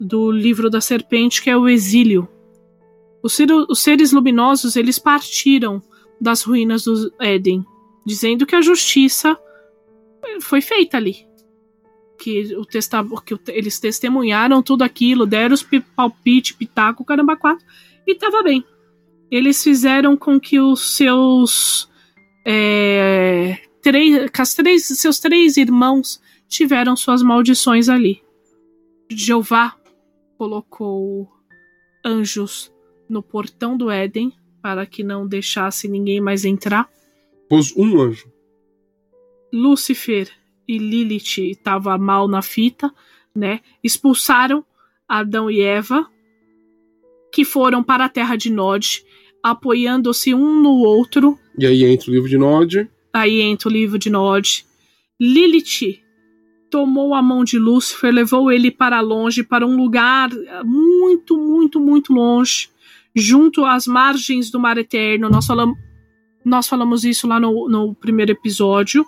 do 0.00 0.32
livro 0.32 0.70
da 0.70 0.80
serpente, 0.80 1.42
que 1.42 1.50
é 1.50 1.56
o 1.56 1.68
exílio. 1.68 2.26
Os, 3.22 3.38
os 3.68 3.80
seres 3.80 4.10
luminosos 4.10 4.76
eles 4.76 4.98
partiram 4.98 5.82
das 6.18 6.42
ruínas 6.42 6.84
do 6.84 7.12
Éden, 7.20 7.64
dizendo 8.06 8.46
que 8.46 8.56
a 8.56 8.62
justiça 8.62 9.38
foi 10.40 10.62
feita 10.62 10.96
ali 10.96 11.29
que, 12.20 12.54
o 12.54 12.66
testa, 12.66 13.02
que 13.24 13.34
eles 13.48 13.80
testemunharam 13.80 14.62
tudo 14.62 14.82
aquilo, 14.82 15.24
deram 15.24 15.54
os 15.54 15.66
palpite, 15.96 16.54
pitaco, 16.54 17.02
caramba, 17.02 17.34
quatro, 17.34 17.64
e 18.06 18.14
tava 18.14 18.42
bem. 18.42 18.62
Eles 19.30 19.62
fizeram 19.62 20.16
com 20.16 20.38
que 20.38 20.60
os 20.60 20.96
seus. 20.96 21.88
É, 22.44 23.58
três, 23.80 24.30
as 24.38 24.54
três, 24.54 24.86
seus 24.86 25.18
três 25.18 25.56
irmãos 25.56 26.20
tiveram 26.46 26.94
suas 26.94 27.22
maldições 27.22 27.88
ali. 27.88 28.22
Jeová 29.10 29.76
colocou 30.36 31.30
anjos 32.04 32.72
no 33.08 33.22
portão 33.22 33.76
do 33.76 33.90
Éden 33.90 34.32
para 34.60 34.84
que 34.84 35.02
não 35.02 35.26
deixasse 35.26 35.88
ninguém 35.88 36.20
mais 36.20 36.44
entrar. 36.44 36.88
Pôs 37.48 37.74
um 37.76 38.00
anjo. 38.00 38.30
Lúcifer 39.52 40.30
e 40.70 40.78
Lilith 40.78 41.50
estava 41.50 41.98
mal 41.98 42.28
na 42.28 42.42
fita, 42.42 42.94
né? 43.34 43.58
Expulsaram 43.82 44.64
Adão 45.08 45.50
e 45.50 45.60
Eva, 45.60 46.08
que 47.32 47.44
foram 47.44 47.82
para 47.82 48.04
a 48.04 48.08
terra 48.08 48.36
de 48.36 48.50
Nod, 48.50 49.04
apoiando-se 49.42 50.32
um 50.32 50.62
no 50.62 50.74
outro. 50.78 51.36
E 51.58 51.66
aí 51.66 51.82
entra 51.82 52.08
o 52.08 52.14
livro 52.14 52.28
de 52.28 52.38
Nod. 52.38 52.88
Aí 53.12 53.40
entra 53.40 53.68
o 53.68 53.72
livro 53.72 53.98
de 53.98 54.10
Nod. 54.10 54.64
Lilith 55.20 56.00
tomou 56.70 57.14
a 57.14 57.20
mão 57.20 57.42
de 57.42 57.58
Lúcifer, 57.58 58.14
levou 58.14 58.52
ele 58.52 58.70
para 58.70 59.00
longe, 59.00 59.42
para 59.42 59.66
um 59.66 59.76
lugar 59.76 60.30
muito, 60.64 61.36
muito, 61.36 61.80
muito 61.80 62.12
longe, 62.12 62.68
junto 63.12 63.64
às 63.64 63.88
margens 63.88 64.52
do 64.52 64.60
Mar 64.60 64.78
Eterno. 64.78 65.28
Nós 65.28 65.46
falamos, 65.46 65.76
nós 66.44 66.68
falamos 66.68 67.04
isso 67.04 67.26
lá 67.26 67.40
no, 67.40 67.68
no 67.68 67.92
primeiro 67.92 68.30
episódio. 68.30 69.04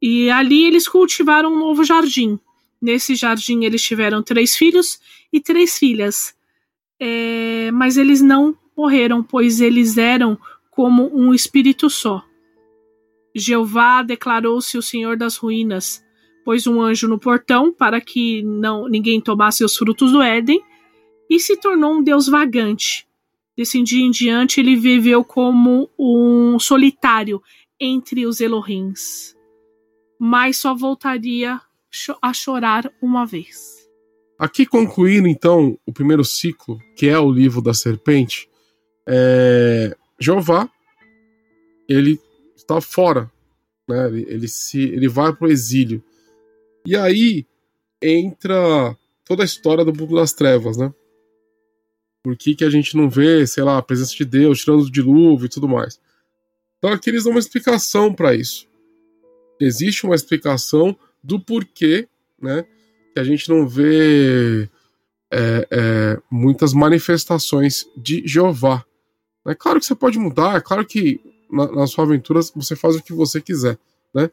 E 0.00 0.30
ali 0.30 0.64
eles 0.64 0.86
cultivaram 0.86 1.52
um 1.52 1.58
novo 1.58 1.84
jardim. 1.84 2.38
Nesse 2.80 3.14
jardim 3.14 3.64
eles 3.64 3.82
tiveram 3.82 4.22
três 4.22 4.54
filhos 4.54 5.00
e 5.32 5.40
três 5.40 5.78
filhas. 5.78 6.34
É, 7.00 7.70
mas 7.72 7.96
eles 7.96 8.20
não 8.20 8.56
morreram, 8.76 9.22
pois 9.22 9.60
eles 9.60 9.96
eram 9.96 10.38
como 10.70 11.10
um 11.14 11.32
espírito 11.32 11.88
só. 11.88 12.22
Jeová 13.34 14.02
declarou-se 14.02 14.76
o 14.78 14.82
Senhor 14.82 15.16
das 15.16 15.36
ruínas, 15.36 16.04
pôs 16.44 16.66
um 16.66 16.80
anjo 16.80 17.08
no 17.08 17.18
portão 17.18 17.72
para 17.72 18.00
que 18.00 18.42
não 18.42 18.88
ninguém 18.88 19.20
tomasse 19.20 19.64
os 19.64 19.76
frutos 19.76 20.12
do 20.12 20.22
Éden 20.22 20.62
e 21.28 21.40
se 21.40 21.56
tornou 21.56 21.94
um 21.94 22.02
Deus 22.02 22.28
vagante. 22.28 23.06
Desse 23.56 23.82
dia 23.82 24.04
em 24.04 24.10
diante 24.10 24.60
ele 24.60 24.76
viveu 24.76 25.24
como 25.24 25.90
um 25.98 26.58
solitário 26.58 27.42
entre 27.80 28.26
os 28.26 28.40
Elohims 28.40 29.35
mas 30.18 30.56
só 30.56 30.74
voltaria 30.74 31.60
a 32.20 32.32
chorar 32.32 32.92
uma 33.00 33.26
vez. 33.26 33.76
Aqui 34.38 34.66
concluindo 34.66 35.28
então 35.28 35.78
o 35.86 35.92
primeiro 35.92 36.24
ciclo, 36.24 36.78
que 36.94 37.08
é 37.08 37.18
o 37.18 37.30
livro 37.30 37.62
da 37.62 37.72
serpente, 37.72 38.48
é... 39.06 39.96
Jeová 40.20 40.68
ele 41.88 42.20
está 42.56 42.80
fora, 42.80 43.30
né? 43.88 44.06
Ele, 44.08 44.26
ele 44.28 44.48
se 44.48 44.80
ele 44.80 45.08
vai 45.08 45.32
para 45.32 45.46
o 45.46 45.50
exílio 45.50 46.02
e 46.84 46.96
aí 46.96 47.46
entra 48.02 48.96
toda 49.24 49.42
a 49.42 49.44
história 49.44 49.84
do 49.84 49.94
mundo 49.94 50.16
das 50.16 50.32
trevas, 50.32 50.76
né? 50.76 50.92
Por 52.22 52.36
que, 52.36 52.56
que 52.56 52.64
a 52.64 52.70
gente 52.70 52.96
não 52.96 53.08
vê, 53.08 53.46
sei 53.46 53.62
lá, 53.62 53.78
a 53.78 53.82
presença 53.82 54.14
de 54.14 54.24
Deus 54.24 54.60
tirando 54.60 54.80
o 54.80 54.90
dilúvio 54.90 55.46
e 55.46 55.48
tudo 55.48 55.68
mais? 55.68 56.00
Então 56.78 56.92
aqui 56.92 57.08
eles 57.08 57.24
dão 57.24 57.32
uma 57.32 57.38
explicação 57.38 58.12
para 58.12 58.34
isso 58.34 58.66
existe 59.60 60.04
uma 60.04 60.14
explicação 60.14 60.96
do 61.22 61.40
porquê, 61.40 62.08
né, 62.40 62.64
que 63.12 63.20
a 63.20 63.24
gente 63.24 63.48
não 63.48 63.66
vê 63.66 64.68
é, 65.30 65.68
é, 65.70 66.20
muitas 66.30 66.72
manifestações 66.72 67.86
de 67.96 68.22
Jeová. 68.26 68.84
É 69.46 69.54
claro 69.54 69.80
que 69.80 69.86
você 69.86 69.94
pode 69.94 70.18
mudar, 70.18 70.56
é 70.56 70.60
claro 70.60 70.84
que 70.84 71.20
na, 71.50 71.70
na 71.70 71.86
sua 71.86 72.04
aventura 72.04 72.40
você 72.54 72.74
faz 72.74 72.96
o 72.96 73.02
que 73.02 73.12
você 73.12 73.40
quiser, 73.40 73.78
né? 74.14 74.30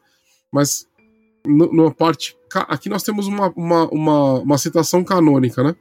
Mas 0.52 0.86
numa 1.46 1.92
parte 1.92 2.36
aqui 2.68 2.88
nós 2.88 3.02
temos 3.02 3.26
uma, 3.26 3.48
uma, 3.50 3.88
uma, 3.88 4.32
uma 4.40 4.58
citação 4.58 5.04
canônica, 5.04 5.62
né? 5.62 5.76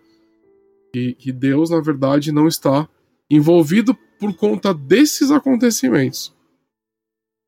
Que, 0.94 1.14
que 1.14 1.32
Deus 1.32 1.70
na 1.70 1.80
verdade 1.80 2.32
não 2.32 2.48
está 2.48 2.88
envolvido 3.30 3.96
por 4.20 4.36
conta 4.36 4.74
desses 4.74 5.32
acontecimentos, 5.32 6.34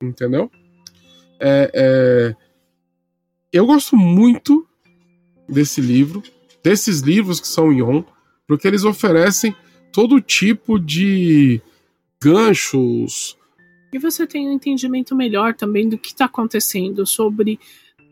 entendeu? 0.02 0.50
É, 1.40 1.72
é, 1.74 2.36
eu 3.52 3.66
gosto 3.66 3.96
muito 3.96 4.68
desse 5.48 5.82
livro, 5.82 6.24
desses 6.64 7.02
livros 7.02 7.40
que 7.40 7.48
são 7.48 7.72
Ion, 7.72 8.04
porque 8.48 8.68
eles 8.68 8.84
oferecem 8.84 9.56
todo 9.92 10.22
tipo 10.22 10.80
de 10.80 11.62
ganchos. 12.22 13.38
E 13.94 14.00
você 14.00 14.28
tem 14.28 14.50
um 14.50 14.54
entendimento 14.54 15.16
melhor 15.16 15.54
também 15.54 15.88
do 15.88 15.98
que 15.98 16.10
está 16.10 16.26
acontecendo 16.26 17.06
sobre 17.06 17.60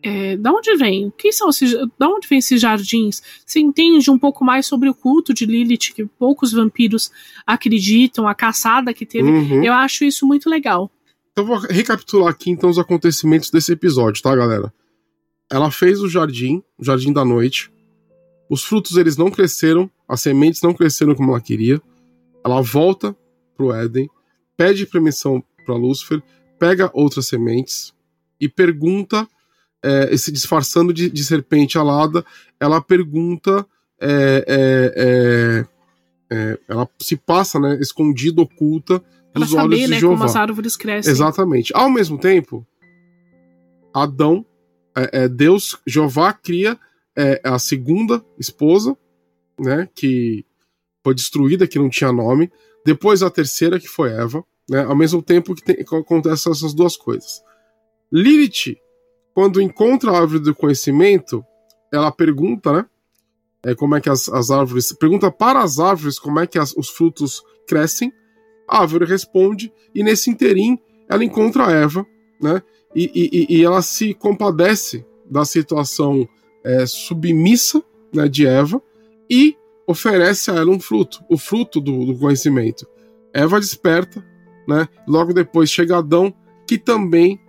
é, 0.03 0.36
da 0.36 0.51
onde 0.51 0.76
vem? 0.76 1.11
Quem 1.17 1.32
são 1.32 1.49
esses, 1.49 1.74
da 1.97 2.09
onde 2.09 2.28
vem 2.28 2.39
esses 2.39 2.59
jardins? 2.59 3.21
Você 3.45 3.59
entende 3.59 4.11
um 4.11 4.19
pouco 4.19 4.43
mais 4.43 4.65
sobre 4.65 4.89
o 4.89 4.93
culto 4.93 5.34
de 5.34 5.45
Lilith, 5.45 5.93
que 5.95 6.05
poucos 6.05 6.51
vampiros 6.51 7.09
acreditam, 7.47 8.28
a 8.28 8.36
caçada 8.36 8.93
que 8.93 9.05
teve. 9.05 9.30
Uhum. 9.30 9.63
Eu 9.63 9.74
acho 9.74 10.03
isso 10.03 10.28
muito 10.28 10.49
legal. 10.49 10.91
Então 11.34 11.45
vou 11.45 11.57
recapitular 11.57 12.29
aqui 12.29 12.51
então 12.51 12.69
os 12.69 12.77
acontecimentos 12.77 13.49
desse 13.49 13.71
episódio, 13.71 14.21
tá, 14.21 14.36
galera? 14.36 14.71
Ela 15.51 15.71
fez 15.71 15.99
o 15.99 16.07
jardim, 16.07 16.63
o 16.77 16.84
jardim 16.86 17.11
da 17.11 17.25
noite. 17.25 17.73
Os 18.47 18.63
frutos 18.63 18.97
eles 18.97 19.17
não 19.17 19.31
cresceram, 19.31 19.89
as 20.07 20.21
sementes 20.21 20.61
não 20.61 20.75
cresceram 20.75 21.15
como 21.15 21.31
ela 21.31 21.41
queria. 21.41 21.81
Ela 22.45 22.61
volta 22.61 23.15
pro 23.57 23.73
Éden, 23.73 24.07
pede 24.55 24.86
permissão 24.86 25.43
para 25.65 25.75
Lúcifer, 25.75 26.21
pega 26.59 26.91
outras 26.93 27.25
sementes 27.25 27.93
e 28.39 28.47
pergunta, 28.47 29.27
é, 29.81 30.15
se 30.15 30.31
disfarçando 30.31 30.93
de, 30.93 31.09
de, 31.09 31.23
serpente 31.23 31.79
alada, 31.79 32.23
ela 32.59 32.79
pergunta, 32.79 33.65
é, 33.99 34.45
é, 34.47 35.65
é, 36.29 36.36
é 36.36 36.59
ela 36.67 36.88
se 36.99 37.15
passa, 37.15 37.59
né, 37.59 37.79
escondida, 37.81 38.41
oculta 38.41 39.03
para 39.34 39.47
saber, 39.47 39.88
né, 39.88 39.99
como 39.99 40.23
as 40.23 40.36
árvores 40.36 40.77
crescem. 40.77 41.11
Exatamente. 41.11 41.71
Ao 41.75 41.89
mesmo 41.89 42.17
tempo, 42.17 42.65
Adão, 43.93 44.45
é, 44.95 45.23
é, 45.23 45.27
Deus, 45.27 45.77
Jeová 45.86 46.31
cria 46.34 46.79
é, 47.15 47.41
a 47.43 47.57
segunda 47.57 48.23
esposa, 48.38 48.95
né, 49.59 49.89
que 49.95 50.45
foi 51.03 51.15
destruída, 51.15 51.67
que 51.67 51.79
não 51.79 51.89
tinha 51.89 52.11
nome. 52.11 52.51
Depois 52.86 53.23
a 53.23 53.29
terceira, 53.29 53.79
que 53.79 53.88
foi 53.88 54.11
Eva, 54.11 54.43
né, 54.69 54.84
ao 54.84 54.95
mesmo 54.95 55.21
tempo 55.21 55.55
que, 55.55 55.63
tem, 55.63 55.75
que 55.75 55.95
acontecem 55.95 56.51
essas 56.51 56.73
duas 56.73 56.95
coisas. 56.95 57.41
Lilith, 58.11 58.77
quando 59.34 59.59
encontra 59.59 60.11
a 60.11 60.19
árvore 60.19 60.39
do 60.39 60.55
conhecimento, 60.55 61.43
ela 61.91 62.11
pergunta, 62.11 62.71
né, 62.71 62.86
é, 63.65 63.73
como 63.73 63.95
é 63.95 64.01
que 64.01 64.09
as, 64.09 64.29
as 64.29 64.51
árvores, 64.51 64.91
pergunta 64.93 65.31
para 65.31 65.61
as 65.61 65.79
árvores 65.79 66.19
como 66.19 66.39
é 66.39 66.45
que 66.45 66.59
as, 66.59 66.75
os 66.75 66.89
frutos 66.89 67.41
crescem, 67.67 68.11
árvore 68.68 69.05
responde, 69.05 69.72
e 69.93 70.03
nesse 70.03 70.30
interim 70.30 70.78
ela 71.09 71.24
encontra 71.24 71.72
Eva, 71.72 72.05
né? 72.41 72.61
E, 72.95 73.47
e, 73.49 73.57
e 73.57 73.64
ela 73.64 73.82
se 73.82 74.14
compadece 74.14 75.05
da 75.30 75.43
situação 75.45 76.28
é, 76.64 76.86
submissa 76.86 77.84
né, 78.14 78.28
de 78.28 78.45
Eva 78.45 78.82
e 79.30 79.55
oferece 79.88 80.51
a 80.51 80.55
ela 80.55 80.70
um 80.70 80.80
fruto, 80.80 81.24
o 81.30 81.38
fruto 81.38 81.82
do, 81.82 82.05
do 82.05 82.18
conhecimento. 82.18 82.88
Eva 83.34 83.59
desperta, 83.59 84.24
né? 84.68 84.88
Logo 85.07 85.34
depois 85.34 85.72
chega 85.72 85.97
Adão, 85.97 86.34
que 86.68 86.78
também 86.78 87.39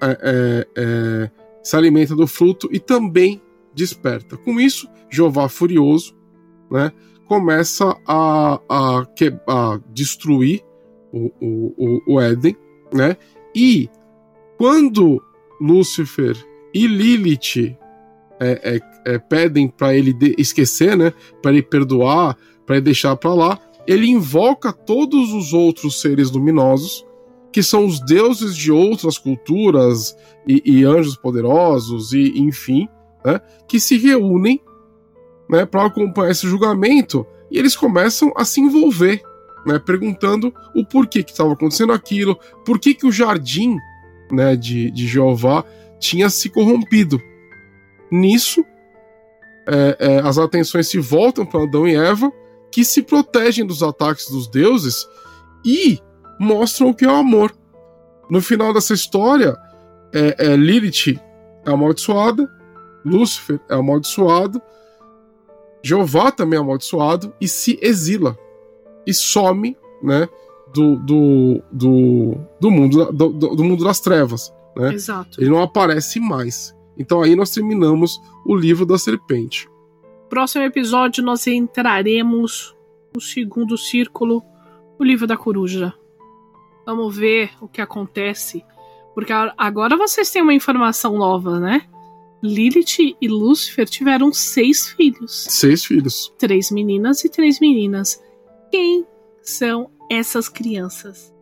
é, 0.00 0.18
é, 0.22 0.66
é, 0.76 1.30
se 1.62 1.76
alimenta 1.76 2.14
do 2.14 2.26
fruto 2.26 2.68
e 2.72 2.78
também 2.78 3.42
desperta. 3.74 4.36
Com 4.36 4.60
isso, 4.60 4.88
Jeová 5.10 5.48
furioso, 5.48 6.16
né? 6.70 6.92
Começa 7.28 7.96
a, 8.06 8.60
a, 8.68 9.06
que, 9.14 9.32
a 9.46 9.80
destruir 9.92 10.62
o, 11.12 11.30
o, 11.40 12.14
o 12.14 12.20
Éden, 12.20 12.56
né? 12.92 13.16
E 13.54 13.88
quando 14.56 15.22
Lúcifer 15.60 16.36
e 16.74 16.86
Lilith 16.86 17.76
é, 18.38 18.76
é, 19.06 19.12
é, 19.14 19.18
pedem 19.18 19.68
para 19.68 19.94
ele 19.94 20.14
esquecer, 20.38 20.96
né? 20.96 21.12
Para 21.42 21.52
ele 21.52 21.62
perdoar, 21.62 22.36
para 22.64 22.80
deixar 22.80 23.16
para 23.16 23.34
lá, 23.34 23.60
ele 23.86 24.08
invoca 24.08 24.72
todos 24.72 25.32
os 25.32 25.52
outros 25.52 26.00
seres 26.00 26.30
luminosos, 26.30 27.06
que 27.52 27.62
são 27.62 27.86
os 27.86 28.00
deuses 28.00 28.54
de 28.56 28.70
outras 28.70 29.16
culturas 29.16 30.16
e, 30.46 30.62
e 30.64 30.84
anjos 30.84 31.16
poderosos 31.16 32.12
e 32.12 32.38
enfim, 32.38 32.88
né, 33.24 33.40
que 33.66 33.80
se 33.80 33.96
reúnem 33.96 34.60
né, 35.48 35.64
para 35.64 35.86
acompanhar 35.86 36.30
esse 36.30 36.46
julgamento 36.46 37.26
e 37.50 37.58
eles 37.58 37.76
começam 37.76 38.32
a 38.36 38.44
se 38.44 38.60
envolver, 38.60 39.22
né, 39.64 39.78
perguntando 39.78 40.52
o 40.74 40.84
porquê 40.84 41.22
que 41.22 41.30
estava 41.30 41.52
acontecendo 41.52 41.92
aquilo, 41.92 42.38
por 42.64 42.78
que, 42.78 42.94
que 42.94 43.06
o 43.06 43.12
jardim 43.12 43.76
né, 44.30 44.56
de, 44.56 44.90
de 44.90 45.06
Jeová 45.06 45.64
tinha 45.98 46.28
se 46.28 46.50
corrompido. 46.50 47.20
Nisso, 48.10 48.64
é, 49.66 49.96
é, 49.98 50.18
as 50.20 50.38
atenções 50.38 50.88
se 50.88 50.98
voltam 50.98 51.44
para 51.44 51.62
Adão 51.62 51.86
e 51.86 51.94
Eva, 51.94 52.32
que 52.70 52.84
se 52.84 53.02
protegem 53.02 53.66
dos 53.66 53.82
ataques 53.82 54.28
dos 54.30 54.48
deuses 54.48 55.06
e 55.64 55.98
mostram 56.38 56.90
o 56.90 56.94
que 56.94 57.04
é 57.04 57.08
o 57.08 57.14
amor. 57.16 57.52
No 58.28 58.40
final 58.40 58.72
dessa 58.72 58.94
história, 58.94 59.56
é, 60.12 60.52
é 60.52 60.56
Lilith 60.56 61.18
é 61.64 61.70
amaldiçoada, 61.70 62.48
Lúcifer 63.04 63.60
é 63.68 63.74
amaldiçoado, 63.74 64.60
Jeová 65.82 66.30
também 66.30 66.58
é 66.58 66.62
amaldiçoado 66.62 67.32
e 67.40 67.46
se 67.46 67.78
exila 67.80 68.38
e 69.06 69.14
some, 69.14 69.76
né, 70.02 70.28
do, 70.74 70.96
do, 70.96 71.62
do, 71.70 72.36
do 72.60 72.70
mundo, 72.70 73.12
do, 73.12 73.28
do, 73.30 73.64
mundo 73.64 73.84
das 73.84 74.00
trevas. 74.00 74.52
Né? 74.76 74.94
Exato. 74.94 75.40
Ele 75.40 75.50
não 75.50 75.62
aparece 75.62 76.18
mais. 76.18 76.76
Então 76.98 77.22
aí 77.22 77.36
nós 77.36 77.50
terminamos 77.50 78.20
o 78.44 78.54
livro 78.54 78.84
da 78.84 78.98
serpente. 78.98 79.68
Próximo 80.28 80.64
episódio 80.64 81.22
nós 81.22 81.46
entraremos 81.46 82.74
no 83.14 83.20
segundo 83.20 83.78
círculo, 83.78 84.42
o 84.98 85.04
livro 85.04 85.26
da 85.26 85.36
coruja. 85.36 85.94
Vamos 86.84 87.16
ver 87.16 87.50
o 87.60 87.68
que 87.68 87.80
acontece. 87.80 88.64
Porque 89.14 89.32
agora 89.56 89.96
vocês 89.96 90.30
têm 90.30 90.42
uma 90.42 90.52
informação 90.52 91.16
nova, 91.16 91.58
né? 91.58 91.82
Lilith 92.42 93.16
e 93.20 93.28
Lúcifer 93.28 93.88
tiveram 93.88 94.32
seis 94.32 94.88
filhos. 94.88 95.46
Seis 95.48 95.84
filhos. 95.84 96.32
Três 96.38 96.70
meninas 96.70 97.24
e 97.24 97.28
três 97.28 97.58
meninas. 97.60 98.20
Quem 98.70 99.04
são 99.42 99.90
essas 100.10 100.48
crianças? 100.48 101.32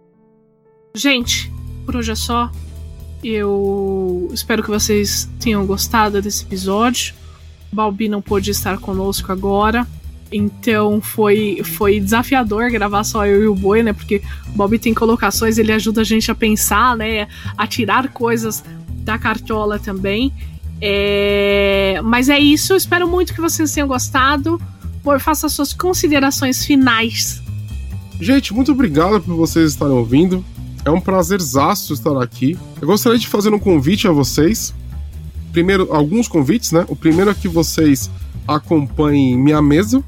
Gente, 0.95 1.53
por 1.85 1.97
hoje 1.97 2.13
é 2.13 2.15
só. 2.15 2.51
Eu 3.23 4.29
espero 4.33 4.63
que 4.63 4.71
vocês 4.71 5.29
tenham 5.41 5.67
gostado 5.67 6.21
desse 6.21 6.45
episódio. 6.45 7.15
Balbi 7.73 8.09
não 8.09 8.23
pôde 8.23 8.51
estar 8.51 8.79
conosco 8.79 9.33
agora. 9.33 9.87
Então 10.31 11.01
foi, 11.01 11.63
foi 11.65 12.01
desafiador 12.01 12.71
gravar 12.71 13.05
só 13.05 13.27
eu 13.27 13.43
e 13.43 13.47
o 13.47 13.55
Boi, 13.55 13.83
né? 13.83 13.93
Porque 13.93 14.23
o 14.49 14.57
Balbi 14.57 14.79
tem 14.79 14.95
colocações, 14.95 15.59
ele 15.59 15.73
ajuda 15.73 16.01
a 16.01 16.05
gente 16.05 16.31
a 16.31 16.35
pensar, 16.35 16.97
né? 16.97 17.29
A 17.57 17.67
tirar 17.67 18.09
coisas 18.13 18.65
da 19.05 19.19
cartola 19.19 19.79
também. 19.79 20.33
É... 20.87 21.99
Mas 22.05 22.29
é 22.29 22.39
isso, 22.39 22.77
espero 22.77 23.09
muito 23.09 23.33
que 23.33 23.41
vocês 23.41 23.73
tenham 23.73 23.89
gostado. 23.89 24.61
Boi, 25.03 25.19
faça 25.19 25.49
suas 25.49 25.73
considerações 25.73 26.65
finais. 26.67 27.43
Gente, 28.21 28.53
muito 28.53 28.73
obrigado 28.73 29.19
por 29.23 29.35
vocês 29.35 29.73
estarem 29.73 29.95
ouvindo. 29.95 30.45
É 30.85 30.91
um 30.91 31.01
prazerzaço 31.01 31.95
estar 31.95 32.23
aqui. 32.23 32.59
Eu 32.81 32.87
gostaria 32.87 33.19
de 33.19 33.27
fazer 33.27 33.53
um 33.53 33.59
convite 33.59 34.07
a 34.07 34.13
vocês. 34.13 34.75
Primeiro, 35.53 35.89
alguns 35.91 36.29
convites, 36.29 36.71
né? 36.71 36.85
O 36.89 36.95
primeiro 36.95 37.31
é 37.31 37.35
que 37.35 37.49
vocês 37.49 38.11
acompanhem 38.47 39.39
minha 39.39 39.63
mesa 39.63 40.05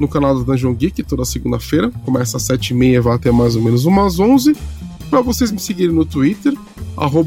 no 0.00 0.08
canal 0.08 0.38
da 0.38 0.42
Dungeon 0.42 0.72
Geek 0.72 1.02
toda 1.02 1.24
segunda-feira. 1.26 1.90
Começa 2.04 2.38
às 2.38 2.44
7h30 2.44 2.94
e 2.94 3.00
vai 3.00 3.16
até 3.16 3.30
mais 3.30 3.56
ou 3.56 3.62
menos 3.62 3.84
umas 3.84 4.18
11 4.18 4.56
Para 5.10 5.20
vocês 5.20 5.52
me 5.52 5.58
seguirem 5.58 5.94
no 5.94 6.06
Twitter, 6.06 6.54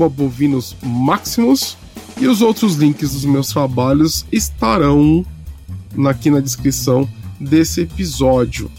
bovinosmaximus. 0.10 1.78
E 2.20 2.28
os 2.28 2.42
outros 2.42 2.76
links 2.76 3.12
dos 3.14 3.26
meus 3.26 3.48
trabalhos 3.48 4.26
estarão 4.32 5.26
aqui 6.08 6.30
na 6.30 6.40
descrição 6.40 7.08
desse 7.40 7.82
episódio. 7.82 8.72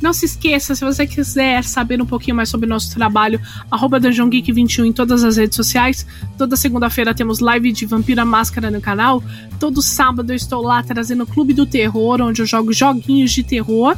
Não 0.00 0.14
se 0.14 0.24
esqueça, 0.24 0.74
se 0.74 0.82
você 0.82 1.06
quiser 1.06 1.62
saber 1.62 2.00
um 2.00 2.06
pouquinho 2.06 2.34
mais 2.34 2.48
sobre 2.48 2.64
o 2.64 2.68
nosso 2.68 2.94
trabalho, 2.94 3.38
arroba 3.70 4.00
DungeonGeek21 4.00 4.86
em 4.86 4.92
todas 4.92 5.22
as 5.22 5.36
redes 5.36 5.56
sociais. 5.56 6.06
Toda 6.38 6.56
segunda-feira 6.56 7.14
temos 7.14 7.38
live 7.38 7.70
de 7.70 7.84
Vampira 7.84 8.24
Máscara 8.24 8.70
no 8.70 8.80
canal. 8.80 9.22
Todo 9.58 9.82
sábado 9.82 10.32
eu 10.32 10.36
estou 10.36 10.62
lá 10.62 10.82
trazendo 10.82 11.24
o 11.24 11.26
Clube 11.26 11.52
do 11.52 11.66
Terror, 11.66 12.22
onde 12.22 12.40
eu 12.40 12.46
jogo 12.46 12.72
joguinhos 12.72 13.30
de 13.30 13.42
terror 13.42 13.94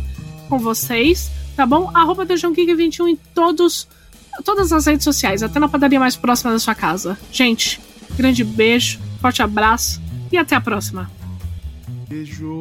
com 0.48 0.58
vocês, 0.58 1.30
tá 1.54 1.64
bom? 1.64 1.88
Arroba 1.94 2.26
DungeonGeek21 2.26 3.08
em 3.08 3.18
todos, 3.32 3.86
todas 4.44 4.72
as 4.72 4.86
redes 4.86 5.04
sociais, 5.04 5.40
até 5.40 5.60
na 5.60 5.68
padaria 5.68 6.00
mais 6.00 6.16
próxima 6.16 6.50
da 6.50 6.58
sua 6.58 6.74
casa. 6.74 7.16
Gente, 7.30 7.80
grande 8.16 8.44
beijo, 8.44 8.98
forte 9.20 9.42
abraço 9.42 10.00
e 10.30 10.36
até 10.36 10.54
a 10.54 10.60
próxima. 10.60 11.10
Beijo! 12.08 12.58